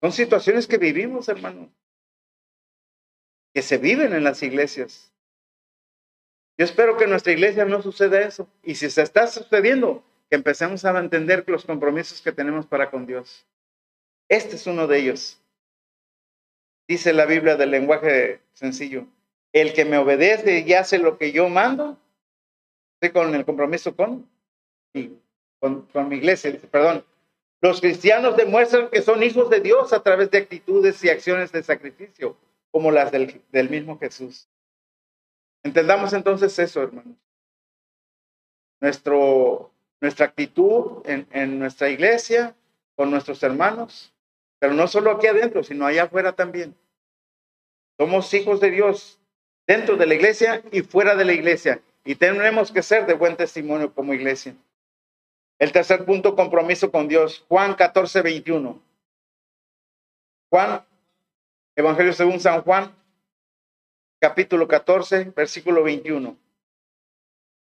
Son 0.00 0.12
situaciones 0.12 0.68
que 0.68 0.78
vivimos, 0.78 1.28
hermano, 1.28 1.68
que 3.52 3.60
se 3.60 3.76
viven 3.76 4.14
en 4.14 4.22
las 4.22 4.40
iglesias. 4.44 5.12
Yo 6.60 6.64
espero 6.64 6.98
que 6.98 7.06
nuestra 7.06 7.32
iglesia 7.32 7.64
no 7.64 7.80
suceda 7.80 8.20
eso. 8.20 8.46
Y 8.62 8.74
si 8.74 8.90
se 8.90 9.00
está 9.00 9.26
sucediendo, 9.26 10.04
que 10.28 10.36
empecemos 10.36 10.84
a 10.84 10.98
entender 10.98 11.42
los 11.46 11.64
compromisos 11.64 12.20
que 12.20 12.32
tenemos 12.32 12.66
para 12.66 12.90
con 12.90 13.06
Dios. 13.06 13.46
Este 14.28 14.56
es 14.56 14.66
uno 14.66 14.86
de 14.86 14.98
ellos. 14.98 15.40
Dice 16.86 17.14
la 17.14 17.24
Biblia 17.24 17.56
del 17.56 17.70
lenguaje 17.70 18.42
sencillo. 18.52 19.06
El 19.54 19.72
que 19.72 19.86
me 19.86 19.96
obedece 19.96 20.58
y 20.58 20.74
hace 20.74 20.98
lo 20.98 21.16
que 21.16 21.32
yo 21.32 21.48
mando, 21.48 21.96
estoy 23.00 23.18
con 23.18 23.34
el 23.34 23.46
compromiso 23.46 23.96
con, 23.96 24.28
con, 25.60 25.86
con 25.86 26.08
mi 26.10 26.16
iglesia, 26.16 26.54
perdón. 26.70 27.06
Los 27.62 27.80
cristianos 27.80 28.36
demuestran 28.36 28.90
que 28.90 29.00
son 29.00 29.22
hijos 29.22 29.48
de 29.48 29.60
Dios 29.60 29.94
a 29.94 30.02
través 30.02 30.30
de 30.30 30.36
actitudes 30.36 31.02
y 31.04 31.08
acciones 31.08 31.52
de 31.52 31.62
sacrificio, 31.62 32.36
como 32.70 32.90
las 32.90 33.10
del, 33.10 33.40
del 33.50 33.70
mismo 33.70 33.98
Jesús. 33.98 34.46
Entendamos 35.62 36.12
entonces 36.12 36.58
eso, 36.58 36.82
hermanos. 36.82 37.16
Nuestro, 38.80 39.70
nuestra 40.00 40.26
actitud 40.26 41.02
en, 41.04 41.26
en, 41.32 41.58
nuestra 41.58 41.90
iglesia, 41.90 42.54
con 42.96 43.10
nuestros 43.10 43.42
hermanos, 43.42 44.12
pero 44.58 44.72
no 44.72 44.86
solo 44.88 45.10
aquí 45.10 45.26
adentro, 45.26 45.62
sino 45.62 45.86
allá 45.86 46.04
afuera 46.04 46.32
también. 46.32 46.74
Somos 47.98 48.32
hijos 48.32 48.60
de 48.60 48.70
Dios 48.70 49.18
dentro 49.66 49.96
de 49.96 50.06
la 50.06 50.14
iglesia 50.14 50.62
y 50.72 50.80
fuera 50.82 51.14
de 51.14 51.24
la 51.24 51.34
iglesia, 51.34 51.80
y 52.04 52.14
tenemos 52.14 52.72
que 52.72 52.82
ser 52.82 53.06
de 53.06 53.14
buen 53.14 53.36
testimonio 53.36 53.92
como 53.92 54.14
iglesia. 54.14 54.54
El 55.58 55.72
tercer 55.72 56.06
punto, 56.06 56.34
compromiso 56.34 56.90
con 56.90 57.06
Dios. 57.06 57.44
Juan 57.46 57.74
14, 57.74 58.22
21. 58.22 58.82
Juan, 60.48 60.82
Evangelio 61.76 62.14
según 62.14 62.40
San 62.40 62.62
Juan, 62.62 62.94
capítulo 64.20 64.68
14, 64.68 65.32
versículo 65.34 65.82
21. 65.82 66.36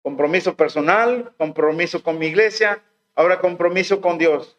Compromiso 0.03 0.57
personal, 0.57 1.35
compromiso 1.37 2.03
con 2.03 2.19
mi 2.19 2.27
iglesia, 2.27 2.83
ahora 3.15 3.41
compromiso 3.41 4.01
con 4.01 4.17
Dios. 4.17 4.57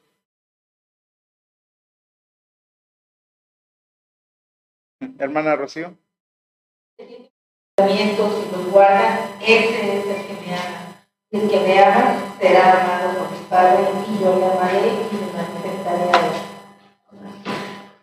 Hermana 5.17 5.55
Rocío. 5.55 5.97
y 7.79 8.15
los 8.17 8.71
guarda, 8.71 9.37
ese 9.41 9.99
es 9.99 10.05
el 10.05 10.27
que 10.27 10.45
me 10.45 10.55
ama. 10.55 11.07
El 11.31 11.49
que 11.49 11.59
me 11.61 11.79
ama 11.79 12.35
será 12.39 12.83
amado 12.83 13.19
por 13.19 13.31
mi 13.31 13.45
Padre, 13.45 13.83
y 14.09 14.23
yo 14.23 14.37
le 14.37 14.45
amaré 14.45 14.87
y 14.87 15.15
me 15.15 15.31
manifestaré 15.33 16.03
a 16.03 16.27
él. 16.27 16.47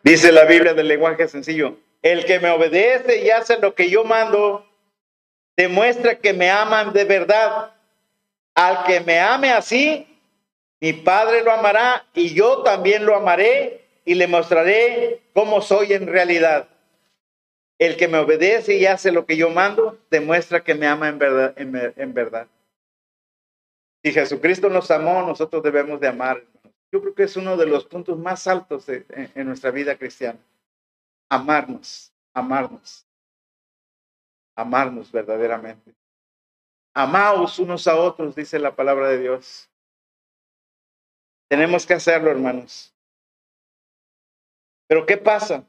Dice 0.02 0.32
la 0.32 0.44
Biblia 0.44 0.74
del 0.74 0.88
lenguaje 0.88 1.28
sencillo, 1.28 1.76
el 2.04 2.26
que 2.26 2.38
me 2.38 2.50
obedece 2.50 3.24
y 3.24 3.30
hace 3.30 3.58
lo 3.58 3.74
que 3.74 3.88
yo 3.88 4.04
mando, 4.04 4.68
demuestra 5.56 6.18
que 6.18 6.34
me 6.34 6.50
aman 6.50 6.92
de 6.92 7.04
verdad. 7.04 7.72
Al 8.54 8.84
que 8.84 9.00
me 9.00 9.18
ame 9.18 9.50
así, 9.50 10.06
mi 10.80 10.92
Padre 10.92 11.42
lo 11.42 11.50
amará 11.50 12.04
y 12.12 12.34
yo 12.34 12.62
también 12.62 13.06
lo 13.06 13.16
amaré 13.16 13.86
y 14.04 14.14
le 14.14 14.26
mostraré 14.26 15.22
cómo 15.32 15.62
soy 15.62 15.94
en 15.94 16.06
realidad. 16.06 16.68
El 17.78 17.96
que 17.96 18.06
me 18.06 18.18
obedece 18.18 18.76
y 18.76 18.84
hace 18.84 19.10
lo 19.10 19.24
que 19.24 19.38
yo 19.38 19.48
mando, 19.48 19.98
demuestra 20.10 20.62
que 20.62 20.74
me 20.74 20.86
ama 20.86 21.08
en 21.08 21.18
verdad. 21.18 21.54
En, 21.56 22.12
verdad. 22.12 22.48
Si 24.02 24.12
Jesucristo 24.12 24.68
nos 24.68 24.90
amó, 24.90 25.22
nosotros 25.22 25.62
debemos 25.62 25.98
de 26.00 26.08
amar. 26.08 26.44
yo 26.92 27.00
creo 27.00 27.14
que 27.14 27.22
es 27.22 27.36
uno 27.38 27.56
de 27.56 27.64
los 27.64 27.86
puntos 27.86 28.18
más 28.18 28.46
altos 28.46 28.84
de, 28.84 29.06
en 29.34 29.46
nuestra 29.46 29.70
vida 29.70 29.96
cristiana. 29.96 30.38
Amarnos, 31.28 32.12
amarnos, 32.32 33.06
amarnos 34.56 35.10
verdaderamente. 35.10 35.94
Amaos 36.94 37.58
unos 37.58 37.88
a 37.88 37.96
otros, 37.96 38.36
dice 38.36 38.58
la 38.58 38.74
palabra 38.76 39.08
de 39.08 39.18
Dios. 39.18 39.68
Tenemos 41.48 41.84
que 41.86 41.94
hacerlo, 41.94 42.30
hermanos. 42.30 42.94
Pero 44.86 45.06
¿qué 45.06 45.16
pasa? 45.16 45.64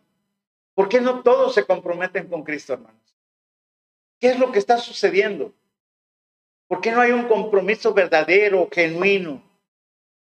¿Por 0.75 0.89
qué 0.89 1.01
no 1.01 1.23
todos 1.23 1.55
se 1.55 1.65
comprometen 1.65 2.27
con 2.27 2.43
Cristo, 2.43 2.73
hermanos? 2.73 3.01
¿Qué 4.19 4.29
es 4.29 4.39
lo 4.39 4.51
que 4.51 4.59
está 4.59 4.77
sucediendo? 4.77 5.53
¿Por 6.67 6.81
qué 6.81 6.91
no 6.91 7.01
hay 7.01 7.11
un 7.11 7.27
compromiso 7.27 7.93
verdadero, 7.93 8.67
genuino, 8.71 9.41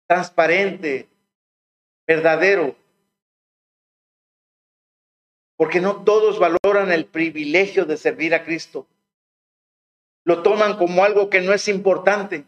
transparente, 0.07 1.09
verdadero? 2.07 2.75
Porque 5.59 5.81
no 5.81 6.05
todos 6.05 6.39
valoran 6.39 6.93
el 6.93 7.05
privilegio 7.05 7.85
de 7.85 7.97
servir 7.97 8.33
a 8.33 8.45
Cristo. 8.45 8.87
Lo 10.25 10.45
toman 10.45 10.79
como 10.79 11.03
algo 11.03 11.29
que 11.29 11.41
no 11.41 11.53
es 11.53 11.67
importante. 11.67 12.47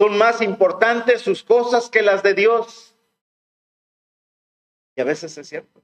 Son 0.00 0.16
más 0.16 0.40
importantes 0.40 1.22
sus 1.22 1.42
cosas 1.42 1.88
que 1.88 2.02
las 2.02 2.22
de 2.22 2.34
Dios. 2.34 2.94
Y 4.94 5.00
a 5.00 5.04
veces 5.04 5.36
es 5.36 5.48
cierto. 5.48 5.82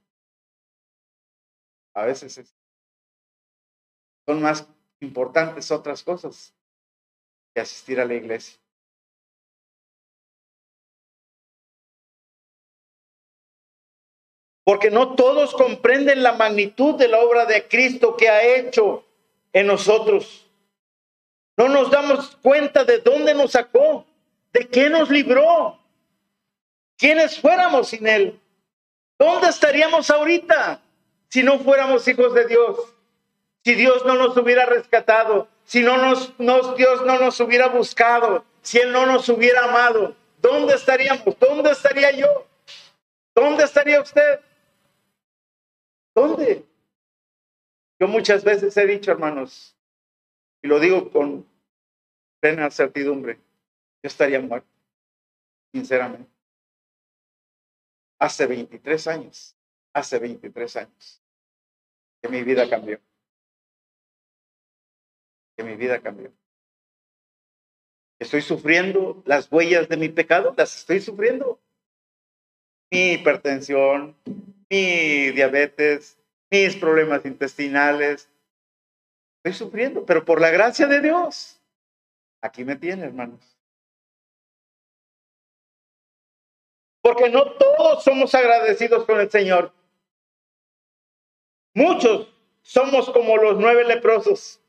A 1.93 2.05
veces 2.05 2.37
es. 2.37 2.55
Son 4.25 4.41
más 4.41 4.65
importantes 5.01 5.69
otras 5.69 6.01
cosas 6.01 6.53
que 7.53 7.59
asistir 7.59 7.99
a 7.99 8.05
la 8.05 8.13
iglesia. 8.13 8.57
Porque 14.69 14.91
no 14.91 15.15
todos 15.15 15.55
comprenden 15.55 16.21
la 16.21 16.33
magnitud 16.33 16.93
de 16.93 17.07
la 17.07 17.17
obra 17.21 17.47
de 17.47 17.67
Cristo 17.67 18.15
que 18.15 18.29
ha 18.29 18.43
hecho 18.43 19.03
en 19.51 19.65
nosotros. 19.65 20.45
No 21.57 21.69
nos 21.69 21.89
damos 21.89 22.37
cuenta 22.43 22.85
de 22.85 22.99
dónde 22.99 23.33
nos 23.33 23.53
sacó, 23.53 24.05
de 24.53 24.67
qué 24.67 24.91
nos 24.91 25.09
libró, 25.09 25.79
quiénes 26.99 27.39
fuéramos 27.39 27.87
sin 27.87 28.07
Él. 28.07 28.39
¿Dónde 29.17 29.47
estaríamos 29.47 30.11
ahorita 30.11 30.79
si 31.29 31.41
no 31.41 31.57
fuéramos 31.57 32.07
hijos 32.07 32.35
de 32.35 32.45
Dios? 32.45 32.77
Si 33.65 33.73
Dios 33.73 34.05
no 34.05 34.13
nos 34.13 34.37
hubiera 34.37 34.67
rescatado, 34.67 35.47
si 35.65 35.79
no 35.79 35.97
nos, 35.97 36.39
nos, 36.39 36.75
Dios 36.77 37.03
no 37.07 37.17
nos 37.17 37.39
hubiera 37.39 37.69
buscado, 37.69 38.45
si 38.61 38.77
Él 38.77 38.91
no 38.91 39.07
nos 39.07 39.27
hubiera 39.29 39.63
amado, 39.63 40.13
¿dónde 40.39 40.75
estaríamos? 40.75 41.35
¿Dónde 41.39 41.71
estaría 41.71 42.11
yo? 42.11 42.45
¿Dónde 43.33 43.63
estaría 43.63 43.99
usted? 43.99 44.41
¿Dónde? 46.19 46.65
Yo 47.97 48.07
muchas 48.09 48.43
veces 48.43 48.75
he 48.75 48.85
dicho, 48.85 49.09
hermanos, 49.09 49.77
y 50.61 50.67
lo 50.67 50.77
digo 50.79 51.09
con 51.11 51.47
plena 52.41 52.69
certidumbre, 52.71 53.35
yo 53.35 54.07
estaría 54.07 54.41
muerto, 54.41 54.67
sinceramente. 55.73 56.29
Hace 58.19 58.47
23 58.47 59.07
años, 59.07 59.55
hace 59.93 60.19
23 60.19 60.75
años, 60.75 61.21
que 62.21 62.27
mi 62.27 62.43
vida 62.43 62.69
cambió. 62.69 62.99
Que 65.55 65.63
mi 65.63 65.75
vida 65.75 66.01
cambió. 66.01 66.33
Estoy 68.19 68.41
sufriendo 68.41 69.23
las 69.25 69.49
huellas 69.49 69.87
de 69.87 69.95
mi 69.95 70.09
pecado, 70.09 70.53
las 70.57 70.75
estoy 70.75 70.99
sufriendo. 70.99 71.61
Mi 72.91 73.13
hipertensión, 73.13 74.17
mi 74.69 75.31
diabetes, 75.31 76.17
mis 76.51 76.75
problemas 76.75 77.25
intestinales. 77.25 78.29
Estoy 79.43 79.53
sufriendo, 79.53 80.05
pero 80.05 80.25
por 80.25 80.41
la 80.41 80.49
gracia 80.49 80.87
de 80.87 81.01
Dios, 81.01 81.61
aquí 82.41 82.63
me 82.63 82.75
tiene, 82.75 83.05
hermanos. 83.05 83.57
Porque 87.01 87.29
no 87.29 87.53
todos 87.53 88.03
somos 88.03 88.35
agradecidos 88.35 89.05
con 89.05 89.19
el 89.19 89.31
Señor. 89.31 89.73
Muchos 91.73 92.27
somos 92.61 93.09
como 93.09 93.37
los 93.37 93.57
nueve 93.57 93.85
leprosos 93.85 94.61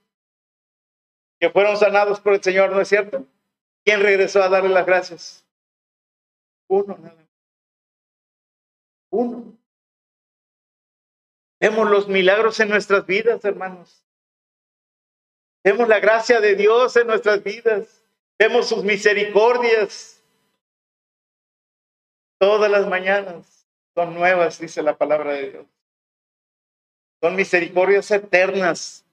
que 1.40 1.51
fueron 1.51 1.76
sanados 1.76 2.20
por 2.20 2.34
el 2.34 2.42
Señor, 2.42 2.70
¿no 2.70 2.80
es 2.80 2.88
cierto? 2.88 3.26
¿Quién 3.84 4.01
regresó 4.01 4.42
a 4.42 4.48
darle 4.48 4.68
las 4.68 4.86
gracias? 4.86 5.46
Uno, 6.68 6.96
nada. 6.98 7.26
Uno. 9.11 9.59
Vemos 11.61 11.90
los 11.90 12.08
milagros 12.08 12.58
en 12.61 12.70
nuestras 12.70 13.04
vidas, 13.04 13.44
hermanos. 13.44 14.02
Vemos 15.62 15.86
la 15.88 16.00
gracia 16.00 16.40
de 16.40 16.56
Dios 16.56 16.96
en 16.96 17.06
nuestras 17.06 17.44
vidas. 17.44 18.02
Vemos 18.38 18.68
sus 18.68 18.82
misericordias. 18.82 20.22
Todas 22.38 22.70
las 22.70 22.88
mañanas 22.88 23.66
son 23.94 24.14
nuevas, 24.14 24.58
dice 24.58 24.82
la 24.82 24.96
palabra 24.96 25.32
de 25.32 25.50
Dios. 25.50 25.66
Son 27.22 27.36
misericordias 27.36 28.11
eternas. 28.11 29.04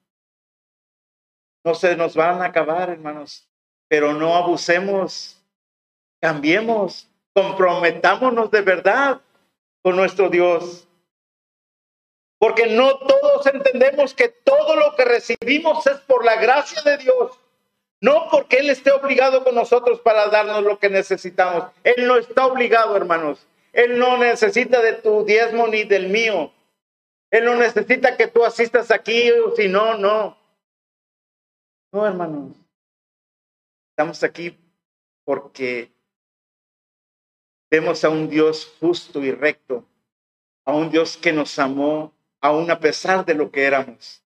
No 1.65 1.75
se 1.75 1.97
nos 1.97 2.15
van 2.15 2.41
a 2.41 2.45
acabar, 2.45 2.89
hermanos. 2.89 3.45
Pero 3.89 4.13
no 4.13 4.33
abusemos. 4.35 5.43
Cambiemos. 6.21 7.09
Comprometámonos 7.33 8.49
de 8.49 8.61
verdad 8.61 9.21
con 9.81 9.97
nuestro 9.97 10.29
Dios. 10.29 10.86
Porque 12.39 12.67
no 12.67 12.97
todos 12.99 13.47
entendemos 13.47 14.13
que 14.13 14.29
todo 14.29 14.75
lo 14.75 14.95
que 14.95 15.05
recibimos 15.05 15.85
es 15.87 15.97
por 16.01 16.23
la 16.23 16.35
gracia 16.35 16.81
de 16.83 16.97
Dios. 16.97 17.31
No 17.99 18.27
porque 18.29 18.57
Él 18.57 18.69
esté 18.69 18.91
obligado 18.91 19.43
con 19.43 19.55
nosotros 19.55 19.99
para 20.01 20.27
darnos 20.27 20.63
lo 20.63 20.77
que 20.77 20.89
necesitamos. 20.89 21.71
Él 21.83 22.07
no 22.07 22.17
está 22.17 22.45
obligado, 22.45 22.95
hermanos. 22.95 23.47
Él 23.73 23.97
no 23.97 24.17
necesita 24.17 24.81
de 24.81 24.93
tu 24.93 25.25
diezmo 25.25 25.67
ni 25.67 25.83
del 25.83 26.09
mío. 26.09 26.51
Él 27.31 27.45
no 27.45 27.55
necesita 27.55 28.15
que 28.15 28.27
tú 28.27 28.45
asistas 28.45 28.91
aquí, 28.91 29.31
si 29.55 29.67
no, 29.67 29.97
no. 29.97 30.37
No, 31.91 32.05
hermanos. 32.05 32.55
Estamos 33.91 34.23
aquí 34.23 34.55
porque 35.25 35.91
vemos 37.69 38.03
a 38.03 38.09
un 38.09 38.29
Dios 38.29 38.75
justo 38.79 39.23
y 39.23 39.31
recto, 39.31 39.83
a 40.65 40.73
un 40.73 40.91
Dios 40.91 41.17
que 41.17 41.33
nos 41.33 41.57
amó 41.57 42.13
aún 42.41 42.69
a 42.71 42.79
pesar 42.79 43.25
de 43.25 43.33
lo 43.33 43.51
que 43.51 43.65
éramos. 43.65 44.23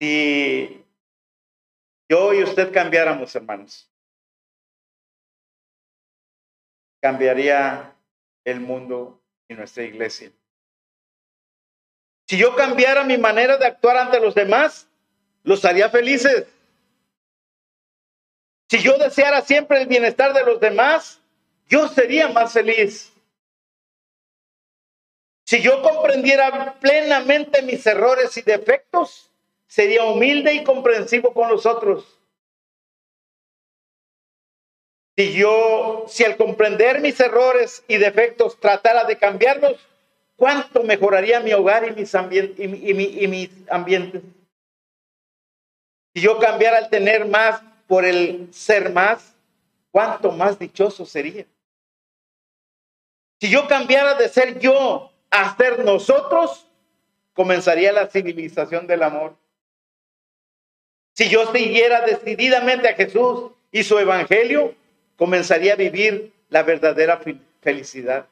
Si 0.00 0.84
yo 2.08 2.34
y 2.34 2.42
usted 2.42 2.72
cambiáramos, 2.72 3.34
hermanos, 3.34 3.90
cambiaría 7.00 7.96
el 8.44 8.60
mundo 8.60 9.20
y 9.48 9.54
nuestra 9.54 9.84
iglesia. 9.84 10.30
Si 12.28 12.36
yo 12.36 12.54
cambiara 12.56 13.04
mi 13.04 13.16
manera 13.16 13.56
de 13.56 13.66
actuar 13.66 13.96
ante 13.96 14.20
los 14.20 14.34
demás, 14.34 14.88
los 15.44 15.64
haría 15.64 15.88
felices. 15.88 16.46
Si 18.68 18.82
yo 18.82 18.98
deseara 18.98 19.42
siempre 19.42 19.80
el 19.80 19.86
bienestar 19.86 20.34
de 20.34 20.44
los 20.44 20.60
demás, 20.60 21.20
yo 21.68 21.88
sería 21.88 22.28
más 22.28 22.52
feliz. 22.52 23.12
Si 25.44 25.62
yo 25.62 25.80
comprendiera 25.82 26.74
plenamente 26.80 27.62
mis 27.62 27.86
errores 27.86 28.36
y 28.36 28.42
defectos, 28.42 29.30
sería 29.68 30.04
humilde 30.04 30.54
y 30.54 30.64
comprensivo 30.64 31.32
con 31.32 31.48
los 31.48 31.66
otros. 31.66 32.18
Si 35.16 35.32
yo, 35.32 36.04
si 36.08 36.24
al 36.24 36.36
comprender 36.36 37.00
mis 37.00 37.18
errores 37.20 37.84
y 37.88 37.96
defectos 37.96 38.58
tratara 38.60 39.04
de 39.04 39.16
cambiarlos, 39.16 39.80
¿cuánto 40.36 40.82
mejoraría 40.82 41.40
mi 41.40 41.52
hogar 41.52 41.88
y 41.88 41.92
mis, 41.92 42.12
y, 42.14 42.62
y, 42.62 43.24
y 43.24 43.28
mis 43.28 43.50
ambientes? 43.70 44.22
Si 46.14 46.20
yo 46.20 46.38
cambiara 46.38 46.78
al 46.78 46.90
tener 46.90 47.26
más 47.26 47.62
por 47.86 48.04
el 48.04 48.52
ser 48.52 48.90
más, 48.90 49.34
¿cuánto 49.90 50.32
más 50.32 50.58
dichoso 50.58 51.06
sería? 51.06 51.46
Si 53.40 53.50
yo 53.50 53.68
cambiara 53.68 54.14
de 54.14 54.28
ser 54.28 54.58
yo 54.58 55.12
a 55.30 55.56
ser 55.56 55.84
nosotros, 55.84 56.66
comenzaría 57.34 57.92
la 57.92 58.06
civilización 58.06 58.86
del 58.86 59.02
amor. 59.02 59.36
Si 61.12 61.28
yo 61.28 61.52
siguiera 61.52 62.00
decididamente 62.02 62.88
a 62.88 62.94
Jesús 62.94 63.52
y 63.70 63.82
su 63.82 63.98
evangelio, 63.98 64.74
comenzaría 65.16 65.74
a 65.74 65.76
vivir 65.76 66.32
la 66.48 66.62
verdadera 66.62 67.20
felicidad. 67.60 68.26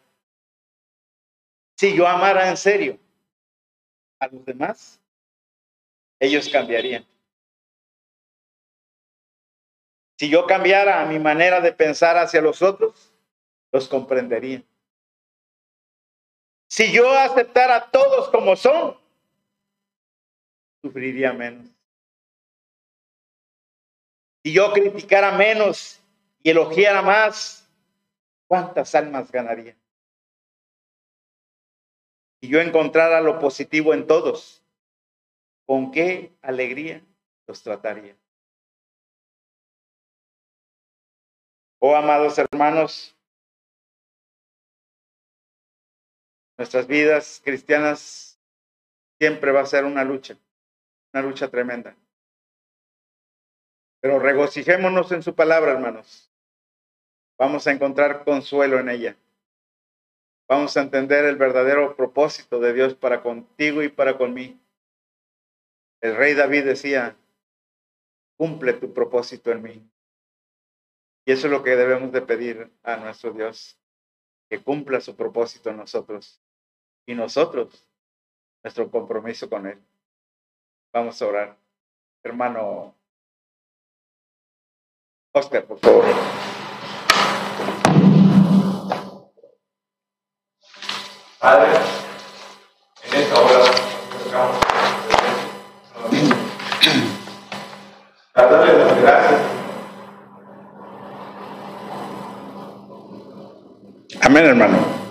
Si 1.76 1.94
yo 1.94 2.07
amara 2.07 2.48
en 2.48 2.57
serio 2.57 2.98
a 4.18 4.28
los 4.28 4.44
demás, 4.44 5.00
ellos 6.20 6.48
cambiarían. 6.48 7.05
Si 10.16 10.30
yo 10.30 10.46
cambiara 10.46 11.05
mi 11.07 11.18
manera 11.18 11.61
de 11.61 11.72
pensar 11.72 12.16
hacia 12.16 12.40
los 12.40 12.62
otros, 12.62 13.12
los 13.72 13.88
comprendería. 13.88 14.62
Si 16.74 16.92
yo 16.92 17.08
aceptara 17.16 17.76
a 17.76 17.88
todos 17.88 18.28
como 18.30 18.56
son, 18.56 18.98
sufriría 20.82 21.32
menos. 21.32 21.68
Si 24.42 24.52
yo 24.52 24.72
criticara 24.72 25.38
menos 25.38 26.00
y 26.42 26.50
elogiara 26.50 27.00
más, 27.00 27.70
¿cuántas 28.48 28.92
almas 28.96 29.30
ganaría? 29.30 29.76
Si 32.40 32.48
yo 32.48 32.60
encontrara 32.60 33.20
lo 33.20 33.38
positivo 33.38 33.94
en 33.94 34.08
todos, 34.08 34.60
¿con 35.66 35.92
qué 35.92 36.32
alegría 36.42 37.04
los 37.46 37.62
trataría? 37.62 38.16
Oh, 41.78 41.94
amados 41.94 42.36
hermanos, 42.36 43.14
nuestras 46.57 46.86
vidas 46.86 47.40
cristianas 47.44 48.38
siempre 49.18 49.52
va 49.52 49.61
a 49.61 49.66
ser 49.66 49.84
una 49.84 50.05
lucha, 50.05 50.36
una 51.12 51.22
lucha 51.22 51.48
tremenda. 51.48 51.96
Pero 54.00 54.18
regocijémonos 54.18 55.11
en 55.12 55.22
su 55.22 55.34
palabra, 55.34 55.72
hermanos. 55.72 56.30
Vamos 57.38 57.66
a 57.66 57.72
encontrar 57.72 58.24
consuelo 58.24 58.78
en 58.78 58.88
ella. 58.88 59.16
Vamos 60.46 60.76
a 60.76 60.82
entender 60.82 61.24
el 61.24 61.36
verdadero 61.36 61.96
propósito 61.96 62.61
de 62.61 62.74
Dios 62.74 62.94
para 62.94 63.22
contigo 63.22 63.82
y 63.82 63.88
para 63.88 64.16
conmigo. 64.18 64.59
El 66.02 66.16
rey 66.16 66.34
David 66.34 66.64
decía, 66.64 67.16
cumple 68.36 68.74
tu 68.74 68.92
propósito 68.92 69.50
en 69.50 69.62
mí. 69.62 69.90
Y 71.24 71.32
eso 71.32 71.46
es 71.46 71.50
lo 71.50 71.62
que 71.62 71.76
debemos 71.76 72.12
de 72.12 72.20
pedir 72.20 72.70
a 72.82 72.98
nuestro 72.98 73.32
Dios, 73.32 73.80
que 74.50 74.62
cumpla 74.62 75.00
su 75.00 75.16
propósito 75.16 75.70
en 75.70 75.78
nosotros 75.78 76.43
y 77.07 77.14
nosotros 77.14 77.86
nuestro 78.62 78.90
compromiso 78.90 79.48
con 79.48 79.66
Él. 79.66 79.78
Vamos 80.92 81.20
a 81.20 81.26
orar. 81.26 81.57
Hermano 82.22 82.94
Oscar, 85.32 85.64
por 85.64 85.78
favor. 85.78 86.05
Padre, 91.38 91.72
en 93.02 93.14
esta 93.14 93.40
hora 93.40 93.59
nos 93.59 93.68
acercamos 93.68 94.57
a 98.34 98.42
darle 98.46 98.78
las 98.78 99.02
gracias. 99.02 99.40
Amén, 104.22 104.46
hermano. 104.46 105.03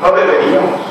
No 0.00 0.12
deberíamos. 0.12 0.89